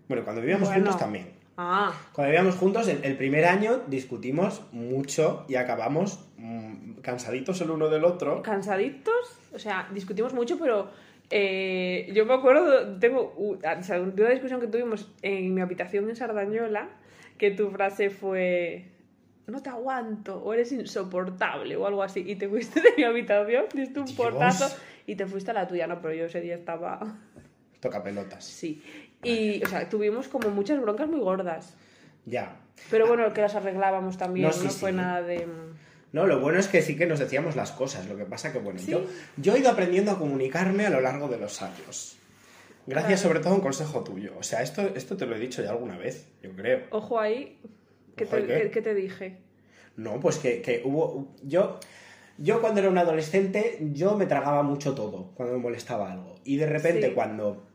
Bueno, 0.09 0.25
cuando 0.25 0.41
vivíamos 0.43 0.69
Bueno. 0.69 0.83
juntos 0.85 1.01
también. 1.01 1.31
Ah, 1.57 1.93
Cuando 2.13 2.31
vivíamos 2.33 2.57
juntos, 2.57 2.89
el, 2.89 3.05
el 3.05 3.17
primer 3.17 3.45
año 3.45 3.83
discutimos 3.87 4.63
mucho 4.73 5.45
y 5.49 5.55
acabamos 5.57 6.25
mm, 6.39 6.95
cansaditos 7.03 7.61
el 7.61 7.71
uno 7.71 7.89
del 7.89 8.05
otro. 8.05 8.43
cansaditos. 8.43 9.39
O 9.55 9.59
sea, 9.59 9.89
discutimos 9.93 10.33
mucho, 10.33 10.59
pero 10.59 10.91
eh, 11.31 12.11
yo 12.15 12.25
me 12.27 12.35
acuerdo, 12.35 12.99
tengo 12.99 13.35
o 13.39 13.59
sea, 13.83 14.01
una 14.01 14.31
discusión 14.31 14.61
que 14.61 14.67
tuvimos 14.67 15.11
en 15.23 15.55
mi 15.55 15.61
habitación 15.61 16.09
en 16.09 16.17
Sardañola, 16.17 16.89
que 17.39 17.51
tu 17.51 17.71
frase 17.71 18.11
fue, 18.11 18.87
no 19.47 19.63
te 19.63 19.71
aguanto, 19.71 20.43
o 20.43 20.53
eres 20.55 20.73
insoportable, 20.73 21.77
o 21.77 21.87
algo 21.87 22.03
así, 22.03 22.23
y 22.27 22.37
te 22.37 22.49
fuiste 22.49 22.81
de 22.81 22.91
mi 22.97 23.05
habitación, 23.05 23.65
diste 23.75 23.99
un 24.01 24.07
Dios. 24.07 24.17
portazo 24.17 24.75
y 25.07 25.17
te 25.17 25.27
fuiste 25.27 25.51
a 25.51 25.55
la 25.55 25.67
tuya, 25.69 25.87
no, 25.87 26.01
pero 26.01 26.15
yo 26.15 26.27
ese 26.27 26.41
día 26.41 26.55
estaba... 26.55 27.01
Toca 27.81 28.03
pelotas. 28.03 28.45
Sí. 28.45 28.83
Y, 29.25 29.63
o 29.65 29.69
sea, 29.69 29.89
tuvimos 29.89 30.29
como 30.29 30.51
muchas 30.51 30.81
broncas 30.81 31.09
muy 31.09 31.21
gordas. 31.21 31.75
Ya. 32.25 32.57
Pero 32.91 33.07
bueno, 33.09 33.33
que 33.33 33.41
las 33.41 33.55
arreglábamos 33.57 34.17
también, 34.17 34.49
No, 34.49 34.57
no, 34.57 34.71
sí, 34.71 34.79
fue 34.79 34.93
nada 34.93 35.23
de... 35.23 35.47
No, 36.13 36.27
lo 36.27 36.41
bueno 36.41 36.59
es 36.59 36.69
que 36.69 36.83
sí 36.83 36.97
que 36.97 37.07
nos 37.07 37.19
decíamos 37.19 37.57
las 37.57 37.73
cosas. 37.73 38.07
Lo 38.09 38.17
que 38.17 38.25
pasa 38.27 38.53
que, 38.53 38.59
bueno, 38.59 38.79
Sí. 38.79 38.91
yo, 38.91 39.05
yo 39.39 39.55
he 39.57 39.61
ido 39.61 39.71
aprendiendo 39.71 40.11
a 40.13 40.19
comunicarme 40.19 40.87
a 40.87 40.91
lo 40.91 41.01
largo 41.01 41.27
de 41.29 41.39
los 41.39 41.63
años. 41.63 42.19
Gracias 42.87 43.21
Claro. 43.21 43.35
sobre 43.35 43.41
todo 43.41 43.53
a 43.55 43.57
un 43.57 43.63
consejo 43.63 44.05
tuyo. 44.05 44.33
O 44.39 44.43
sea, 44.43 44.63
esto, 44.63 44.83
esto 44.95 45.17
te 45.17 45.25
lo 45.27 45.35
he 45.37 45.39
dicho 45.39 45.63
ya 45.63 45.71
alguna 45.71 45.97
vez, 45.97 46.29
yo 46.43 46.51
creo. 46.55 46.83
Ojo 46.91 47.19
ahí, 47.19 47.59
¿qué, 48.17 48.27
te, 48.27 48.37
ahí, 48.37 48.47
¿qué? 48.47 48.61
qué- 48.63 48.71
qué 48.71 48.83
te 48.83 48.95
dije? 48.95 49.37
No, 49.97 50.21
pues 50.21 50.39
que, 50.39 50.63
que 50.63 50.83
hubo... 50.85 51.35
Yo, 51.43 51.79
yo 52.39 52.61
cuando 52.61 52.81
era 52.81 52.89
un 52.91 52.99
adolescente, 52.99 53.79
yo 53.93 54.17
me 54.17 54.27
tragaba 54.27 54.63
mucho 54.63 54.95
todo 54.95 55.33
cuando 55.35 55.55
me 55.57 55.61
molestaba 55.63 56.11
algo. 56.13 56.37
Y 56.45 56.57
de 56.57 56.67
repente 56.67 57.09
Sí. 57.09 57.13
cuando... 57.15 57.67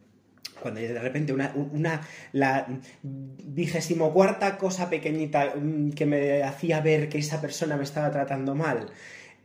Cuando 0.61 0.79
de 0.79 0.97
repente 0.99 1.33
una, 1.33 1.53
una 1.55 2.01
la 2.31 2.67
vigésimo 3.03 4.11
cuarta 4.11 4.57
cosa 4.57 4.89
pequeñita 4.89 5.53
mm, 5.55 5.91
que 5.91 6.05
me 6.07 6.41
hacía 6.43 6.81
ver 6.81 7.09
que 7.09 7.19
esa 7.19 7.39
persona 7.41 7.77
me 7.77 7.83
estaba 7.83 8.09
tratando 8.11 8.55
mal, 8.55 8.87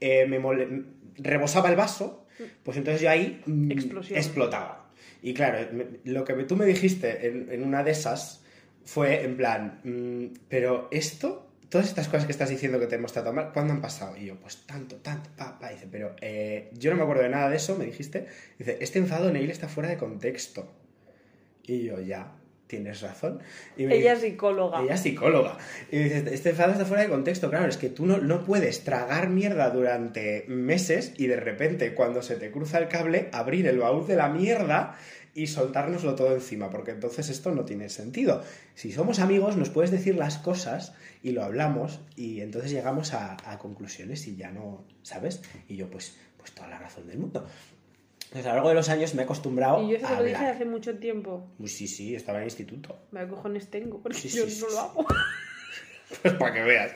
eh, 0.01 0.27
me 0.27 0.39
mole- 0.41 0.85
rebosaba 1.17 1.69
el 1.69 1.77
vaso, 1.77 2.25
pues 2.63 2.79
entonces 2.79 3.03
yo 3.03 3.11
ahí 3.11 3.43
mm, 3.45 3.71
Explosión. 3.71 4.19
explotaba. 4.19 4.91
Y 5.23 5.35
claro, 5.35 5.69
lo 6.05 6.25
que 6.25 6.33
tú 6.45 6.57
me 6.57 6.65
dijiste 6.65 7.27
en, 7.27 7.49
en 7.53 7.63
una 7.63 7.85
de 7.85 7.91
esas 7.91 8.42
fue 8.85 9.23
en 9.25 9.37
plan, 9.37 9.81
mm, 9.85 10.39
pero 10.49 10.89
esto, 10.91 11.49
todas 11.69 11.89
estas 11.89 12.09
cosas 12.09 12.27
que 12.27 12.33
estás 12.33 12.49
diciendo 12.51 12.79
que 12.79 12.87
te 12.87 12.97
hemos 12.97 13.13
tratado 13.13 13.35
mal, 13.35 13.51
¿cuándo 13.53 13.73
han 13.73 13.81
pasado? 13.81 14.17
Y 14.17 14.27
yo, 14.27 14.37
pues 14.37 14.67
tanto, 14.67 14.97
tanto, 14.97 15.31
pa, 15.37 15.59
pa. 15.59 15.71
Dice, 15.71 15.89
pero 15.91 16.15
eh, 16.21 16.71
yo 16.75 16.91
no 16.91 16.97
me 16.97 17.03
acuerdo 17.03 17.23
de 17.23 17.29
nada 17.31 17.49
de 17.49 17.57
eso, 17.57 17.77
me 17.77 17.85
dijiste. 17.87 18.27
Dice, 18.59 18.79
este 18.81 18.99
enfado, 18.99 19.31
Neil, 19.33 19.51
está 19.51 19.69
fuera 19.69 19.89
de 19.89 19.97
contexto. 19.97 20.71
Y 21.65 21.85
yo, 21.85 22.01
ya, 22.01 22.33
tienes 22.67 23.01
razón. 23.03 23.41
Y 23.77 23.85
me 23.87 23.95
Ella 23.97 24.15
dice- 24.15 24.27
es 24.27 24.33
psicóloga. 24.33 24.83
ella 24.83 24.95
es 24.95 25.01
psicóloga. 25.01 25.57
Y 25.91 25.99
dice, 25.99 26.25
este 26.33 26.51
enfado 26.51 26.73
está 26.73 26.85
fuera 26.85 27.05
de 27.05 27.09
contexto. 27.09 27.49
Claro, 27.51 27.69
es 27.69 27.77
que 27.77 27.89
tú 27.89 28.05
no, 28.07 28.19
no 28.19 28.45
puedes 28.45 28.83
tragar 28.85 29.29
mierda 29.29 29.71
durante 29.71 30.45
meses 30.49 31.15
y 31.17 31.27
de 31.29 31.37
repente, 31.37 31.95
cuando 31.95 32.21
se 32.23 32.35
te 32.37 32.51
cruza 32.51 32.79
el 32.79 32.89
cable, 32.89 33.29
abrir 33.33 33.67
el 33.67 33.79
baúl 33.79 34.07
de 34.07 34.17
la 34.17 34.29
mierda 34.29 34.97
y 35.35 35.47
soltárnoslo 35.47 36.15
todo 36.15 36.35
encima, 36.35 36.71
porque 36.71 36.91
entonces 36.91 37.29
esto 37.29 37.53
no 37.53 37.65
tiene 37.65 37.89
sentido. 37.89 38.43
Si 38.75 38.93
somos 38.93 39.19
amigos, 39.19 39.57
nos 39.57 39.71
puedes 39.71 39.91
decir 39.91 40.15
las 40.17 40.39
cosas 40.39 40.95
y 41.23 41.31
lo 41.33 41.43
hablamos 41.43 42.01
y 42.17 42.41
entonces 42.41 42.71
llegamos 42.71 43.15
a, 43.15 43.37
a 43.51 43.59
conclusiones 43.59 44.27
y 44.27 44.37
ya 44.37 44.51
no, 44.51 44.85
¿sabes? 45.03 45.43
Y 45.69 45.77
yo, 45.77 45.89
pues, 45.91 46.17
pues 46.37 46.53
toda 46.53 46.69
la 46.69 46.79
razón 46.79 47.07
del 47.07 47.19
mundo. 47.19 47.47
Entonces, 48.25 48.47
a 48.47 48.51
lo 48.51 48.55
largo 48.57 48.69
de 48.71 48.75
los 48.77 48.89
años 48.89 49.15
me 49.15 49.23
he 49.23 49.25
acostumbrado 49.25 49.83
Y 49.83 49.91
yo 49.91 49.97
eso 49.97 50.07
a 50.07 50.11
te 50.11 50.17
lo 50.17 50.25
dije 50.25 50.47
hace 50.47 50.65
mucho 50.65 50.97
tiempo. 50.97 51.47
Pues 51.59 51.73
sí, 51.77 51.87
sí, 51.87 52.15
estaba 52.15 52.39
en 52.39 52.45
el 52.45 52.49
instituto. 52.49 52.99
Me 53.11 53.29
cojones 53.29 53.69
tengo, 53.69 54.01
porque 54.01 54.17
Sí, 54.19 54.29
yo 54.29 54.49
sí, 54.49 54.61
no 54.63 54.69
sí, 54.69 54.75
lo 54.75 54.81
hago. 54.81 55.07
Pues 56.21 56.35
para 56.35 56.53
que 56.53 56.61
veas. 56.61 56.93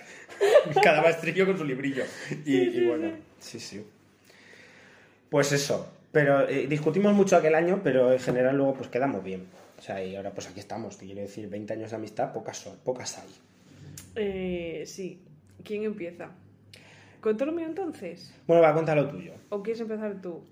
Cada 0.82 1.00
maestrillo 1.00 1.46
con 1.46 1.56
su 1.56 1.64
librillo. 1.64 2.04
Y, 2.44 2.56
y 2.56 2.86
bueno, 2.86 3.12
sí, 3.38 3.58
sí. 3.58 3.82
Pues 5.30 5.52
eso. 5.52 5.90
Pero 6.16 6.48
eh, 6.48 6.66
discutimos 6.66 7.12
mucho 7.12 7.36
aquel 7.36 7.54
año, 7.54 7.82
pero 7.84 8.10
en 8.10 8.18
general 8.18 8.56
luego 8.56 8.72
pues 8.72 8.88
quedamos 8.88 9.22
bien. 9.22 9.44
O 9.78 9.82
sea, 9.82 10.02
y 10.02 10.16
ahora 10.16 10.30
pues 10.30 10.48
aquí 10.48 10.60
estamos. 10.60 10.96
Te 10.96 11.04
quiero 11.04 11.20
decir, 11.20 11.46
20 11.46 11.74
años 11.74 11.90
de 11.90 11.96
amistad, 11.96 12.32
pocas 12.32 12.56
son, 12.56 12.78
pocas 12.78 13.18
hay. 13.18 13.28
Eh, 14.14 14.84
sí. 14.86 15.22
¿Quién 15.62 15.82
empieza? 15.84 16.30
¿Cuento 17.20 17.44
lo 17.44 17.52
mío 17.52 17.66
entonces? 17.66 18.32
Bueno, 18.46 18.62
va 18.62 18.70
a 18.70 18.72
contar 18.72 18.96
lo 18.96 19.10
tuyo. 19.10 19.32
¿O 19.50 19.62
quieres 19.62 19.82
empezar 19.82 20.14
tú? 20.22 20.42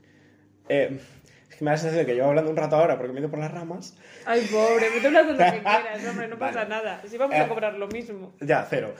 Eh, 0.69 0.99
es 1.49 1.57
que 1.57 1.65
me 1.65 1.71
da 1.71 1.77
la 1.77 1.79
sensación 1.79 2.03
de 2.05 2.07
que 2.13 2.15
llevo 2.15 2.29
hablando 2.29 2.51
un 2.51 2.59
rato 2.59 2.77
ahora 2.77 2.99
porque 2.99 3.15
me 3.15 3.21
he 3.21 3.23
ido 3.23 3.31
por 3.31 3.39
las 3.39 3.51
ramas. 3.51 3.97
Ay, 4.27 4.47
pobre, 4.53 4.91
me 4.91 5.07
hablas 5.07 5.27
de 5.29 5.33
lo 5.33 5.39
que 5.39 5.61
quieras, 5.63 6.07
hombre, 6.11 6.29
no 6.29 6.39
pasa 6.39 6.59
Vale. 6.59 6.69
nada. 6.69 7.01
Si 7.09 7.17
vamos 7.17 7.37
Eh. 7.37 7.41
a 7.41 7.49
cobrar 7.49 7.73
lo 7.79 7.89
mismo. 7.89 8.35
Ya, 8.43 8.67
cero. 8.69 8.95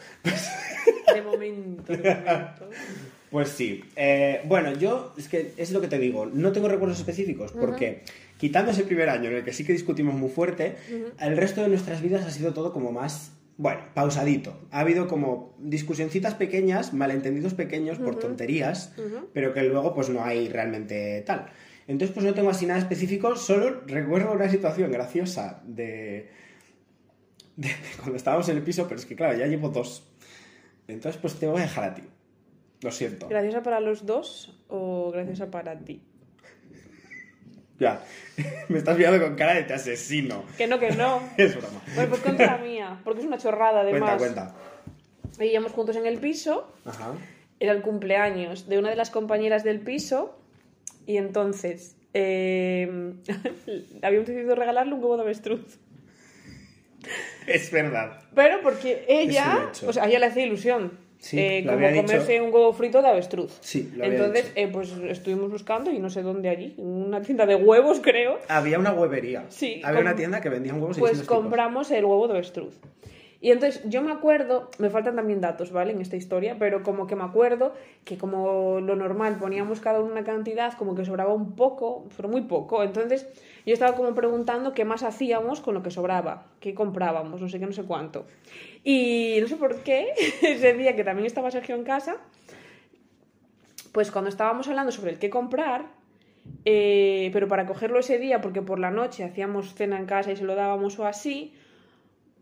De 1.13 1.21
momento, 1.21 1.93
de 1.93 1.99
momento. 2.15 2.71
Pues 3.35 3.49
sí. 3.49 3.83
Eh, 3.97 4.43
bueno, 4.45 4.75
yo 4.75 5.13
es 5.19 5.27
que 5.27 5.55
es 5.57 5.73
lo 5.73 5.81
que 5.81 5.89
te 5.89 5.99
digo, 5.99 6.25
no 6.25 6.53
tengo 6.53 6.69
recuerdos 6.69 7.01
específicos 7.01 7.51
porque 7.51 8.03
quitando 8.39 8.71
ese 8.71 8.85
primer 8.85 9.09
año 9.09 9.29
en 9.29 9.35
el 9.35 9.45
que 9.45 9.53
sí 9.53 9.65
que 9.65 9.73
discutimos 9.73 10.15
muy 10.15 10.29
fuerte, 10.29 10.77
el 11.19 11.37
resto 11.37 11.61
de 11.61 11.69
nuestras 11.69 12.01
vidas 12.01 12.25
ha 12.25 12.31
sido 12.31 12.55
todo 12.55 12.73
como 12.73 12.93
más, 12.93 13.33
bueno, 13.57 13.81
pausadito. 13.93 14.57
Ha 14.71 14.79
habido 14.79 15.09
como 15.09 15.57
discusioncitas 15.59 16.35
pequeñas, 16.37 16.95
malentendidos 16.95 17.55
pequeños 17.55 17.99
por 17.99 18.21
tonterías, 18.21 18.93
pero 19.33 19.53
que 19.53 19.65
luego 19.65 19.97
pues 19.97 20.11
no 20.11 20.23
hay 20.23 20.49
realmente 20.49 21.21
tal. 21.27 21.47
Entonces, 21.89 22.15
pues 22.15 22.25
no 22.25 22.35
tengo 22.35 22.51
así 22.51 22.67
nada 22.67 22.79
específico, 22.79 23.35
solo 23.35 23.81
recuerdo 23.85 24.31
una 24.31 24.49
situación 24.49 24.93
graciosa 24.93 25.61
de, 25.67 26.31
de 27.57 27.69
cuando 27.97 28.15
estábamos 28.15 28.49
en 28.49 28.59
el 28.59 28.63
piso, 28.63 28.87
pero 28.87 29.01
es 29.01 29.07
que 29.07 29.17
claro, 29.17 29.37
ya 29.37 29.49
llevo 29.49 29.71
dos. 29.71 30.07
Entonces, 30.87 31.21
pues 31.21 31.35
te 31.35 31.49
voy 31.49 31.59
a 31.59 31.63
dejar 31.63 31.83
a 31.83 31.95
ti. 31.97 32.03
Lo 32.85 32.91
siento. 32.91 33.29
¿Graciosa 33.29 33.63
para 33.63 33.81
los 33.81 34.05
dos 34.05 34.53
o 34.69 35.11
graciosa 35.11 35.51
para 35.51 35.79
ti? 35.79 36.03
Ya, 37.81 38.05
me 38.69 38.77
estás 38.77 38.99
mirando 38.99 39.25
con 39.25 39.37
cara 39.37 39.55
de 39.55 39.63
te 39.63 39.73
asesino. 39.73 40.45
Que 40.59 40.67
no, 40.67 40.79
que 40.79 40.91
no. 40.91 41.23
Es 41.39 41.57
broma. 41.57 41.81
Bueno, 41.95 42.11
pues 42.11 42.21
cuenta 42.21 42.45
la 42.45 42.59
mía, 42.63 43.01
porque 43.03 43.21
es 43.21 43.27
una 43.27 43.39
chorrada 43.39 43.81
además. 43.81 44.19
Cuenta, 44.19 44.53
cuenta. 44.53 44.55
Vivíamos 45.39 45.73
juntos 45.73 45.97
en 45.97 46.05
el 46.05 46.19
piso, 46.19 46.75
Ajá. 46.85 47.15
era 47.59 47.73
el 47.73 47.81
cumpleaños 47.81 48.69
de 48.69 48.79
una 48.79 48.91
de 48.91 48.97
las 48.97 49.09
compañeras 49.09 49.65
del 49.65 49.81
piso 49.81 50.39
y 51.07 51.17
entonces 51.17 51.97
eh, 52.13 53.15
habíamos 54.03 54.29
decidido 54.29 54.57
regalarle 54.57 54.93
un 54.93 55.01
huevo 55.01 55.17
de 55.17 55.23
avestruz. 55.23 55.79
Es 57.47 57.71
verdad. 57.71 58.21
Pero 58.35 58.61
porque 58.63 59.07
ella, 59.09 59.71
o 59.87 59.93
sea, 59.93 60.05
a 60.05 60.07
ella 60.07 60.19
le 60.19 60.27
hacía 60.27 60.45
ilusión. 60.45 61.03
Sí, 61.19 61.39
eh, 61.39 61.65
como 61.67 61.79
dicho. 61.89 62.03
comerse 62.03 62.41
un 62.43 62.53
huevo 62.53 62.73
frito 62.73 63.01
de 63.01 63.09
avestruz. 63.09 63.57
Sí, 63.61 63.91
lo 63.97 64.05
Entonces, 64.05 64.53
eh, 64.57 64.69
pues 64.69 64.93
estuvimos 65.09 65.51
buscando 65.51 65.91
y 65.91 65.99
no 65.99 66.11
sé 66.11 66.23
dónde 66.23 66.49
allí, 66.51 66.75
en 66.77 66.87
una 66.87 67.23
tienda 67.23 67.47
de 67.47 67.55
huevos, 67.57 68.01
creo. 68.03 68.39
Había 68.49 68.79
una 68.79 68.93
huevería. 68.93 69.45
Sí, 69.49 69.81
Había 69.85 70.01
una 70.01 70.15
tienda 70.17 70.41
que 70.41 70.51
vendía 70.51 70.75
huevos 70.75 70.99
y 70.99 71.01
Pues 71.01 71.13
tipos. 71.13 71.27
compramos 71.27 71.91
el 71.91 72.05
huevo 72.05 72.27
de 72.29 72.35
avestruz. 72.35 72.75
Y 73.45 73.51
entonces 73.51 73.83
yo 73.85 74.01
me 74.01 74.11
acuerdo, 74.11 74.71
me 74.79 74.89
faltan 74.89 75.17
también 75.17 75.43
datos, 75.43 75.71
¿vale? 75.71 75.93
En 75.93 76.01
esta 76.01 76.17
historia, 76.17 76.57
pero 76.59 76.83
como 76.83 77.07
que 77.07 77.15
me 77.15 77.25
acuerdo 77.25 77.75
que 78.07 78.17
como 78.17 78.81
lo 78.81 78.97
normal 78.97 79.37
poníamos 79.37 79.81
cada 79.81 80.01
uno 80.01 80.13
una 80.13 80.25
cantidad, 80.25 80.73
como 80.79 80.95
que 80.95 81.05
sobraba 81.05 81.35
un 81.35 81.55
poco, 81.55 82.09
pero 82.17 82.31
muy 82.31 82.41
poco. 82.41 82.83
Entonces 82.83 83.27
yo 83.67 83.75
estaba 83.75 83.97
como 83.97 84.15
preguntando 84.15 84.73
qué 84.73 84.87
más 84.87 85.03
hacíamos 85.03 85.61
con 85.61 85.75
lo 85.75 85.83
que 85.83 85.91
sobraba, 85.91 86.47
qué 86.59 86.73
comprábamos, 86.73 87.43
no 87.43 87.51
sé 87.51 87.61
qué, 87.61 87.67
no 87.67 87.75
sé 87.75 87.83
cuánto. 87.83 88.25
Y 88.83 89.37
no 89.43 89.47
sé 89.47 89.57
por 89.57 89.77
qué, 89.83 90.15
ese 90.43 90.73
día 90.73 90.97
que 90.97 91.05
también 91.05 91.27
estaba 91.27 91.51
Sergio 91.51 91.75
en 91.75 91.85
casa, 91.85 92.17
pues 93.93 94.11
cuando 94.11 94.31
estábamos 94.31 94.69
hablando 94.69 94.91
sobre 94.91 95.11
el 95.11 95.19
qué 95.19 95.29
comprar, 95.29 95.85
eh, 96.65 97.29
pero 97.35 97.47
para 97.47 97.67
cogerlo 97.67 97.99
ese 97.99 98.19
día, 98.19 98.41
porque 98.41 98.63
por 98.63 98.79
la 98.79 98.91
noche 98.91 99.23
hacíamos 99.23 99.75
cena 99.75 99.99
en 99.99 100.07
casa 100.07 100.33
y 100.33 100.37
se 100.37 100.45
lo 100.45 100.55
dábamos 100.55 100.99
o 100.99 101.05
así, 101.05 101.53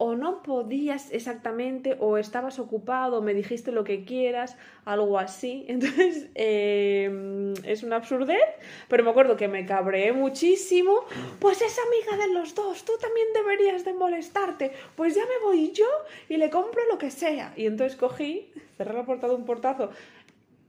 o 0.04 0.16
no 0.16 0.42
podías 0.42 1.12
exactamente, 1.12 1.96
o 2.00 2.18
estabas 2.18 2.58
ocupado, 2.58 3.22
me 3.22 3.34
dijiste 3.34 3.70
lo 3.70 3.84
que 3.84 4.04
quieras, 4.04 4.56
algo 4.84 5.16
así. 5.16 5.64
Entonces, 5.68 6.28
eh, 6.34 7.54
es 7.62 7.84
una 7.84 7.96
absurdez, 7.96 8.42
pero 8.88 9.04
me 9.04 9.10
acuerdo 9.10 9.36
que 9.36 9.46
me 9.46 9.64
cabreé 9.64 10.12
muchísimo. 10.12 11.04
Pues 11.38 11.62
es 11.62 11.78
amiga 11.78 12.26
de 12.26 12.34
los 12.34 12.56
dos, 12.56 12.84
tú 12.84 12.94
también 13.00 13.28
deberías 13.32 13.84
de 13.84 13.92
molestarte. 13.92 14.72
Pues 14.96 15.14
ya 15.14 15.22
me 15.22 15.46
voy 15.46 15.70
yo 15.70 15.86
y 16.28 16.36
le 16.36 16.50
compro 16.50 16.82
lo 16.90 16.98
que 16.98 17.12
sea. 17.12 17.52
Y 17.56 17.66
entonces 17.66 17.96
cogí, 17.96 18.52
cerré 18.76 18.94
la 18.94 19.06
puerta 19.06 19.28
de 19.28 19.36
un 19.36 19.44
portazo 19.44 19.90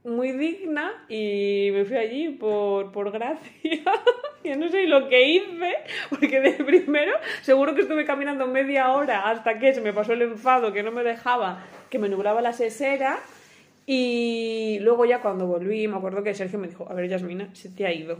muy 0.04 0.30
digna 0.30 1.04
y 1.08 1.70
me 1.72 1.84
fui 1.84 1.96
allí 1.96 2.28
por, 2.28 2.92
por 2.92 3.10
gracia. 3.10 3.82
Yo 4.44 4.56
no 4.56 4.68
sé 4.68 4.86
lo 4.86 5.08
que 5.08 5.26
hice, 5.26 5.74
porque 6.10 6.40
de 6.40 6.52
primero 6.64 7.12
seguro 7.40 7.74
que 7.74 7.80
estuve 7.80 8.04
caminando 8.04 8.46
media 8.46 8.92
hora 8.92 9.30
hasta 9.30 9.58
que 9.58 9.72
se 9.72 9.80
me 9.80 9.94
pasó 9.94 10.12
el 10.12 10.20
enfado 10.20 10.72
que 10.72 10.82
no 10.82 10.92
me 10.92 11.02
dejaba, 11.02 11.64
que 11.88 11.98
me 11.98 12.10
nublaba 12.10 12.42
la 12.42 12.52
sesera. 12.52 13.18
Y 13.86 14.78
luego 14.80 15.06
ya 15.06 15.20
cuando 15.20 15.46
volví, 15.46 15.88
me 15.88 15.96
acuerdo 15.96 16.22
que 16.22 16.34
Sergio 16.34 16.58
me 16.58 16.68
dijo, 16.68 16.86
a 16.90 16.94
ver, 16.94 17.08
Yasmina, 17.08 17.54
se 17.54 17.70
te 17.70 17.86
ha 17.86 17.92
ido. 17.92 18.18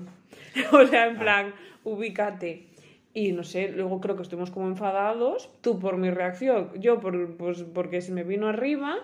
o 0.72 0.86
sea, 0.86 1.06
en 1.06 1.18
plan, 1.18 1.54
ubícate. 1.84 2.68
Y 3.12 3.32
no 3.32 3.44
sé, 3.44 3.68
luego 3.68 4.00
creo 4.00 4.16
que 4.16 4.22
estuvimos 4.22 4.50
como 4.50 4.66
enfadados, 4.66 5.50
tú 5.60 5.78
por 5.78 5.98
mi 5.98 6.10
reacción, 6.10 6.70
yo 6.74 7.00
por, 7.00 7.36
pues, 7.36 7.62
porque 7.62 8.00
se 8.00 8.12
me 8.12 8.24
vino 8.24 8.48
arriba 8.48 8.96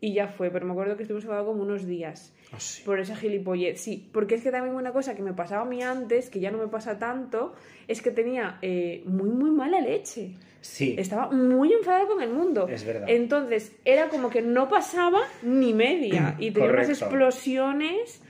y 0.00 0.12
ya 0.12 0.28
fue, 0.28 0.50
pero 0.50 0.66
me 0.66 0.72
acuerdo 0.72 0.96
que 0.96 1.02
estuvimos 1.04 1.24
enfadados 1.24 1.48
como 1.48 1.62
unos 1.62 1.86
días 1.86 2.32
Ah, 2.52 2.60
sí. 2.60 2.82
por 2.84 3.00
esa 3.00 3.16
gilipollez. 3.16 3.80
Sí, 3.80 4.08
porque 4.12 4.34
es 4.34 4.42
que 4.42 4.50
también 4.50 4.74
una 4.74 4.92
cosa 4.92 5.14
que 5.14 5.22
me 5.22 5.32
pasaba 5.32 5.62
a 5.62 5.64
mí 5.64 5.82
antes, 5.82 6.28
que 6.30 6.40
ya 6.40 6.50
no 6.50 6.58
me 6.58 6.68
pasa 6.68 6.98
tanto, 6.98 7.54
es 7.88 8.02
que 8.02 8.10
tenía 8.10 8.58
eh, 8.62 9.02
muy, 9.06 9.30
muy 9.30 9.50
mala 9.50 9.80
leche. 9.80 10.34
Sí. 10.60 10.94
Estaba 10.98 11.30
muy 11.30 11.72
enfadada 11.72 12.06
con 12.06 12.22
el 12.22 12.30
mundo. 12.30 12.68
Es 12.68 12.84
verdad. 12.84 13.06
Entonces, 13.08 13.76
era 13.84 14.08
como 14.08 14.30
que 14.30 14.40
no 14.42 14.68
pasaba 14.68 15.20
ni 15.42 15.72
media. 15.74 16.36
Y 16.38 16.50
tenía 16.52 16.70
unas 16.70 16.88
explosiones 16.88 18.20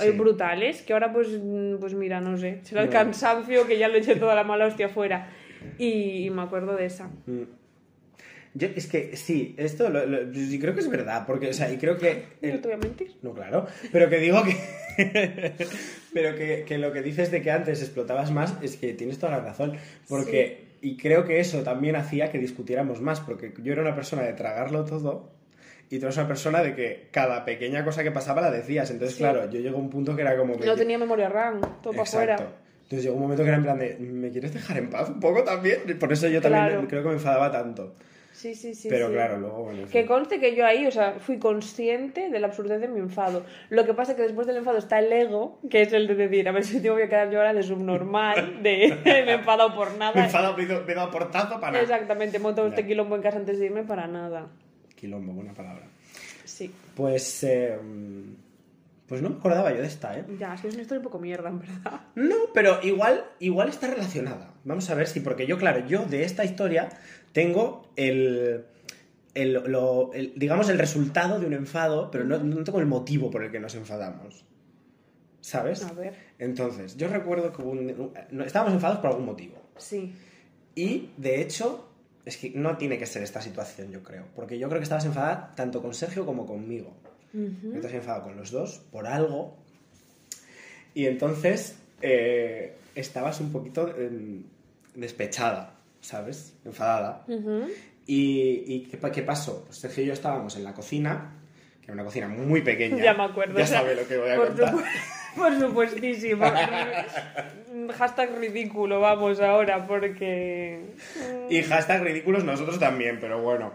eh, 0.00 0.10
Sí. 0.10 0.10
brutales, 0.12 0.80
que 0.82 0.92
ahora 0.94 1.12
pues, 1.12 1.28
mm, 1.28 1.76
pues 1.80 1.92
mira, 1.94 2.20
no 2.20 2.36
sé, 2.38 2.60
será 2.62 2.82
el 2.82 2.88
cansancio 2.88 3.66
que 3.66 3.76
ya 3.78 3.88
lo 3.88 3.96
eché 3.98 4.16
toda 4.16 4.34
la 4.34 4.42
mala 4.44 4.66
hostia 4.66 4.86
afuera. 4.86 5.28
Y, 5.78 6.26
y 6.26 6.30
me 6.30 6.42
acuerdo 6.42 6.74
de 6.76 6.86
esa. 6.86 7.08
Mm. 7.26 7.42
Yo, 8.54 8.68
es 8.76 8.86
que 8.86 9.16
sí, 9.16 9.54
esto 9.58 9.88
lo, 9.88 10.04
lo- 10.04 10.30
yo 10.30 10.60
creo 10.60 10.74
que 10.74 10.80
es 10.80 10.90
verdad, 10.90 11.24
porque, 11.26 11.48
o 11.48 11.52
sea, 11.54 11.72
y 11.72 11.78
creo 11.78 11.96
que... 11.96 12.24
No 12.42 12.48
el- 12.48 12.60
te 12.60 12.68
voy 12.68 12.74
a 12.74 12.78
mentir. 12.78 13.16
No, 13.22 13.32
claro, 13.32 13.66
pero 13.90 14.08
que 14.10 14.18
digo 14.18 14.42
que... 14.44 14.56
pero 16.12 16.36
que, 16.36 16.64
que 16.66 16.78
lo 16.78 16.92
que 16.92 17.02
dices 17.02 17.30
de 17.30 17.42
que 17.42 17.50
antes 17.50 17.80
explotabas 17.80 18.30
más 18.30 18.54
es 18.62 18.76
que 18.76 18.92
tienes 18.92 19.18
toda 19.18 19.32
la 19.32 19.40
razón, 19.44 19.74
porque... 20.08 20.70
Y 20.84 20.96
creo 20.96 21.24
que 21.24 21.38
eso 21.38 21.62
también 21.62 21.94
hacía 21.94 22.32
que 22.32 22.38
discutiéramos 22.38 23.00
más, 23.00 23.20
porque 23.20 23.52
yo 23.62 23.72
era 23.72 23.82
una 23.82 23.94
persona 23.94 24.22
de 24.22 24.32
tragarlo 24.32 24.84
todo 24.84 25.30
y 25.90 26.00
tú 26.00 26.06
eres 26.06 26.16
una 26.16 26.26
persona 26.26 26.60
de 26.60 26.74
que 26.74 27.06
cada 27.12 27.44
pequeña 27.44 27.84
cosa 27.84 28.02
que 28.02 28.10
pasaba 28.10 28.40
la 28.40 28.50
decías. 28.50 28.90
Entonces, 28.90 29.14
Sí. 29.16 29.22
claro, 29.22 29.48
yo 29.48 29.60
llegó 29.60 29.76
a 29.76 29.80
un 29.80 29.90
punto 29.90 30.16
que 30.16 30.22
era 30.22 30.36
como 30.36 30.58
que... 30.58 30.66
No 30.66 30.74
tenía 30.74 30.98
memoria 30.98 31.28
RAM, 31.28 31.60
todo 31.80 31.92
para 31.92 32.02
afuera. 32.02 32.34
Entonces 32.82 33.04
llegó 33.04 33.14
un 33.14 33.22
momento 33.22 33.44
que 33.44 33.48
era 33.50 33.58
en 33.58 33.62
plan 33.62 33.78
de, 33.78 33.96
¿me 34.00 34.30
quieres 34.30 34.52
dejar 34.52 34.76
en 34.78 34.90
paz 34.90 35.08
un 35.08 35.20
poco 35.20 35.44
también? 35.44 35.78
Por 36.00 36.12
eso 36.12 36.26
yo 36.26 36.42
también 36.42 36.66
Claro. 36.66 36.88
creo 36.88 37.02
que 37.04 37.08
me 37.10 37.14
enfadaba 37.14 37.52
tanto. 37.52 37.94
Sí, 38.42 38.56
sí, 38.56 38.74
sí. 38.74 38.88
Pero 38.88 39.06
sí. 39.06 39.12
claro, 39.12 39.38
luego, 39.38 39.62
bueno, 39.62 39.82
Que 39.92 40.04
conste 40.04 40.40
que 40.40 40.56
yo 40.56 40.66
ahí, 40.66 40.84
o 40.84 40.90
sea, 40.90 41.12
fui 41.20 41.38
consciente 41.38 42.28
de 42.28 42.40
la 42.40 42.48
absurdez 42.48 42.80
de 42.80 42.88
mi 42.88 42.98
enfado. 42.98 43.44
Lo 43.70 43.84
que 43.86 43.94
pasa 43.94 44.12
es 44.12 44.16
que 44.16 44.22
después 44.24 44.48
del 44.48 44.56
enfado 44.56 44.78
está 44.78 44.98
el 44.98 45.12
ego, 45.12 45.60
que 45.70 45.82
es 45.82 45.92
el 45.92 46.08
de 46.08 46.16
decir, 46.16 46.48
a 46.48 46.52
ver 46.52 46.64
si 46.64 46.80
te 46.82 46.90
voy 46.90 47.02
a 47.02 47.08
quedar 47.08 47.30
yo 47.30 47.38
ahora 47.38 47.54
de 47.54 47.62
subnormal, 47.62 48.60
de 48.64 48.98
me 49.04 49.10
he 49.20 49.32
enfadado 49.34 49.72
por 49.76 49.96
nada. 49.96 50.12
Me 50.14 50.22
he 50.22 50.24
enfadado, 50.24 50.56
me 50.56 50.64
he 50.64 50.94
dado- 50.94 51.10
portazo 51.12 51.60
para 51.60 51.70
nada. 51.72 51.82
Exactamente, 51.84 52.38
he 52.38 52.40
montado 52.40 52.66
este 52.66 52.84
quilombo 52.84 53.14
en 53.14 53.22
casa 53.22 53.38
antes 53.38 53.60
de 53.60 53.66
irme 53.66 53.84
para 53.84 54.08
nada. 54.08 54.48
Quilombo, 54.96 55.32
buena 55.32 55.52
palabra. 55.54 55.84
Sí, 56.44 56.70
Pues, 56.96 57.44
eh, 57.44 57.78
pues 59.08 59.20
no 59.22 59.30
me 59.30 59.36
acordaba 59.36 59.70
yo 59.72 59.80
de 59.82 59.86
esta, 59.86 60.18
¿eh? 60.18 60.24
ya, 60.38 60.54
es 60.54 60.62
que 60.62 60.68
es 60.68 60.74
una 60.74 60.82
historia 60.82 61.00
un 61.00 61.04
poco 61.04 61.18
mierda, 61.18 61.48
en 61.50 61.58
verdad. 61.60 62.00
No, 62.14 62.36
pero 62.54 62.78
igual, 62.82 63.24
igual 63.40 63.68
está 63.68 63.86
relacionada. 63.88 64.50
Vamos 64.64 64.88
a 64.90 64.94
ver 64.94 65.06
si, 65.06 65.20
porque 65.20 65.46
yo, 65.46 65.58
claro, 65.58 65.86
yo 65.86 66.04
de 66.06 66.24
esta 66.24 66.44
historia 66.44 66.88
tengo 67.32 67.88
el, 67.96 68.64
el, 69.34 69.52
lo- 69.52 70.12
el- 70.12 70.32
digamos, 70.36 70.68
el 70.68 70.78
resultado 70.78 71.38
de 71.40 71.46
un 71.46 71.52
enfado, 71.54 72.10
pero 72.10 72.24
no, 72.24 72.38
no 72.38 72.64
tengo 72.64 72.80
el 72.80 72.86
motivo 72.86 73.30
por 73.30 73.42
el 73.44 73.50
que 73.50 73.60
nos 73.60 73.74
enfadamos. 73.74 74.44
¿Sabes? 75.40 75.82
A 75.84 75.92
ver, 75.92 76.14
Entonces, 76.38 76.96
yo 76.96 77.08
recuerdo 77.08 77.52
que 77.52 77.62
hubo 77.62 77.70
un- 77.72 78.12
estábamos 78.46 78.74
enfadados 78.74 79.00
por 79.00 79.10
algún 79.10 79.26
motivo. 79.26 79.56
sí. 79.76 80.14
Y, 80.74 81.10
de 81.18 81.42
hecho, 81.42 81.86
es 82.24 82.38
que 82.38 82.50
no 82.54 82.78
tiene 82.78 82.96
que 82.96 83.04
ser 83.04 83.22
esta 83.22 83.42
situación, 83.42 83.90
yo 83.90 84.02
creo. 84.02 84.24
Porque 84.34 84.58
yo 84.58 84.68
creo 84.68 84.78
que 84.80 84.84
estabas 84.84 85.04
enfadada 85.04 85.52
tanto 85.54 85.82
con 85.82 85.92
Sergio 85.92 86.24
como 86.24 86.46
conmigo. 86.46 86.94
Ujú. 87.34 87.74
Estás 87.74 87.92
enfadado 87.92 88.22
con 88.24 88.36
los 88.38 88.50
dos 88.50 88.78
por 88.90 89.06
algo. 89.06 89.58
Y 90.94 91.04
entonces 91.06 91.76
eh, 92.00 92.74
estabas 92.94 93.40
un 93.40 93.52
poquito 93.52 93.94
em, 93.98 94.44
despechada, 94.94 95.71
¿sabes? 96.02 96.58
Enfadada. 96.66 97.24
¿Y, 98.06 98.64
y 98.66 98.82
qué, 98.90 98.98
pa- 98.98 99.10
qué 99.10 99.22
pasó? 99.22 99.64
Pues 99.64 99.78
Sergio 99.78 100.04
y 100.04 100.08
yo 100.08 100.12
estábamos 100.12 100.54
en 100.56 100.64
la 100.64 100.74
cocina, 100.74 101.38
que 101.80 101.86
era 101.86 101.94
una 101.94 102.04
cocina 102.04 102.28
muy 102.28 102.60
pequeña. 102.60 103.02
Ya 103.02 103.14
me 103.14 103.24
acuerdo. 103.24 103.56
Ya 103.56 103.64
o 103.64 103.66
sea, 103.66 103.78
sabe 103.80 103.94
lo 103.94 104.06
que 104.06 104.18
voy 104.18 104.30
a 104.30 104.36
por 104.36 104.48
contar. 104.48 104.74
por 105.36 105.58
supuestísimo. 105.58 106.44
Hashtag 107.96 108.36
ridículo, 108.38 109.00
vamos 109.00 109.40
ahora, 109.40 109.86
porque... 109.86 110.94
Y 111.48 111.62
hashtag 111.62 112.02
ridículos 112.02 112.44
nosotros 112.44 112.78
también, 112.78 113.18
pero 113.20 113.40
bueno. 113.40 113.72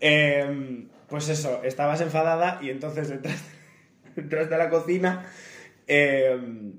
Em, 0.00 0.88
pues 1.08 1.28
eso, 1.28 1.62
estabas 1.64 2.00
enfadada 2.00 2.58
y 2.62 2.70
entonces 2.70 3.10
entraste 4.16 4.54
a 4.54 4.58
la 4.58 4.68
cocina. 4.70 5.26
em, 5.86 6.74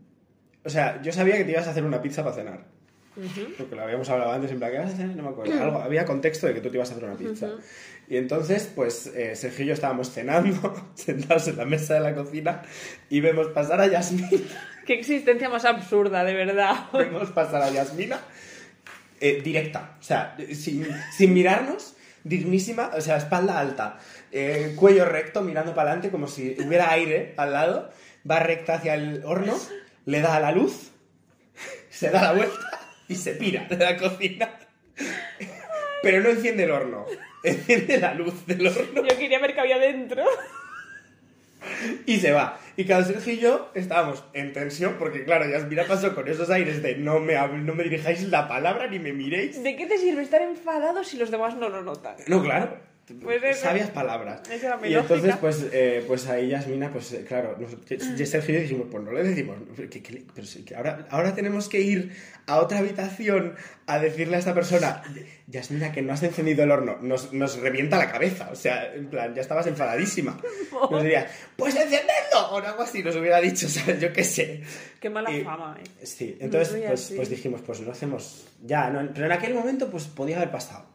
o 0.63 0.69
sea, 0.69 1.01
yo 1.01 1.11
sabía 1.11 1.37
que 1.37 1.45
te 1.45 1.51
ibas 1.51 1.67
a 1.67 1.71
hacer 1.71 1.83
una 1.83 2.01
pizza 2.01 2.23
para 2.23 2.35
cenar. 2.35 2.65
Ujú. 3.19 3.53
Porque 3.57 3.75
lo 3.75 3.83
habíamos 3.83 4.09
hablado 4.09 4.31
antes, 4.31 4.51
en 4.51 4.59
plan, 4.59 4.71
¿qué 4.71 4.77
vas 4.77 4.91
a 4.91 4.93
hacer? 4.93 5.07
No 5.07 5.23
me 5.23 5.29
acuerdo. 5.29 5.61
Algo, 5.61 5.79
había 5.79 6.05
contexto 6.05 6.47
de 6.47 6.53
que 6.53 6.61
tú 6.61 6.69
te 6.69 6.77
ibas 6.77 6.89
a 6.89 6.93
hacer 6.93 7.03
una 7.03 7.17
pizza. 7.17 7.49
Y 8.07 8.17
entonces, 8.17 8.71
pues, 8.73 9.07
eh, 9.07 9.35
Sergio 9.35 9.65
y 9.65 9.67
yo 9.67 9.73
estábamos 9.73 10.11
cenando, 10.11 10.91
sentados 10.95 11.47
en 11.47 11.57
la 11.57 11.65
mesa 11.65 11.95
de 11.95 11.99
la 11.99 12.15
cocina, 12.15 12.63
y 13.09 13.19
vemos 13.21 13.47
pasar 13.49 13.81
a 13.81 13.87
Yasmina, 13.87 14.29
Qué 14.85 14.95
existencia 14.95 15.49
más 15.49 15.65
absurda, 15.65 16.23
de 16.23 16.33
verdad. 16.33 16.89
vemos 16.93 17.29
pasar 17.29 17.61
a 17.61 17.69
Yasmina, 17.69 18.19
eh, 19.19 19.41
directa, 19.43 19.97
o 19.99 20.03
sea, 20.03 20.35
sin, 20.53 20.87
sin 21.15 21.33
mirarnos, 21.33 21.95
dignísima, 22.23 22.89
o 22.95 23.01
sea, 23.01 23.17
espalda 23.17 23.59
alta, 23.59 23.99
eh, 24.31 24.73
cuello 24.75 25.05
recto, 25.05 25.41
mirando 25.41 25.75
para 25.75 25.91
adelante, 25.91 26.09
como 26.09 26.27
si 26.27 26.57
hubiera 26.65 26.91
aire 26.91 27.35
al 27.37 27.53
lado, 27.53 27.91
va 28.29 28.39
recta 28.39 28.75
hacia 28.75 28.95
el 28.95 29.23
horno, 29.25 29.55
le 30.05 30.21
da 30.21 30.37
a 30.37 30.39
la 30.39 30.51
luz, 30.51 30.91
se 31.91 32.09
da 32.09 32.23
la 32.23 32.33
vuelta 32.33 32.88
y 33.09 33.15
se 33.15 33.33
pira 33.33 33.65
de 33.69 33.75
la 33.77 33.97
cocina. 33.97 34.49
Pero 36.01 36.21
no 36.21 36.29
enciende 36.29 36.63
el 36.63 36.71
horno, 36.71 37.05
enciende 37.43 37.97
la 37.99 38.13
luz 38.13 38.45
del 38.45 38.65
horno 38.67 39.05
Yo 39.05 39.17
quería 39.17 39.39
ver 39.39 39.53
qué 39.53 39.59
había 39.59 39.79
dentro. 39.79 40.23
y 42.05 42.17
se 42.19 42.31
va. 42.31 42.57
Y 42.77 42.85
cada 42.85 43.03
Sergio 43.03 43.33
y 43.33 43.39
yo 43.39 43.71
estábamos 43.75 44.23
en 44.33 44.53
tensión 44.53 44.95
porque, 44.97 45.25
claro, 45.25 45.49
Yasmina 45.49 45.83
pasó 45.83 46.15
con 46.15 46.29
esos 46.29 46.49
aires 46.49 46.81
de 46.81 46.95
no 46.95 47.19
me, 47.19 47.35
no 47.35 47.75
me 47.75 47.83
dirijáis 47.83 48.23
la 48.29 48.47
palabra 48.47 48.87
ni 48.87 48.99
me 48.99 49.11
miréis. 49.11 49.61
¿De 49.61 49.75
qué 49.75 49.85
te 49.85 49.97
sirve 49.97 50.21
estar 50.21 50.41
enfadado 50.41 51.03
si 51.03 51.17
los 51.17 51.31
demás 51.31 51.57
no 51.57 51.67
lo 51.67 51.81
notan? 51.81 52.15
No, 52.27 52.41
claro. 52.41 52.79
Pues 53.21 53.59
Sabias 53.59 53.89
palabras. 53.89 54.41
esa 54.49 54.67
era 54.67 54.77
mi 54.77 54.89
y 54.89 54.93
entonces, 54.93 55.17
lógica. 55.25 55.39
pues, 55.41 55.65
eh, 55.71 56.03
pues 56.07 56.27
ahí 56.27 56.49
Yasmina, 56.49 56.91
pues 56.91 57.11
eh, 57.13 57.25
claro, 57.27 57.57
nos, 57.59 57.71
y 57.89 58.25
Sergio 58.25 58.53
y 58.53 58.57
yo 58.57 58.61
dijimos, 58.61 58.87
pues 58.91 59.03
no 59.03 59.11
le 59.11 59.23
decimos, 59.23 59.57
que, 59.89 60.01
que 60.01 60.23
pero 60.33 60.45
sí, 60.47 60.63
que 60.63 60.75
ahora, 60.75 61.07
ahora 61.09 61.33
tenemos 61.33 61.69
que 61.69 61.79
ir 61.81 62.15
a 62.45 62.57
otra 62.59 62.79
habitación 62.79 63.55
a 63.87 63.99
decirle 63.99 64.35
a 64.35 64.39
esta 64.39 64.53
persona, 64.53 65.01
Yasmina, 65.47 65.91
que 65.91 66.01
no 66.01 66.13
has 66.13 66.23
encendido 66.23 66.63
el 66.63 66.71
horno, 66.71 66.97
nos, 67.01 67.33
nos 67.33 67.59
revienta 67.59 67.97
la 67.97 68.11
cabeza, 68.11 68.49
o 68.51 68.55
sea, 68.55 68.93
en 68.93 69.07
plan, 69.09 69.33
ya 69.33 69.41
estabas 69.41 69.65
enfadadísima. 69.67 70.39
Nos 70.91 71.03
diría, 71.03 71.27
pues 71.55 71.75
encendedlo, 71.75 72.49
o 72.51 72.57
algo 72.57 72.81
así, 72.83 73.03
nos 73.03 73.15
hubiera 73.15 73.39
dicho, 73.41 73.67
¿sabes? 73.69 73.99
Yo 73.99 74.11
qué 74.13 74.23
sé. 74.23 74.61
Qué 74.99 75.09
mala 75.09 75.31
Y- 75.31 75.43
fama, 75.43 75.77
eh. 75.83 76.05
Sí, 76.05 76.37
entonces 76.39 76.81
pues, 76.87 77.13
pues 77.15 77.29
dijimos, 77.29 77.61
pues 77.65 77.79
lo 77.81 77.91
hacemos 77.91 78.47
ya, 78.63 78.89
¿no? 78.89 79.07
pero 79.13 79.25
en 79.25 79.31
aquel 79.31 79.53
momento 79.53 79.89
pues 79.89 80.05
podía 80.05 80.37
haber 80.37 80.51
pasado, 80.51 80.85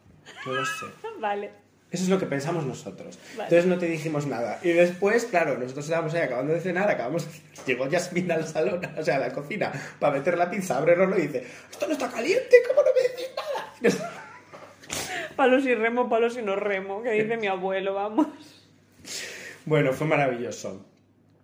no 0.45 0.53
lo 0.53 0.65
sé. 0.65 0.85
Vale. 1.19 1.64
Eso 1.91 2.03
es 2.03 2.09
lo 2.09 2.19
que 2.19 2.25
pensamos 2.25 2.65
nosotros. 2.65 3.17
Vale. 3.37 3.43
Entonces 3.43 3.65
no 3.67 3.77
te 3.77 3.85
dijimos 3.85 4.25
nada. 4.25 4.59
Y 4.63 4.69
después, 4.73 5.25
claro, 5.25 5.57
nosotros 5.57 5.85
estábamos 5.85 6.13
ahí 6.13 6.21
acabando 6.23 6.53
de 6.53 6.59
cenar, 6.59 6.89
acabamos... 6.89 7.27
Llegó 7.65 7.87
Yasmin 7.87 8.31
al 8.31 8.45
salón, 8.47 8.81
o 8.97 9.03
sea, 9.03 9.15
a 9.15 9.19
la 9.19 9.31
cocina, 9.31 9.71
para 9.99 10.17
meter 10.17 10.37
la 10.37 10.49
pizza, 10.49 10.77
abre 10.77 10.93
el 10.93 11.17
y 11.17 11.21
dice, 11.27 11.45
esto 11.71 11.87
no 11.87 11.93
está 11.93 12.09
caliente, 12.09 12.57
¿cómo 12.67 12.81
no 12.81 12.87
me 12.93 13.01
decís 13.09 13.29
nada? 13.35 13.73
Nos- 13.81 15.35
Palos 15.35 15.65
y 15.65 15.73
remo, 15.75 16.09
palos 16.09 16.37
y 16.37 16.41
no 16.41 16.55
remo, 16.55 17.01
que 17.01 17.11
dice 17.11 17.37
mi 17.37 17.47
abuelo, 17.47 17.93
vamos. 17.93 18.27
Bueno, 19.65 19.93
fue 19.93 20.07
maravilloso. 20.07 20.85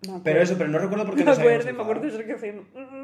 Me 0.01 0.07
acuerdo. 0.09 0.23
Pero 0.23 0.41
eso, 0.41 0.57
pero 0.57 0.69
no 0.69 0.79
recuerdo 0.79 1.05
por 1.05 1.15
qué 1.15 1.21
Me 1.23 1.29
nos 1.29 1.39
acuerdo, 1.39 1.73
me 1.73 1.81
acuerdo 1.81 2.01
de 2.03 2.07
enfadado. 2.09 2.17
Sergio 2.17 2.35
haciendo... 2.35 2.63
"Mm". 2.73 3.00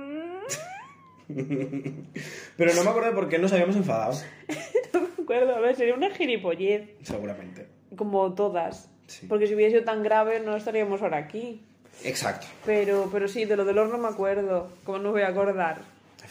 Pero 2.57 2.73
no 2.73 2.83
me 2.83 2.89
acuerdo 2.89 3.09
de 3.09 3.15
por 3.15 3.29
qué 3.29 3.37
nos 3.37 3.51
habíamos 3.53 3.75
enfadado. 3.75 4.17
No 4.93 5.01
me 5.01 5.07
acuerdo, 5.23 5.55
a 5.55 5.59
ver, 5.59 5.75
sería 5.75 5.93
una 5.93 6.09
gilipollez, 6.09 6.89
Seguramente. 7.03 7.67
como 7.97 8.33
todas. 8.33 8.89
Sí. 9.07 9.27
Porque 9.27 9.45
si 9.47 9.55
hubiera 9.55 9.71
sido 9.71 9.83
tan 9.83 10.01
grave 10.01 10.39
no 10.39 10.55
estaríamos 10.55 11.01
ahora 11.01 11.17
aquí. 11.17 11.61
Exacto. 12.03 12.47
Pero, 12.65 13.09
pero 13.11 13.27
sí, 13.27 13.43
de 13.45 13.57
lo 13.57 13.65
del 13.65 13.77
horno 13.77 13.97
me 13.97 14.07
acuerdo. 14.07 14.69
¿Cómo 14.85 14.99
no 14.99 15.11
voy 15.11 15.23
a 15.23 15.27
acordar? 15.27 15.81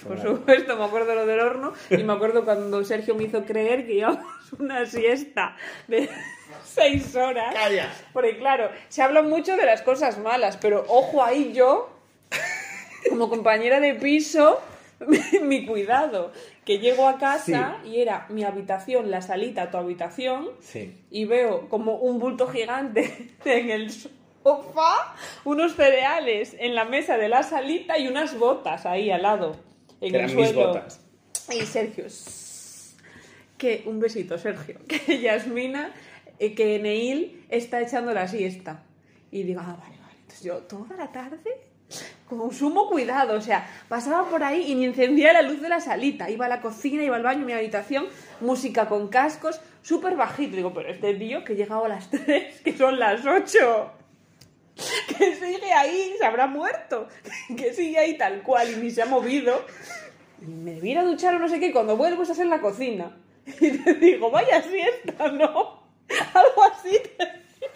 Por 0.07 0.20
supuesto, 0.20 0.76
me 0.76 0.84
acuerdo 0.84 1.09
de 1.09 1.14
lo 1.14 1.26
del 1.26 1.40
horno 1.40 1.72
y 1.90 2.03
me 2.03 2.12
acuerdo 2.12 2.44
cuando 2.44 2.84
Sergio 2.84 3.14
me 3.14 3.24
hizo 3.24 3.44
creer 3.44 3.86
que 3.86 3.94
íbamos 3.94 4.53
una 4.59 4.84
siesta 4.86 5.57
de 5.88 6.09
seis 6.64 7.14
horas. 7.16 7.55
¡Calla! 7.55 7.92
Porque 8.12 8.36
claro, 8.38 8.70
se 8.88 9.03
habla 9.03 9.22
mucho 9.22 9.57
de 9.57 9.64
las 9.64 9.82
cosas 9.82 10.18
malas, 10.18 10.57
pero 10.59 10.84
ojo 10.88 11.22
ahí 11.24 11.53
yo, 11.55 11.90
como 13.09 13.28
compañera 13.30 13.80
de 13.80 13.94
piso, 13.94 14.61
mi 15.42 15.66
cuidado, 15.66 16.32
que 16.64 16.78
llego 16.78 17.07
a 17.09 17.18
casa 17.18 17.78
y 17.84 18.01
era 18.01 18.26
mi 18.30 18.44
habitación, 18.44 19.11
la 19.11 19.20
salita, 19.22 19.70
tu 19.70 19.76
habitación, 19.76 20.49
Sí. 20.61 20.97
y 21.11 21.24
veo 21.26 21.68
como 21.68 21.97
un 21.97 22.18
bulto 22.18 22.47
gigante 22.49 23.28
en 23.44 23.70
el 23.70 23.90
sofá, 23.90 25.14
unos 25.44 25.74
cereales 25.74 26.57
en 26.59 26.74
la 26.74 26.84
mesa 26.84 27.18
de 27.18 27.28
la 27.28 27.42
salita 27.42 27.99
y 27.99 28.09
unas 28.09 28.38
botas 28.38 28.86
ahí 28.86 29.11
al 29.11 29.22
lado, 29.22 29.57
en 30.01 30.12
Que 30.12 30.18
el 30.18 30.24
eran 30.24 30.36
mis 30.36 30.49
suelo. 30.51 30.68
botas. 30.68 31.01
Y 31.53 31.61
Sergio, 31.66 32.07
que 33.59 33.82
un 33.86 34.01
besito, 34.01 34.38
Sergio, 34.38 34.78
que 34.88 35.20
Yasmina, 35.20 35.92
eh, 36.38 36.55
que 36.55 36.78
Neil 36.78 37.44
está 37.49 37.80
echando 37.80 38.12
la 38.12 38.28
siesta. 38.28 38.82
Y 39.30 39.42
digo, 39.42 39.61
ah, 39.61 39.76
vale, 39.80 39.97
vale. 40.01 40.14
Entonces 40.20 40.42
yo 40.42 40.59
toda 40.59 40.97
la 40.97 41.11
tarde, 41.12 41.51
con 42.28 42.53
sumo 42.53 42.89
cuidado, 42.89 43.37
o 43.37 43.41
sea, 43.41 43.68
pasaba 43.89 44.28
por 44.28 44.43
ahí 44.43 44.72
y 44.72 44.74
ni 44.74 44.84
encendía 44.84 45.32
la 45.32 45.43
luz 45.43 45.61
de 45.61 45.68
la 45.68 45.80
salita. 45.80 46.28
Iba 46.28 46.47
a 46.47 46.49
la 46.49 46.61
cocina, 46.61 47.05
iba 47.05 47.16
al 47.16 47.22
baño, 47.22 47.47
mi 47.47 47.53
habitación, 47.53 48.07
música 48.41 48.89
con 48.89 49.09
cascos, 49.09 49.61
súper 49.82 50.16
bajito. 50.16 50.57
Digo, 50.57 50.74
pero 50.74 50.91
este 50.91 51.14
tío 51.14 51.45
que 51.45 51.53
ha 51.53 51.57
llegado 51.57 51.84
a 51.84 51.89
las 51.89 52.11
3, 52.11 52.62
que 52.62 52.76
son 52.76 52.99
las 52.99 53.24
8 53.24 53.93
que 55.18 55.34
sigue 55.34 55.72
ahí, 55.72 56.14
se 56.18 56.24
habrá 56.24 56.47
muerto, 56.47 57.09
que 57.57 57.72
sigue 57.72 57.99
ahí 57.99 58.18
tal 58.18 58.43
cual 58.43 58.70
y 58.72 58.76
ni 58.76 58.91
se 58.91 59.03
ha 59.03 59.07
movido. 59.07 59.64
Me 60.41 60.74
debiera 60.74 61.03
duchar 61.03 61.34
o 61.34 61.39
no 61.39 61.49
sé 61.49 61.59
qué, 61.59 61.72
cuando 61.72 61.97
vuelvo 61.97 62.22
estás 62.22 62.39
en 62.41 62.51
la 62.51 62.61
cocina. 62.61 63.16
Y 63.47 63.78
te 63.78 63.95
digo, 63.95 64.30
vaya 64.30 64.61
siesta, 64.62 65.28
¿no? 65.28 65.87
Algo 66.34 66.64
así. 66.72 67.01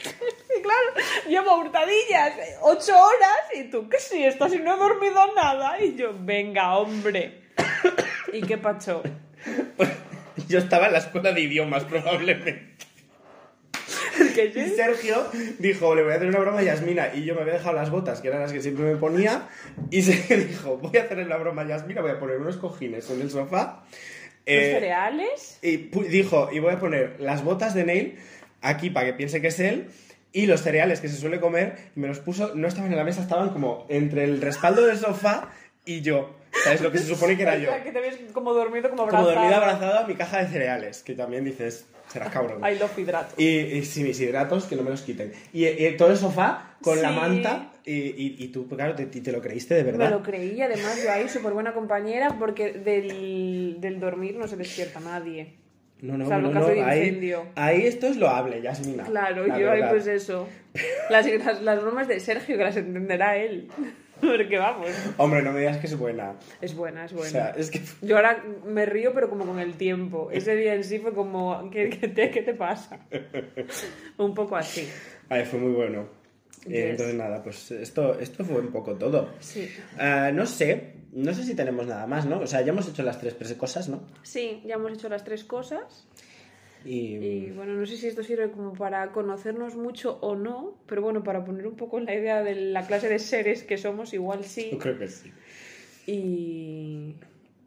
Y 0.59 0.63
claro, 0.63 1.07
llevo 1.29 1.59
hurtadillas 1.59 2.33
ocho 2.63 2.93
horas 2.93 3.39
y 3.55 3.71
tú, 3.71 3.89
¿qué 3.89 3.99
siesta? 3.99 4.49
Si 4.49 4.59
no 4.59 4.75
he 4.75 4.79
dormido 4.79 5.33
nada. 5.35 5.81
Y 5.83 5.95
yo, 5.95 6.13
venga, 6.19 6.77
hombre. 6.77 7.43
¿Y 8.33 8.43
qué 8.43 8.59
pacho? 8.59 9.03
Yo 10.49 10.59
estaba 10.59 10.87
en 10.87 10.93
la 10.95 10.99
escuela 10.99 11.33
de 11.33 11.41
idiomas, 11.43 11.85
probablemente. 11.85 12.75
¿Qué 14.35 14.47
Y 14.47 14.53
sí? 14.53 14.75
Sergio 14.77 15.25
dijo, 15.59 15.95
le 15.95 16.03
voy 16.03 16.13
a 16.13 16.17
hacer 16.17 16.29
una 16.29 16.41
broma 16.41 16.59
a 16.59 16.63
Yasmina. 16.63 17.15
Y 17.15 17.25
yo 17.25 17.35
me 17.35 17.43
había 17.43 17.55
dejado 17.55 17.77
las 17.77 17.91
botas, 17.91 18.21
que 18.21 18.29
eran 18.29 18.41
las 18.41 18.53
que 18.53 18.61
siempre 18.61 18.85
me 18.85 18.97
ponía. 18.97 19.49
Y 19.91 20.03
se 20.03 20.37
dijo, 20.37 20.79
voy 20.79 20.97
a 20.99 21.03
hacerle 21.05 21.27
la 21.27 21.37
broma 21.37 21.63
a 21.63 21.69
Yasmina, 21.69 22.01
voy 22.03 22.11
a 22.11 22.19
poner 22.19 22.39
unos 22.39 22.57
cojines 22.57 23.09
en 23.11 23.21
el 23.21 23.31
sofá. 23.31 23.83
¿Los 23.85 23.91
Eh, 24.47 24.73
cereales? 24.75 25.59
y 25.63 25.77
dijo, 26.09 26.49
y 26.53 26.59
voy 26.59 26.75
a 26.75 26.81
poner 26.81 27.17
las 27.21 27.45
botas 27.45 27.75
de 27.75 27.85
Neil 27.85 28.19
aquí 28.63 28.91
para 28.91 29.07
que 29.07 29.13
piense 29.15 29.41
que 29.41 29.49
es 29.49 29.61
él. 29.61 29.89
Y 30.33 30.47
los 30.47 30.63
cereales 30.63 31.01
que 31.01 31.09
se 31.09 31.17
suele 31.17 31.41
comer, 31.41 31.77
me 31.97 32.07
los 32.07 32.21
puso, 32.21 32.55
no 32.55 32.69
estaban 32.69 32.91
en 32.93 32.97
la 32.97 33.05
mesa, 33.05 33.21
estaban 33.21 33.51
como 33.51 33.85
entre 33.89 34.23
el 34.25 34.41
respaldo 34.41 34.87
del 34.87 34.97
sofá 34.97 35.51
y 35.85 36.03
yo. 36.03 36.37
¿Sabes 36.65 36.81
lo 36.81 36.93
que 36.93 36.99
se 36.99 37.07
supone 37.15 37.37
que 37.37 37.43
era 37.43 37.57
yo? 37.59 37.71
Que 37.85 37.91
te 37.93 38.01
ves 38.01 38.17
como 38.33 38.53
dormido, 38.53 38.91
como 38.91 39.07
Como 39.07 39.19
abrazado. 39.19 39.35
dormido 39.35 39.57
abrazado 39.57 39.99
a 39.99 40.07
mi 40.07 40.15
caja 40.15 40.39
de 40.43 40.49
cereales, 40.49 41.03
que 41.03 41.15
también 41.15 41.45
dices, 41.45 41.87
serás 42.13 42.31
cabrón. 42.33 42.61
I 42.65 42.79
love 42.79 42.97
hidrato. 42.97 43.35
Y, 43.37 43.47
y 43.49 43.85
sí, 43.85 44.05
mis 44.05 44.21
hidratos, 44.21 44.67
que 44.67 44.77
no 44.77 44.83
me 44.83 44.91
los 44.91 45.03
quiten. 45.03 45.33
Y, 45.53 45.67
y 45.67 45.97
todo 45.97 46.11
el 46.13 46.17
sofá 46.17 46.77
con 46.81 47.03
la 47.03 47.09
Sí. 47.11 47.17
manta, 47.17 47.73
y, 47.85 47.93
y- 47.95 48.37
y 48.39 48.49
tú, 48.49 48.69
claro, 48.69 48.95
te, 48.95 49.07
te 49.07 49.33
lo 49.33 49.41
creíste 49.41 49.75
de 49.75 49.83
verdad. 49.83 50.05
Me 50.11 50.11
lo 50.17 50.23
creí, 50.23 50.61
además 50.63 51.03
yo 51.03 51.11
ahí 51.11 51.29
súper 51.29 51.53
buena 51.55 51.73
compañera 51.75 52.37
porque 52.39 52.73
del, 52.73 53.81
del 53.81 53.99
dormir 53.99 54.37
no 54.37 54.47
se 54.47 54.57
despierta 54.57 55.01
nadie. 55.01 55.55
No, 56.03 56.17
no, 56.19 56.27
Salvo 56.27 56.49
no, 56.49 56.55
caso 56.55 56.69
no, 56.69 56.75
de 56.75 56.83
ahí, 56.83 56.99
incendio. 57.09 57.47
ahí 57.57 57.87
esto 57.87 58.07
es 58.07 58.17
loable, 58.17 58.63
Yasmina. 58.63 59.05
Claro, 59.05 59.47
la 59.47 59.59
yo 59.59 59.71
ahí 59.71 59.81
verdad. 59.81 59.91
pues 59.91 60.07
eso. 60.07 60.49
Las, 61.11 61.27
las, 61.27 61.63
las 61.63 61.83
bromas 61.83 62.09
de 62.09 62.21
Sergio 62.21 62.57
que 62.57 62.65
las 62.65 62.77
entenderá 62.77 63.37
él. 63.37 63.69
Porque 64.21 64.59
vamos, 64.59 64.91
Hombre, 65.17 65.41
no 65.41 65.51
me 65.51 65.61
digas 65.61 65.79
que 65.79 65.87
es 65.87 65.97
buena. 65.99 66.35
es 66.61 66.75
buena, 66.75 67.07
es 67.07 67.13
O 67.15 67.17
buena. 67.17 67.31
sea, 67.31 67.49
es 67.57 67.71
que... 67.71 67.81
Yo 68.07 68.17
ahora 68.17 68.45
me 68.67 68.85
río, 68.85 69.15
pero 69.15 69.31
como 69.31 69.47
con 69.47 69.59
el 69.59 69.75
tiempo. 69.79 70.29
Ese 70.31 70.55
día 70.57 70.75
en 70.75 70.85
sí 70.85 70.99
fue 70.99 71.15
como, 71.15 71.71
¿qué, 71.71 71.89
qué 71.89 72.07
te, 72.09 72.31
qué 72.31 72.43
te 72.43 72.53
pasa? 72.53 73.01
Un 74.19 74.35
poco 74.35 74.57
así. 74.57 74.87
Ay, 75.31 75.45
fue 75.47 75.59
muy 75.59 75.73
bueno. 75.73 76.07
Eh, 76.67 76.91
entonces 76.91 77.15
nada, 77.15 77.43
pues 77.43 77.71
esto, 77.71 78.19
esto 78.19 78.45
fue 78.45 78.61
un 78.61 78.69
poco 78.69 78.95
todo. 78.95 79.31
Sí. 79.41 79.69
Ah, 79.99 80.31
no 80.33 80.47
sé, 80.47 80.93
no 81.13 81.33
sé 81.33 81.45
si 81.45 81.55
tenemos 81.55 81.87
nada 81.87 82.07
más, 82.07 82.27
¿no? 82.27 82.41
O 82.41 82.47
sea, 82.47 82.61
ya 82.61 82.73
hemos 82.73 82.89
hecho 82.89 83.03
las 83.03 83.19
tres 83.19 83.35
cosas, 83.55 83.89
¿no? 83.89 84.03
Sí, 84.23 84.63
ya 84.67 84.75
hemos 84.75 84.93
hecho 84.93 85.09
las 85.09 85.25
tres 85.25 85.45
cosas. 85.45 86.07
Y... 86.85 87.17
Y 87.17 87.51
bueno, 87.51 87.75
no 87.75 87.87
sé 87.87 87.97
si 87.97 88.07
esto 88.07 88.23
sirve 88.23 88.51
como 88.51 88.73
para 88.73 89.13
conocernos 89.13 89.77
mucho 89.77 90.19
o 90.21 90.35
no, 90.35 90.79
pero 90.87 91.03
bueno, 91.03 91.23
para 91.23 91.45
poner 91.45 91.67
un 91.67 91.77
poco 91.77 91.99
en 91.99 92.07
la 92.07 92.15
idea 92.15 92.43
de 92.43 92.55
la 92.55 92.87
clase 92.87 93.09
de 93.09 93.19
seres 93.19 93.63
que 93.63 93.79
somos, 93.79 94.13
igual 94.15 94.45
sí. 94.45 94.71
Yo 94.73 94.79
creo 94.79 94.99
que 94.99 95.09
sí. 95.09 95.31
Y, 96.07 97.17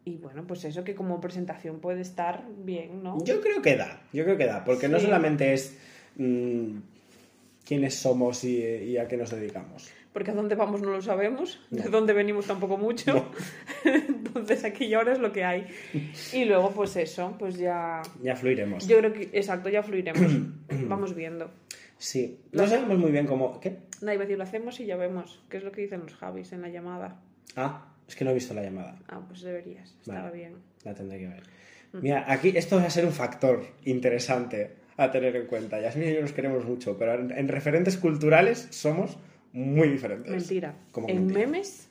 y 0.05 0.17
bueno, 0.17 0.45
pues 0.47 0.65
eso 0.65 0.83
que 0.83 0.95
como 0.95 1.21
presentación 1.21 1.79
puede 1.79 2.01
estar 2.01 2.43
bien, 2.63 3.03
¿no? 3.03 3.23
Yo 3.23 3.41
creo 3.41 3.61
que 3.61 3.75
da, 3.75 4.01
yo 4.11 4.23
creo 4.23 4.37
que 4.37 4.45
da, 4.45 4.63
porque 4.65 4.87
no 4.87 4.99
solamente 4.99 5.53
es 5.53 5.77
mm, 6.17 6.77
quiénes 7.65 7.95
somos 7.95 8.43
y, 8.43 8.57
y 8.63 8.97
a 8.97 9.07
qué 9.07 9.17
nos 9.17 9.31
dedicamos. 9.31 9.89
Porque 10.13 10.29
a 10.29 10.33
dónde 10.35 10.53
vamos 10.53 10.81
no 10.81 10.91
lo 10.91 11.01
sabemos, 11.01 11.59
de 11.71 11.89
dónde 11.89 12.13
venimos 12.13 12.45
tampoco 12.45 12.77
mucho. 12.77 13.31
Entonces 13.83 14.63
aquí 14.63 14.85
y 14.85 14.93
ahora 14.93 15.13
es 15.13 15.19
lo 15.19 15.31
que 15.31 15.43
hay. 15.43 15.65
Y 16.31 16.45
luego, 16.45 16.71
pues 16.71 16.95
eso, 16.97 17.35
pues 17.39 17.57
ya. 17.57 18.01
Ya 18.21 18.35
fluiremos. 18.35 18.87
Yo 18.87 18.99
creo 18.99 19.11
que, 19.11 19.29
exacto, 19.33 19.69
ya 19.69 19.81
fluiremos. 19.81 20.31
Vamos 20.87 21.15
viendo. 21.15 21.49
Sí, 21.97 22.41
no 22.51 22.67
sabemos 22.67 22.99
muy 22.99 23.11
bien 23.11 23.25
cómo... 23.25 23.59
¿Qué? 23.59 23.77
Nada, 24.01 24.13
iba 24.13 24.23
a 24.23 24.25
decir, 24.25 24.37
lo 24.37 24.43
hacemos 24.43 24.79
y 24.81 24.85
ya 24.85 24.97
vemos. 24.97 25.41
¿Qué 25.49 25.57
es 25.57 25.63
lo 25.63 25.71
que 25.71 25.81
dicen 25.81 26.01
los 26.01 26.13
Javis 26.15 26.51
en 26.51 26.61
la 26.61 26.69
llamada? 26.69 27.21
Ah, 27.55 27.93
es 28.07 28.15
que 28.15 28.25
no 28.25 28.31
he 28.31 28.33
visto 28.33 28.53
la 28.53 28.61
llamada. 28.61 28.99
Ah, 29.07 29.21
pues 29.25 29.41
deberías. 29.41 29.95
Estaba 30.01 30.23
Vale. 30.23 30.35
bien. 30.35 30.55
La 30.83 30.93
tendré 30.93 31.19
que 31.19 31.27
ver. 31.27 31.43
Mira, 31.93 32.25
aquí 32.27 32.51
esto 32.55 32.75
va 32.75 32.83
a 32.83 32.89
ser 32.89 33.05
un 33.05 33.13
factor 33.13 33.65
interesante 33.85 34.82
a 34.97 35.11
tener 35.11 35.35
en 35.35 35.47
cuenta. 35.47 35.79
Yasmin 35.79 36.09
y 36.09 36.13
yo 36.13 36.21
nos 36.21 36.33
queremos 36.33 36.65
mucho, 36.65 36.97
pero 36.97 37.15
en, 37.15 37.31
en 37.31 37.47
referentes 37.47 37.97
culturales 37.97 38.67
somos 38.71 39.17
muy 39.53 39.89
diferentes. 39.89 40.31
Mentira. 40.31 40.75
¿Cómo 40.91 41.09
en 41.09 41.27
mentira? 41.27 41.39
memes, 41.39 41.89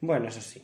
Bueno, 0.00 0.28
eso 0.28 0.40
sí. 0.40 0.62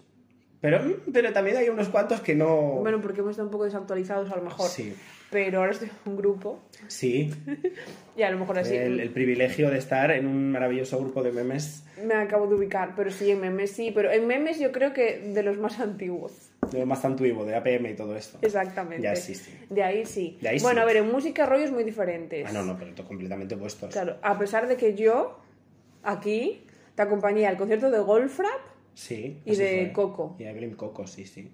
Pero, 0.61 0.83
mm, 0.83 1.13
pero 1.13 1.33
también 1.33 1.57
hay 1.57 1.69
unos 1.69 1.89
cuantos 1.89 2.21
que 2.21 2.35
no... 2.35 2.81
Bueno, 2.81 3.01
porque 3.01 3.21
hemos 3.21 3.31
estado 3.33 3.47
un 3.47 3.53
poco 3.53 3.65
desactualizados 3.65 4.31
a 4.33 4.37
lo 4.37 4.43
mejor. 4.43 4.69
Sí. 4.69 4.95
Pero 5.31 5.59
ahora 5.59 5.73
estoy 5.73 5.89
en 5.89 6.13
un 6.13 6.17
grupo 6.17 6.63
Sí, 6.89 7.31
y 8.17 8.23
a 8.23 8.31
lo 8.31 8.39
mejor 8.39 8.59
así 8.59 8.75
el, 8.75 8.99
el 8.99 9.11
privilegio 9.11 9.71
de 9.71 9.79
estar 9.79 10.11
en 10.11 10.27
un 10.27 10.51
maravilloso 10.51 10.99
grupo 10.99 11.23
de 11.23 11.33
memes 11.33 11.85
me 12.05 12.15
acabo 12.15 12.47
de 12.47 12.55
ubicar. 12.55 12.95
Pero 12.97 13.11
sí, 13.11 13.31
en 13.31 13.41
memes 13.41 13.73
sí. 13.73 13.91
Pero 13.95 14.11
en 14.11 14.27
memes 14.27 14.59
yo 14.59 14.73
creo 14.73 14.93
que 14.93 15.19
de 15.19 15.43
los 15.43 15.59
más 15.59 15.81
antiguos. 15.81 16.48
De 16.71 16.85
más 16.87 17.05
antiguo, 17.05 17.45
de 17.45 17.57
APM 17.57 17.91
y 17.91 17.95
todo 17.95 18.17
esto. 18.17 18.39
Exactamente. 18.43 19.03
Ya 19.03 19.17
sí, 19.17 19.35
sí. 19.35 19.53
De 19.69 19.83
ahí 19.83 20.05
sí. 20.07 20.39
De 20.41 20.49
ahí 20.49 20.59
bueno, 20.61 20.81
sí. 20.81 20.83
a 20.83 20.87
ver, 20.87 20.97
en 20.99 21.11
música 21.11 21.47
rollos 21.47 21.71
muy 21.71 21.85
diferentes. 21.85 22.47
Ah, 22.49 22.53
no, 22.53 22.63
no, 22.63 22.79
pero 22.79 22.93
completamente 23.07 23.55
opuestos. 23.55 23.93
Claro, 23.93 24.17
a 24.23 24.39
pesar 24.39 24.69
de 24.69 24.77
que 24.77 24.95
yo, 24.95 25.39
aquí, 26.03 26.65
te 26.95 27.03
acompañé 27.03 27.47
al 27.47 27.57
concierto 27.57 27.91
de 27.91 27.99
Golfrap 28.01 28.79
Sí. 28.99 29.41
Y 29.45 29.55
de 29.55 29.85
fue. 29.85 29.93
Coco. 29.93 30.37
Y 30.41 30.45
de 30.45 30.71
Coco, 30.77 31.07
sí, 31.07 31.25
sí. 31.25 31.53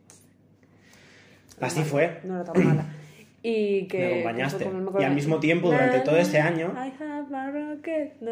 Así 1.61 1.83
fue. 1.83 2.21
No 2.25 2.37
era 2.41 2.45
tan 2.51 2.65
mala. 2.65 2.87
y 3.47 3.87
que... 3.89 3.99
Me 3.99 4.07
acompañaste. 4.07 4.67
Y 4.99 5.05
al 5.05 5.15
mismo 5.15 5.39
tiempo, 5.39 5.71
durante 5.71 6.01
todo 6.01 6.17
ese 6.17 6.41
año... 6.41 6.73
I 6.75 6.91
have 6.99 7.37
a 7.37 7.51
rocket, 7.51 8.15
no 8.23 8.31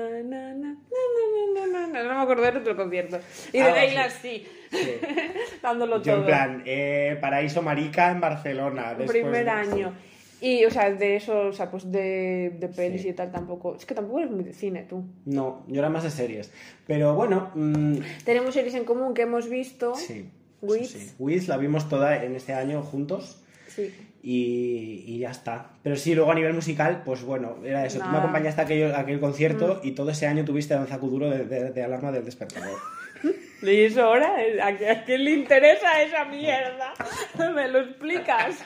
me 2.14 2.22
acuerdo 2.22 2.42
de 2.50 2.58
otro 2.58 2.74
concierto. 2.74 3.20
Y 3.52 3.58
de 3.58 3.72
Leila 3.72 4.08
sí. 4.08 4.46
sí. 4.70 4.78
Dándolo 5.62 6.02
Yo 6.02 6.14
en 6.14 6.24
plan, 6.24 6.62
eh, 6.64 7.18
Paraíso 7.20 7.60
Marica 7.60 8.10
en 8.10 8.22
Barcelona. 8.22 8.96
Primer 9.06 9.50
año. 9.50 9.92
Y, 10.40 10.64
o 10.64 10.70
sea, 10.70 10.90
de 10.90 11.16
eso, 11.16 11.48
o 11.48 11.52
sea, 11.52 11.70
pues 11.70 11.92
de, 11.92 12.56
de 12.58 12.68
pelis 12.68 13.02
sí. 13.02 13.10
y 13.10 13.12
tal 13.12 13.30
tampoco. 13.30 13.76
Es 13.76 13.84
que 13.84 13.94
tampoco 13.94 14.20
eres 14.20 14.30
muy 14.30 14.44
de 14.44 14.54
cine, 14.54 14.86
tú. 14.88 15.04
No, 15.26 15.62
yo 15.68 15.78
era 15.78 15.90
más 15.90 16.04
de 16.04 16.10
series. 16.10 16.50
Pero 16.86 17.14
bueno. 17.14 17.50
Mm, 17.54 17.98
Tenemos 18.24 18.54
series 18.54 18.74
en 18.76 18.84
común 18.84 19.12
que 19.12 19.22
hemos 19.22 19.50
visto. 19.50 19.94
Sí. 19.94 20.30
Wiz. 20.62 21.14
Sí, 21.18 21.46
la 21.48 21.58
vimos 21.58 21.86
toda 21.90 22.24
en 22.24 22.34
este 22.34 22.54
año 22.54 22.82
juntos. 22.82 23.42
Sí. 23.68 23.92
Y, 24.24 25.02
y 25.06 25.18
ya 25.18 25.30
está. 25.32 25.70
Pero 25.82 25.96
sí, 25.96 26.14
luego 26.14 26.30
a 26.30 26.34
nivel 26.36 26.54
musical, 26.54 27.02
pues 27.04 27.22
bueno, 27.22 27.56
era 27.64 27.84
eso. 27.84 27.98
Tú 27.98 28.04
me 28.08 28.18
acompañaste 28.18 28.60
a 28.60 28.64
aquel, 28.64 28.94
a 28.94 29.00
aquel 29.00 29.18
concierto 29.18 29.80
y 29.82 29.92
todo 29.92 30.10
ese 30.10 30.26
año 30.28 30.44
tuviste 30.44 30.74
Danza 30.74 30.98
Kuduro 30.98 31.28
de, 31.28 31.44
de- 31.44 31.70
de 31.72 31.82
alarma 31.82 32.12
del 32.12 32.24
despertador. 32.24 32.78
¿Y 33.62 33.80
eso 33.84 34.02
ahora? 34.04 34.34
¿A 34.62 35.04
quién 35.04 35.24
le 35.24 35.30
interesa 35.32 36.02
esa 36.02 36.24
mierda? 36.24 36.94
¿Me 37.54 37.68
lo 37.68 37.80
explicas? 37.80 38.56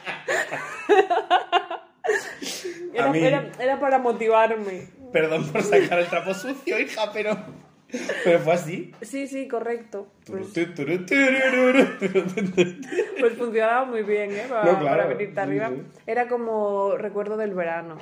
Era, 2.94 3.10
mí- 3.10 3.18
era- 3.18 3.50
era 3.58 3.80
para 3.80 3.98
motivarme. 3.98 4.88
Perdón 5.12 5.46
por 5.50 5.62
sacar 5.62 5.98
el 5.98 6.06
trapo 6.06 6.32
sucio, 6.34 6.78
hija, 6.78 7.10
pero, 7.12 7.36
pero 8.24 8.38
fue 8.40 8.52
así. 8.52 8.92
Sí, 9.02 9.26
sí, 9.26 9.46
correcto. 9.48 10.08
Pues, 10.26 10.48
pues 13.20 13.32
funcionaba 13.38 13.84
muy 13.84 14.02
bien, 14.02 14.32
¿eh? 14.32 14.44
Para, 14.48 14.64
No, 14.64 14.78
claro, 14.80 14.84
para 14.96 15.06
venirte 15.06 15.34
sí, 15.34 15.40
arriba. 15.40 15.70
sí. 15.70 15.82
Era 16.06 16.28
como 16.28 16.96
recuerdo 16.96 17.36
del 17.36 17.54
verano, 17.54 17.98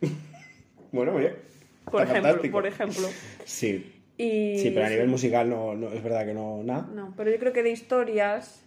Bueno, 0.92 1.14
bien. 1.16 1.36
por 1.84 2.02
ejemplo. 2.02 2.22
fantástico. 2.22 2.52
Por 2.52 2.66
ejemplo. 2.66 3.08
Sí. 3.44 3.96
Y, 4.16 4.58
Sí, 4.58 4.70
pero 4.74 4.86
a 4.86 4.90
nivel 4.90 5.08
musical 5.08 5.48
no, 5.48 5.74
no 5.74 5.88
es 5.92 6.02
verdad 6.02 6.26
que 6.26 6.34
no 6.34 6.62
nada. 6.64 6.88
No, 6.92 7.14
pero 7.16 7.30
yo 7.30 7.38
creo 7.38 7.52
que 7.52 7.62
de 7.62 7.70
historias 7.70 8.64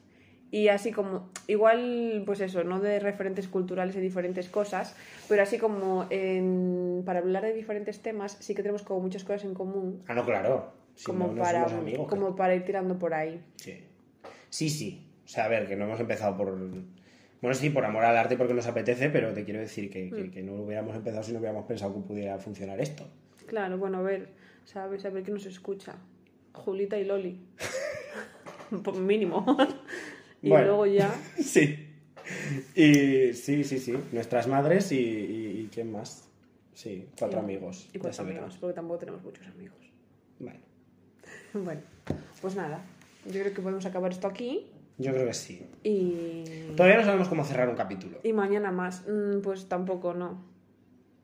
y 0.53 0.67
así 0.67 0.91
como, 0.91 1.31
igual, 1.47 2.21
pues 2.27 2.39
eso, 2.39 2.63
no 2.63 2.79
de 2.79 2.99
referentes 2.99 3.47
culturales 3.47 3.95
y 3.95 3.99
diferentes 3.99 4.49
cosas, 4.49 4.95
pero 5.27 5.41
así 5.41 5.57
como 5.57 6.05
en- 6.11 7.01
para 7.05 7.19
hablar 7.19 7.41
de 7.41 7.53
diferentes 7.53 8.01
temas 8.03 8.37
sí 8.39 8.53
que 8.53 8.61
tenemos 8.61 8.83
como 8.83 8.99
muchas 8.99 9.23
cosas 9.23 9.45
en 9.45 9.55
común, 9.55 10.03
Ah, 10.07 10.13
no, 10.13 10.23
claro. 10.23 10.71
Si 10.95 11.05
como, 11.07 11.25
no, 11.29 11.33
no 11.33 11.41
para, 11.41 11.63
somos 11.67 11.73
amigos. 11.81 12.07
como 12.07 12.35
para 12.35 12.53
ir 12.53 12.63
tirando 12.65 12.99
por 12.99 13.15
ahí. 13.15 13.41
Sí. 13.55 13.79
sí, 14.51 14.69
sí. 14.69 15.07
O 15.25 15.27
sea, 15.27 15.45
a 15.45 15.47
ver, 15.47 15.67
que 15.67 15.75
no 15.75 15.85
hemos 15.85 15.99
empezado 15.99 16.37
por... 16.37 16.55
Bueno, 17.41 17.55
sí, 17.55 17.71
por 17.71 17.83
amor 17.83 18.05
al 18.05 18.15
arte 18.15 18.37
porque 18.37 18.53
nos 18.53 18.67
apetece, 18.67 19.09
pero 19.09 19.33
te 19.33 19.43
quiero 19.45 19.59
decir 19.59 19.89
que, 19.89 20.05
Mm. 20.05 20.15
que- 20.15 20.29
que 20.31 20.43
no 20.43 20.55
lo 20.55 20.61
hubiéramos 20.65 20.95
empezado 20.95 21.23
si 21.23 21.31
no 21.33 21.39
hubiéramos 21.39 21.65
pensado 21.65 21.95
que 21.95 22.01
pudiera 22.01 22.37
funcionar 22.37 22.79
esto. 22.79 23.05
Claro, 23.47 23.79
bueno, 23.79 23.97
a 23.97 24.01
ver, 24.03 24.29
¿sabes? 24.65 25.03
A 25.05 25.09
ver 25.09 25.23
quién 25.23 25.33
nos 25.33 25.47
escucha. 25.47 25.95
Julita 26.53 26.95
y 26.99 27.05
Loli. 27.05 27.39
Por 28.83 28.95
mínimo. 28.97 29.57
Y 30.43 30.49
Bueno. 30.49 30.67
luego 30.67 30.85
ya... 30.85 31.11
Sí. 31.43 31.89
Y 32.75 33.33
sí, 33.33 33.63
sí, 33.63 33.79
sí. 33.79 33.93
Nuestras 34.11 34.47
madres 34.47 34.91
y, 34.91 34.97
y- 34.97 35.61
y 35.61 35.69
¿quién 35.73 35.91
más? 35.91 36.27
Sí, 36.73 37.07
cuatro 37.17 37.39
amigos. 37.39 37.89
Y 37.93 37.99
cuatro 37.99 38.23
amigos, 38.23 38.57
porque 38.59 38.73
tampoco 38.75 38.99
tenemos 38.99 39.23
muchos 39.23 39.45
amigos. 39.47 39.77
Bueno, 40.39 40.59
Bueno, 41.53 41.81
pues 42.41 42.55
nada. 42.55 42.81
Yo 43.25 43.39
creo 43.41 43.53
que 43.53 43.61
podemos 43.61 43.85
acabar 43.85 44.11
esto 44.11 44.27
aquí 44.27 44.67
yo 44.99 45.11
creo 45.11 45.25
que 45.25 45.33
sí. 45.33 45.65
y... 45.83 46.43
Todavía 46.77 46.97
no 46.97 47.03
sabemos 47.03 47.27
cómo 47.27 47.43
cerrar 47.43 47.67
un 47.67 47.75
capítulo. 47.75 48.19
Y 48.23 48.31
mañana 48.31 48.71
más. 48.71 49.01
Mm, 49.07 49.41
pues 49.41 49.67
tampoco, 49.67 50.13
no. 50.13 50.43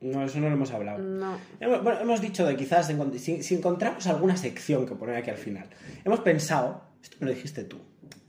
No, 0.00 0.24
eso 0.24 0.40
no 0.40 0.48
lo 0.48 0.54
hemos 0.54 0.72
hablado. 0.72 0.98
No. 0.98 1.38
Hemos, 1.60 1.82
bueno, 1.84 2.00
hemos 2.00 2.20
dicho 2.20 2.44
de 2.46 2.56
quizás 2.56 2.90
si, 3.18 3.42
si 3.44 3.54
encontramos 3.54 4.06
alguna 4.08 4.36
sección 4.36 4.86
que 4.86 4.96
poner 4.96 5.14
aquí 5.16 5.30
al 5.30 5.36
final. 5.36 5.68
Hemos 6.04 6.18
pensado, 6.20 6.82
esto 7.00 7.16
me 7.20 7.26
lo 7.26 7.32
dijiste 7.32 7.62
tú, 7.64 7.76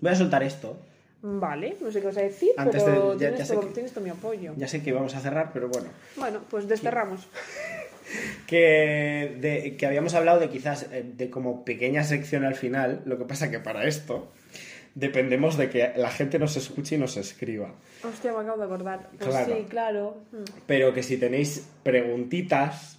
voy 0.01 0.11
a 0.11 0.15
soltar 0.15 0.43
esto, 0.43 0.77
Vale, 1.23 1.77
no 1.79 1.91
sé 1.91 1.99
qué 2.01 2.07
vas 2.07 2.17
a 2.17 2.21
decir, 2.23 2.49
Antes 2.57 2.81
pero 2.83 3.09
de- 3.09 3.13
ya- 3.13 3.29
tienes, 3.29 3.39
ya 3.39 3.45
sé 3.45 3.53
todo, 3.53 3.67
que- 3.67 3.73
tienes 3.75 3.91
todo 3.91 4.03
mi 4.03 4.09
apoyo. 4.09 4.53
ya 4.57 4.67
sé 4.67 4.81
que 4.81 4.91
vamos 4.91 5.13
a 5.15 5.19
cerrar, 5.19 5.51
pero 5.53 5.69
bueno, 5.69 5.89
Bueno, 6.15 6.39
pues 6.49 6.67
desterramos. 6.67 7.27
que, 8.47 9.37
de- 9.39 9.77
que 9.77 9.85
habíamos 9.85 10.13
hablado 10.15 10.39
de 10.39 10.49
quizás 10.49 10.87
eh, 10.91 11.03
de 11.15 11.29
como 11.29 11.63
pequeña 11.63 12.03
sección 12.03 12.43
al 12.43 12.55
final, 12.55 13.01
lo 13.05 13.17
que 13.17 13.25
pasa 13.25 13.51
que 13.51 13.59
para 13.59 13.85
esto 13.85 14.31
dependemos 14.95 15.57
de 15.57 15.69
que 15.69 15.93
la 15.95 16.09
gente 16.11 16.37
nos 16.39 16.57
escuche 16.57 16.95
y 16.95 16.97
nos 16.97 17.15
escriba. 17.17 17.71
Hostia, 18.03 18.33
me 18.33 18.39
acabo 18.39 18.57
de 18.57 18.65
acordar. 18.65 19.09
Pues 19.17 19.29
Claro. 19.29 19.55
sí, 19.55 19.65
claro. 19.69 20.17
Pero 20.67 20.93
que 20.93 21.01
si 21.03 21.17
tenéis 21.17 21.65
preguntitas 21.83 22.97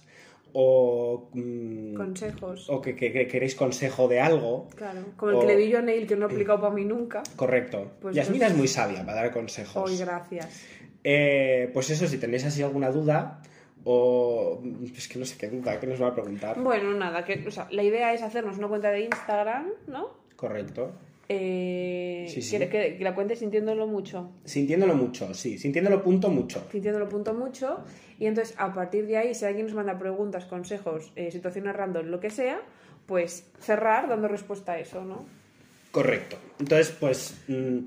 o, 0.53 1.29
mm, 1.33 1.95
Consejos. 1.95 2.69
o 2.69 2.79
que, 2.81 2.95
que- 2.95 3.11
que 3.11 3.27
queréis 3.27 3.55
consejo 3.55 4.07
de 4.07 4.21
algo, 4.21 4.67
Claro. 4.75 5.01
Como 5.17 5.31
el 5.31 5.37
o- 5.37 5.39
que 5.41 5.47
le 5.47 5.57
di 5.57 5.69
yo 5.69 5.79
a 5.79 5.81
Neil, 5.81 6.05
que 6.07 6.15
no 6.15 6.27
he 6.27 6.31
aplicado 6.31 6.61
para 6.61 6.73
mí 6.73 6.85
nunca. 6.85 7.23
correcto. 7.35 7.91
Pues- 8.01 8.15
Yasmina 8.15 8.45
pues- 8.45 8.51
es 8.51 8.57
muy 8.57 8.67
sabia 8.67 9.05
para 9.05 9.21
dar 9.23 9.31
consejos. 9.31 9.89
Hoy, 9.89 9.97
gracias. 9.97 10.65
Eh, 11.03 11.69
pues 11.73 11.89
eso, 11.89 12.07
si 12.07 12.17
tenéis 12.17 12.45
así 12.45 12.61
alguna 12.63 12.89
duda, 12.91 13.41
o 13.83 14.61
es 14.95 15.07
que 15.09 15.19
no 15.19 15.25
sé 15.25 15.37
qué 15.37 15.49
duda, 15.49 15.79
¿qué 15.79 15.87
nos 15.87 16.01
va 16.01 16.07
a 16.07 16.13
preguntar? 16.13 16.57
Bueno, 16.61 16.93
nada, 16.93 17.25
que, 17.25 17.43
o 17.47 17.51
sea, 17.51 17.67
la 17.71 17.83
idea 17.83 18.13
es 18.13 18.21
hacernos 18.21 18.57
una 18.57 18.67
cuenta 18.69 18.91
de 18.91 19.01
Instagram, 19.01 19.65
¿no? 19.87 20.11
Correcto. 20.37 20.91
Eh, 21.29 22.27
Sí, 22.29 22.41
sí. 22.41 22.57
Que, 22.57 22.69
que- 22.69 22.97
que 22.97 23.03
la 23.03 23.15
cuente 23.15 23.35
sintiéndolo 23.35 23.87
mucho. 23.87 24.31
Sintiéndolo 24.45 24.95
mucho, 24.95 25.33
sí, 25.33 25.57
sintiéndolo 25.57 26.01
punto 26.03 26.29
mucho. 26.29 26.65
sintiéndolo 26.71 27.07
punto 27.09 27.33
mucho 27.33 27.83
y 28.19 28.25
entonces 28.25 28.55
a 28.57 28.73
partir 28.73 29.07
de 29.07 29.17
ahí 29.17 29.33
si 29.35 29.45
alguien 29.45 29.65
nos 29.67 29.75
manda 29.75 29.97
preguntas, 29.97 30.45
consejos, 30.45 31.11
eh, 31.15 31.31
situaciones 31.31 31.75
random, 31.75 32.07
lo 32.07 32.19
que 32.19 32.29
sea, 32.29 32.61
pues 33.05 33.49
cerrar 33.59 34.07
dando 34.09 34.27
respuesta 34.27 34.73
a 34.73 34.79
eso, 34.79 35.03
¿no? 35.03 35.25
Correcto. 35.91 36.37
Entonces, 36.59 36.89
pues, 36.99 37.35
mm, 37.47 37.79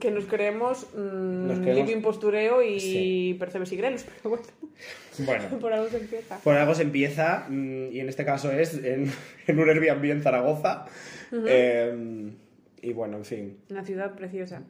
Que 0.00 0.10
nos 0.10 0.24
creemos, 0.24 0.88
mm, 0.96 1.46
Nos 1.46 1.58
creemos- 1.60 1.86
living 1.88 2.02
postureo 2.02 2.62
y 2.62 2.80
Sí. 2.80 3.36
percebes 3.38 3.70
y 3.72 3.76
grelos, 3.76 4.02
pero 4.04 4.30
bueno, 4.30 4.44
bueno, 5.18 5.44
por 5.60 5.72
algo 5.72 5.88
se 5.88 5.98
empieza. 5.98 6.38
por 6.38 6.56
algo 6.56 6.74
se 6.74 6.82
empieza, 6.82 7.46
mm, 7.48 7.92
y 7.92 8.00
en 8.00 8.08
este 8.08 8.24
caso 8.24 8.50
es 8.50 8.74
en, 8.74 9.08
en 9.46 9.58
un 9.58 9.68
Airbnb 9.70 10.10
en 10.10 10.22
Zaragoza. 10.22 10.86
Eh, 11.46 12.30
y 12.84 12.92
bueno, 12.92 13.16
en 13.16 13.24
fin. 13.24 13.58
Una 13.70 13.84
ciudad 13.84 14.14
preciosa. 14.14 14.62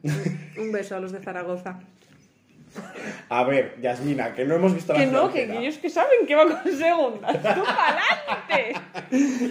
Un- 0.57 0.71
beso 0.71 0.95
a 0.95 0.99
los 0.99 1.11
de 1.11 1.19
Zaragoza. 1.19 1.79
A 3.29 3.43
ver, 3.45 3.75
Yasmina, 3.81 4.33
que 4.33 4.43
no 4.43 4.55
hemos 4.55 4.73
visto 4.73 4.91
la 4.91 4.99
Que 4.99 5.05
no, 5.05 5.31
que, 5.31 5.43
frontera. 5.45 5.53
que 5.53 5.59
ellos 5.65 5.77
que 5.77 5.89
saben 5.89 6.27
que 6.27 6.35
va 6.35 6.61
con 6.61 6.71
segundas. 6.73 7.33
¡Tú 7.33 7.63
pa'lante! 7.63 8.75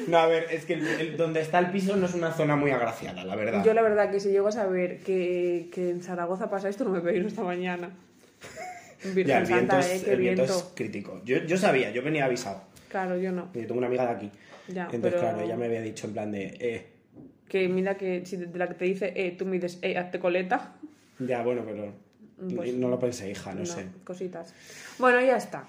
No, 0.08 0.18
a 0.18 0.26
ver, 0.26 0.46
es 0.50 0.64
que 0.66 0.74
el- 0.74 0.86
el- 0.86 1.16
donde 1.16 1.40
está 1.40 1.58
el 1.60 1.70
piso 1.70 1.96
no 1.96 2.04
es 2.06 2.14
una 2.14 2.32
zona 2.32 2.54
muy 2.56 2.70
agraciada, 2.70 3.24
la 3.24 3.34
verdad. 3.36 3.64
Yo 3.64 3.72
la 3.72 3.80
verdad 3.82 4.10
que 4.10 4.20
si 4.20 4.30
llego 4.30 4.48
a 4.48 4.52
saber 4.52 4.98
que, 4.98 5.68
que 5.72 5.88
en 5.90 6.02
Zaragoza 6.02 6.50
pasa 6.50 6.68
esto, 6.68 6.84
no 6.84 6.90
me 6.90 7.00
voy 7.00 7.16
esta 7.16 7.42
mañana. 7.42 7.90
Virgen 9.04 9.26
Ya, 9.26 9.38
el 9.38 9.46
viento, 9.46 9.72
Santa, 9.72 9.80
es, 9.80 10.02
¿eh? 10.02 10.04
Qué 10.04 10.12
el 10.12 10.18
viento 10.20 10.42
viento. 10.42 10.58
es 10.58 10.72
crítico. 10.74 11.20
Yo, 11.24 11.38
yo 11.44 11.56
sabía, 11.56 11.90
yo 11.92 12.02
venía 12.02 12.24
avisado. 12.26 12.62
Claro, 12.88 13.16
yo 13.16 13.32
no. 13.32 13.48
Yo 13.54 13.60
tengo 13.66 13.74
una 13.78 13.86
amiga 13.86 14.04
de 14.06 14.12
aquí. 14.12 14.30
Ya, 14.68 14.84
Entonces, 14.84 15.12
pero- 15.12 15.20
claro, 15.20 15.40
ella 15.40 15.56
me 15.56 15.66
había 15.66 15.80
dicho 15.82 16.06
en 16.06 16.12
plan 16.14 16.32
de, 16.32 16.56
eh, 16.60 16.86
Que 17.48 17.68
mira 17.68 17.96
que 17.96 18.24
si 18.26 18.36
de 18.36 18.58
la 18.58 18.66
que 18.68 18.74
te 18.74 18.84
dice, 18.86 19.12
eh, 19.14 19.32
tú 19.32 19.44
mides, 19.46 19.78
eh, 19.82 19.96
hazte 19.98 20.18
coleta. 20.18 20.72
ya, 21.18 21.42
bueno, 21.42 21.62
pero 21.64 21.92
Pues- 22.56 22.74
no 22.74 22.88
lo 22.88 22.98
pensé, 22.98 23.30
hija, 23.30 23.54
no, 23.54 23.64
sé. 23.64 23.86
Cositas. 24.02 24.52
Bueno, 24.98 25.20
ya 25.20 25.36
está. 25.36 25.64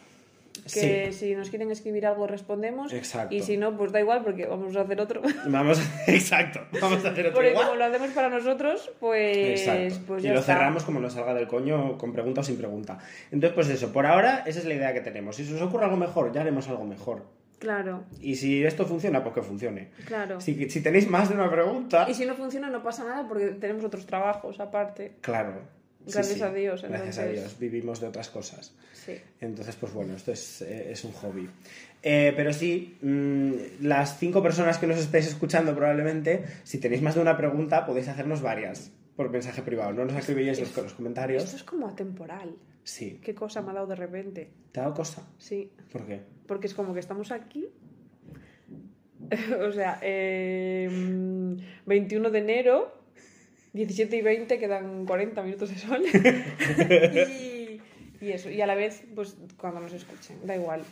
Que 0.74 1.12
Sí. 1.12 1.14
si 1.14 1.36
nos 1.36 1.50
quieren 1.50 1.70
escribir 1.70 2.08
algo 2.08 2.26
respondemos. 2.28 2.92
Exacto. 2.94 3.36
Y 3.36 3.42
si 3.42 3.58
no, 3.58 3.76
pues 3.78 3.92
da 3.92 4.00
igual 4.00 4.24
porque 4.24 4.48
vamos 4.48 4.76
a 4.78 4.82
hacer 4.82 5.00
otro. 5.02 5.22
Vamos, 5.48 5.80
exacto, 6.08 6.62
vamos 6.82 7.04
a 7.06 7.10
hacer 7.10 7.26
otro 7.28 7.34
porque 7.36 7.50
igual. 7.52 7.66
como 7.66 7.78
lo 7.78 7.86
hacemos 7.86 8.10
para 8.12 8.30
nosotros, 8.30 8.90
pues, 9.02 9.60
Exacto. 9.60 10.00
pues 10.08 10.24
y 10.24 10.28
ya 10.28 10.34
lo 10.34 10.40
está. 10.40 10.54
cerramos 10.54 10.84
como 10.86 11.00
nos 11.02 11.14
salga 11.14 11.34
del 11.34 11.48
coño, 11.48 11.98
con 11.98 12.14
pregunta 12.14 12.40
o 12.42 12.44
sin 12.44 12.58
pregunta. 12.58 12.98
Entonces, 13.32 13.54
pues 13.54 13.70
eso, 13.70 13.92
por 13.92 14.06
ahora, 14.06 14.44
esa 14.48 14.60
es 14.60 14.66
la 14.66 14.74
idea 14.76 14.94
que 14.94 15.02
tenemos. 15.02 15.36
Si 15.36 15.46
se 15.46 15.54
os 15.56 15.62
ocurre 15.62 15.84
algo 15.86 15.98
mejor, 15.98 16.32
ya 16.32 16.40
haremos 16.42 16.68
algo 16.70 16.86
mejor. 16.86 17.26
Claro, 17.66 18.04
Y 18.22 18.36
si 18.36 18.64
esto 18.64 18.86
funciona, 18.86 19.24
pues 19.24 19.34
que 19.34 19.42
funcione. 19.42 19.90
claro. 20.06 20.40
Si, 20.40 20.70
si 20.70 20.82
tenéis 20.82 21.10
más 21.10 21.30
de 21.30 21.36
una 21.36 21.50
pregunta, 21.50 22.06
Y 22.08 22.14
si 22.14 22.24
no 22.24 22.36
funciona, 22.36 22.70
no 22.70 22.84
pasa 22.84 23.04
nada 23.04 23.28
porque 23.28 23.48
tenemos 23.48 23.84
otros 23.84 24.06
trabajos 24.06 24.60
aparte. 24.60 25.14
claro. 25.22 25.54
Gracias 26.06 26.38
sí. 26.38 26.44
a 26.44 26.54
Dios, 26.54 26.84
Gracias 26.84 27.18
a. 27.18 27.26
Dios. 27.26 27.58
Vivimos 27.58 28.00
de 28.00 28.06
otras 28.06 28.30
cosas. 28.30 28.76
Sí. 28.94 29.14
Entonces, 29.42 29.76
pues 29.76 29.92
bueno, 29.92 30.14
esto 30.16 30.32
es, 30.32 30.62
eh, 30.62 30.92
es 30.92 31.04
un 31.04 31.12
hobby. 31.14 31.50
Eh, 32.04 32.32
pero 32.36 32.54
sí, 32.54 32.96
mm, 33.02 33.54
las 33.88 34.20
cinco 34.20 34.44
personas 34.44 34.78
que 34.78 34.86
nos 34.86 35.00
estáis 35.00 35.26
escuchando 35.26 35.74
probablemente, 35.76 36.46
si 36.64 36.78
tenéis 36.80 37.02
más 37.02 37.16
de 37.16 37.22
una 37.22 37.36
pregunta, 37.36 37.88
podéis 37.88 38.08
hacernos 38.08 38.44
varias 38.44 38.92
por 39.16 39.32
mensaje 39.32 39.64
privado. 39.64 39.94
No 39.94 40.06
nos 40.06 40.16
escribíais 40.16 40.60
en 40.60 40.66
los, 40.66 40.78
los 40.78 40.94
comentarios. 40.94 41.44
Esto 41.44 41.56
es 41.58 41.64
como 41.64 41.88
atemporal. 41.88 42.56
Sí. 42.84 43.20
¿Qué 43.24 43.34
cosa 43.34 43.64
me 43.64 43.72
ha 43.72 43.74
dado 43.74 43.88
de 43.88 43.96
repente? 43.96 44.52
¿Te 44.72 44.80
ha 44.82 44.84
dado 44.84 44.94
cosa? 44.94 45.24
Sí, 45.40 45.72
¿Por 45.92 46.06
qué? 46.06 46.22
Porque 46.48 46.68
es 46.68 46.74
como 46.74 46.94
que 46.94 47.00
estamos 47.00 47.32
aquí. 47.32 47.68
o 49.68 49.72
sea, 49.72 50.00
eh, 50.02 50.90
21 51.86 52.30
de 52.30 52.40
enero, 52.40 52.94
17 53.74 54.18
y 54.18 54.22
20, 54.22 54.60
quedan 54.60 55.06
40 55.06 55.42
minutos 55.42 55.70
de 55.70 55.78
sol. 55.78 56.04
y, 56.14 57.82
y 58.24 58.32
eso, 58.32 58.50
y 58.50 58.62
a 58.62 58.68
la 58.68 58.76
vez, 58.76 59.04
pues 59.16 59.38
cuando 59.58 59.80
nos 59.80 59.94
escuchen, 59.94 60.38
da 60.46 60.56
igual. 60.56 60.84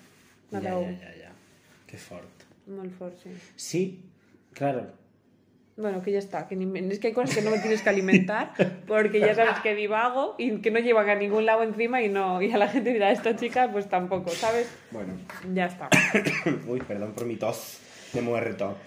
Ya, 0.52 0.60
Nada, 0.60 0.82
ya, 0.82 0.92
ya, 0.92 1.16
ya. 1.16 1.32
Qué 1.88 1.98
fort. 1.98 2.30
No 2.66 2.84
el 2.84 2.92
force. 2.92 3.30
Sí, 3.56 4.04
claro. 4.54 5.03
Bueno, 5.76 6.04
que 6.04 6.12
ya 6.12 6.20
está. 6.20 6.48
Que 6.48 6.56
ni- 6.56 6.92
es 6.92 7.00
que 7.00 7.08
hay 7.08 7.14
cosas 7.14 7.36
que 7.36 7.42
no 7.42 7.50
me 7.50 7.58
tienes 7.60 7.82
que 7.82 7.90
alimentar 7.90 8.52
porque 8.88 9.20
ya 9.20 9.34
sabes 9.34 9.60
que 9.62 9.74
divago 9.74 10.36
y 10.38 10.58
que 10.62 10.70
no 10.70 10.80
llevan 10.80 11.10
a 11.10 11.16
ningún 11.16 11.46
lado 11.48 11.64
encima 11.64 12.02
y 12.04 12.10
no 12.10 12.42
y 12.44 12.52
a 12.52 12.58
la 12.58 12.68
gente 12.68 12.94
dirá, 12.94 13.12
esta 13.12 13.36
chica 13.36 13.70
pues 13.72 13.90
tampoco, 13.90 14.30
¿sabes? 14.30 14.70
Bueno. 14.92 15.14
Ya 15.54 15.66
está. 15.66 15.90
Uy, 16.68 16.80
perdón 16.82 17.14
por 17.14 17.26
mi 17.26 17.36
tos. 17.38 17.80
Me 18.14 18.20
he 18.20 18.24
muerto. 18.24 18.78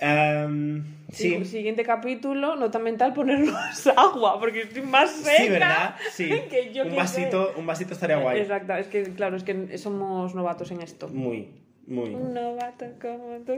Em, 0.00 0.84
sí. 1.10 1.38
Sí. 1.40 1.44
Siguiente 1.44 1.82
capítulo, 1.82 2.54
nota 2.54 2.78
mental, 2.78 3.12
ponernos 3.14 3.86
agua 3.96 4.38
porque 4.38 4.60
estoy 4.62 4.82
más 4.82 5.10
seca. 5.10 5.36
Sí, 5.42 5.48
¿verdad? 5.48 5.96
Sí. 6.12 6.28
que 6.50 6.72
yo 6.72 6.84
un 6.84 6.94
vasito, 6.94 7.52
un 7.56 7.66
vasito 7.66 7.94
estaría 7.94 8.18
guay. 8.18 8.38
Exacto, 8.42 8.74
es 8.76 8.86
que 8.86 9.02
claro, 9.02 9.36
es 9.36 9.42
que 9.42 9.76
somos 9.76 10.36
novatos 10.36 10.70
en 10.70 10.82
esto. 10.82 11.08
Muy, 11.08 11.48
muy. 11.88 12.14
Un 12.14 12.32
novato 12.32 12.86
como 13.00 13.38
tú. 13.44 13.54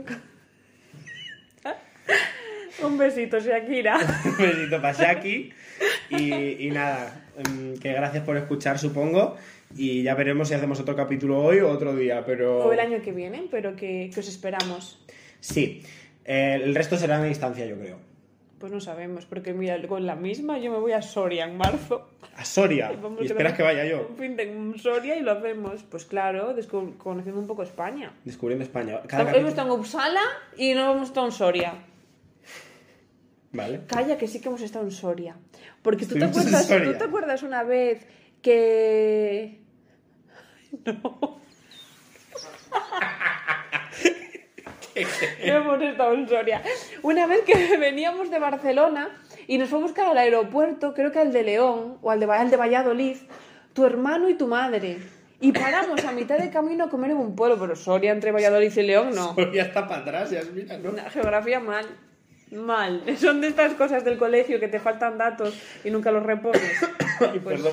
Un 2.82 2.96
besito, 2.98 3.38
Shakira. 3.38 3.98
Un 4.24 4.36
besito 4.38 4.80
para 4.80 4.92
Shaki. 4.92 5.52
Y, 6.10 6.66
y 6.66 6.70
nada, 6.70 7.24
em, 7.38 7.76
que 7.78 7.92
gracias 7.92 8.24
por 8.24 8.36
escuchar, 8.36 8.78
supongo. 8.78 9.36
Y 9.76 10.02
ya 10.02 10.14
veremos 10.14 10.48
si 10.48 10.54
hacemos 10.54 10.80
otro 10.80 10.96
capítulo 10.96 11.40
hoy 11.42 11.60
o 11.60 11.68
otro 11.68 11.94
día, 11.94 12.24
pero... 12.26 12.58
O 12.66 12.72
el 12.72 12.80
año 12.80 13.00
que 13.02 13.12
viene, 13.12 13.44
pero 13.50 13.76
que, 13.76 14.10
que 14.12 14.20
os 14.20 14.28
esperamos. 14.28 15.04
Sí. 15.38 15.82
Eh, 16.24 16.60
el 16.62 16.74
resto 16.74 16.96
será 16.96 17.18
a 17.18 17.24
distancia, 17.24 17.64
yo 17.66 17.76
creo. 17.78 17.98
Pues 18.58 18.70
no 18.72 18.80
sabemos, 18.80 19.24
porque 19.24 19.54
mira, 19.54 19.80
con 19.88 20.04
la 20.04 20.16
misma 20.16 20.58
yo 20.58 20.70
me 20.70 20.78
voy 20.78 20.92
a 20.92 21.00
Soria 21.00 21.44
en 21.46 21.56
marzo. 21.56 22.10
A 22.36 22.44
Soria. 22.44 22.92
Y 23.20 23.24
esperas 23.26 23.54
que 23.54 23.62
vaya 23.62 23.84
yo. 23.86 24.06
Un 24.10 24.16
fin 24.16 24.36
de 24.36 24.74
Soria 24.78 25.16
y 25.16 25.22
lo 25.22 25.32
hacemos. 25.32 25.82
Pues 25.84 26.04
claro, 26.04 26.54
conociendo 26.98 27.40
un 27.40 27.46
poco 27.46 27.62
España. 27.62 28.12
Descubriendo 28.24 28.64
España. 28.64 29.00
Cada 29.06 29.22
Hemos 29.22 29.32
capítulo- 29.32 29.48
estado 29.48 29.74
en 29.74 29.80
Uppsala 29.80 30.20
y 30.58 30.74
no 30.74 30.92
hemos 30.92 31.08
estado 31.08 31.26
en 31.26 31.32
Soria. 31.32 31.74
Vale. 33.52 33.80
Calla, 33.86 34.16
que 34.16 34.28
sí 34.28 34.40
que 34.40 34.48
hemos 34.48 34.62
estado 34.62 34.84
en 34.84 34.92
Soria. 34.92 35.36
Porque 35.82 36.06
tú 36.06 36.14
te, 36.14 36.24
acuerdas, 36.24 36.68
tú 36.68 36.94
te 36.98 37.04
acuerdas 37.04 37.42
una 37.42 37.62
vez 37.62 38.06
que... 38.42 39.60
No. 40.84 41.40
No 44.94 45.54
hemos 45.56 45.82
estado 45.82 46.14
en 46.14 46.28
Soria. 46.28 46.62
Una 47.02 47.26
vez 47.26 47.42
que 47.42 47.76
veníamos 47.78 48.30
de 48.30 48.38
Barcelona 48.38 49.10
y 49.46 49.58
nos 49.58 49.68
fuimos 49.68 49.92
cara 49.92 50.10
al 50.10 50.18
aeropuerto, 50.18 50.94
creo 50.94 51.10
que 51.10 51.18
al 51.18 51.32
de 51.32 51.42
León 51.42 51.98
o 52.02 52.10
al 52.10 52.20
de, 52.20 52.26
al 52.26 52.50
de 52.50 52.56
Valladolid, 52.56 53.16
tu 53.72 53.84
hermano 53.84 54.28
y 54.28 54.34
tu 54.34 54.46
madre. 54.46 54.98
Y 55.40 55.52
paramos 55.52 56.04
a 56.04 56.12
mitad 56.12 56.38
de 56.38 56.50
camino 56.50 56.84
a 56.84 56.90
comer 56.90 57.12
en 57.12 57.16
un 57.16 57.34
pueblo, 57.34 57.58
pero 57.58 57.74
Soria 57.74 58.12
entre 58.12 58.30
Valladolid 58.30 58.76
y 58.76 58.82
León 58.82 59.10
no. 59.14 59.34
Soria 59.34 59.62
está 59.62 59.88
para 59.88 60.02
atrás, 60.02 60.30
ya 60.30 60.42
mira, 60.54 60.76
¿no? 60.76 60.90
Una 60.90 61.08
geografía 61.10 61.58
mal. 61.60 61.86
Mal. 62.52 63.02
Son 63.18 63.40
de 63.40 63.48
estas 63.48 63.74
cosas 63.74 64.04
del 64.04 64.18
colegio 64.18 64.58
que 64.60 64.68
te 64.68 64.80
faltan 64.80 65.18
datos 65.18 65.54
y 65.84 65.90
nunca 65.90 66.10
los 66.10 66.22
repones. 66.24 66.62
Ay, 67.20 67.40
Pues- 67.42 67.60
perdón. 67.60 67.72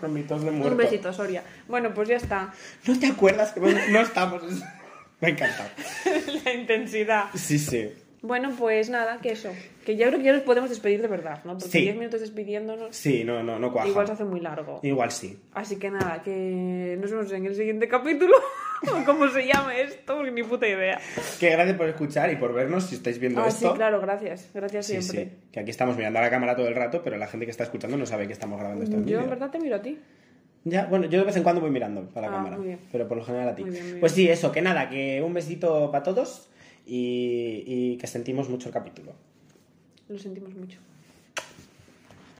Con 0.00 0.12
mi 0.12 0.22
tos 0.22 0.44
de 0.44 0.50
muerto. 0.50 0.72
Un 0.72 0.76
besito, 0.76 1.12
Soria. 1.12 1.42
Bueno, 1.68 1.94
pues 1.94 2.08
ya 2.08 2.16
está. 2.16 2.52
¿No 2.86 2.98
te 2.98 3.06
acuerdas 3.06 3.52
que 3.52 3.60
no 3.60 4.00
estamos? 4.00 4.42
Me 5.20 5.28
ha 5.28 5.30
encantado. 5.30 5.68
La 6.44 6.52
intensidad. 6.54 7.24
Sí, 7.34 7.58
sí. 7.58 7.92
Bueno, 8.22 8.50
pues 8.58 8.90
nada, 8.90 9.18
que 9.22 9.32
eso. 9.32 9.50
Que 9.86 9.96
ya 9.96 10.08
creo 10.08 10.18
que 10.18 10.24
ya 10.26 10.32
nos 10.34 10.42
podemos 10.42 10.68
despedir 10.68 11.00
de 11.00 11.08
verdad, 11.08 11.42
¿no? 11.44 11.52
Porque 11.54 11.70
Sí. 11.70 11.80
10 11.80 11.96
minutos 11.96 12.20
despidiéndonos 12.20 12.94
Sí, 12.94 13.24
no, 13.24 13.42
no, 13.42 13.58
no 13.58 13.72
cuaja. 13.72 13.88
igual 13.88 14.06
se 14.06 14.12
hace 14.12 14.24
muy 14.24 14.40
largo. 14.40 14.78
Igual 14.82 15.10
sí. 15.10 15.38
Así 15.54 15.76
que 15.78 15.90
nada, 15.90 16.20
que 16.22 16.98
nos 17.00 17.10
vemos 17.10 17.32
en 17.32 17.46
el 17.46 17.54
siguiente 17.54 17.88
capítulo. 17.88 18.34
o 18.92 19.04
como 19.06 19.28
se 19.28 19.46
llame 19.46 19.82
esto, 19.82 20.16
porque 20.16 20.30
ni 20.32 20.42
puta 20.42 20.68
idea. 20.68 21.00
Que 21.38 21.50
gracias 21.50 21.76
por 21.78 21.88
escuchar 21.88 22.30
y 22.30 22.36
por 22.36 22.52
vernos 22.52 22.84
si 22.84 22.96
estáis 22.96 23.18
viendo 23.18 23.40
Ah, 23.42 23.48
esto. 23.48 23.70
sí, 23.70 23.74
claro, 23.76 24.00
gracias. 24.02 24.50
Gracias 24.52 24.86
Sí, 24.86 25.00
siempre. 25.02 25.24
sí. 25.24 25.46
Que 25.52 25.60
aquí 25.60 25.70
estamos 25.70 25.96
mirando 25.96 26.18
a 26.18 26.22
la 26.22 26.30
cámara 26.30 26.54
todo 26.56 26.68
el 26.68 26.74
rato, 26.74 27.00
pero 27.02 27.16
la 27.16 27.26
gente 27.26 27.46
que 27.46 27.52
está 27.52 27.64
escuchando 27.64 27.96
no 27.96 28.04
sabe 28.04 28.26
que 28.26 28.34
estamos 28.34 28.58
grabando 28.58 28.84
esto 28.84 28.96
en 28.96 29.06
Yo 29.06 29.16
en 29.16 29.22
vídeo. 29.24 29.30
verdad 29.30 29.50
te 29.50 29.58
miro 29.58 29.76
a 29.76 29.82
ti. 29.82 29.98
Ya, 30.64 30.84
bueno, 30.84 31.06
yo 31.06 31.20
de 31.20 31.24
vez 31.24 31.36
en 31.38 31.42
cuando 31.42 31.62
voy 31.62 31.70
mirando 31.70 32.02
para 32.10 32.26
la 32.30 32.34
Ah, 32.34 32.36
cámara, 32.44 32.58
pero 32.92 33.08
por 33.08 33.16
lo 33.16 33.24
general 33.24 33.48
a 33.48 33.54
ti. 33.54 33.62
Muy 33.62 33.70
bien, 33.70 33.82
muy 33.82 33.90
bien. 33.92 34.00
Pues 34.00 34.12
sí, 34.12 34.28
eso, 34.28 34.52
que 34.52 34.60
nada, 34.60 34.90
que 34.90 35.22
un 35.22 35.32
besito 35.32 35.90
para 35.90 36.04
todos 36.04 36.49
y, 36.90 37.62
y 37.66 37.96
que 37.98 38.06
sentimos 38.08 38.48
mucho 38.48 38.68
el 38.68 38.74
capítulo. 38.74 39.12
Lo 40.08 40.18
sentimos 40.18 40.52
mucho. 40.54 40.78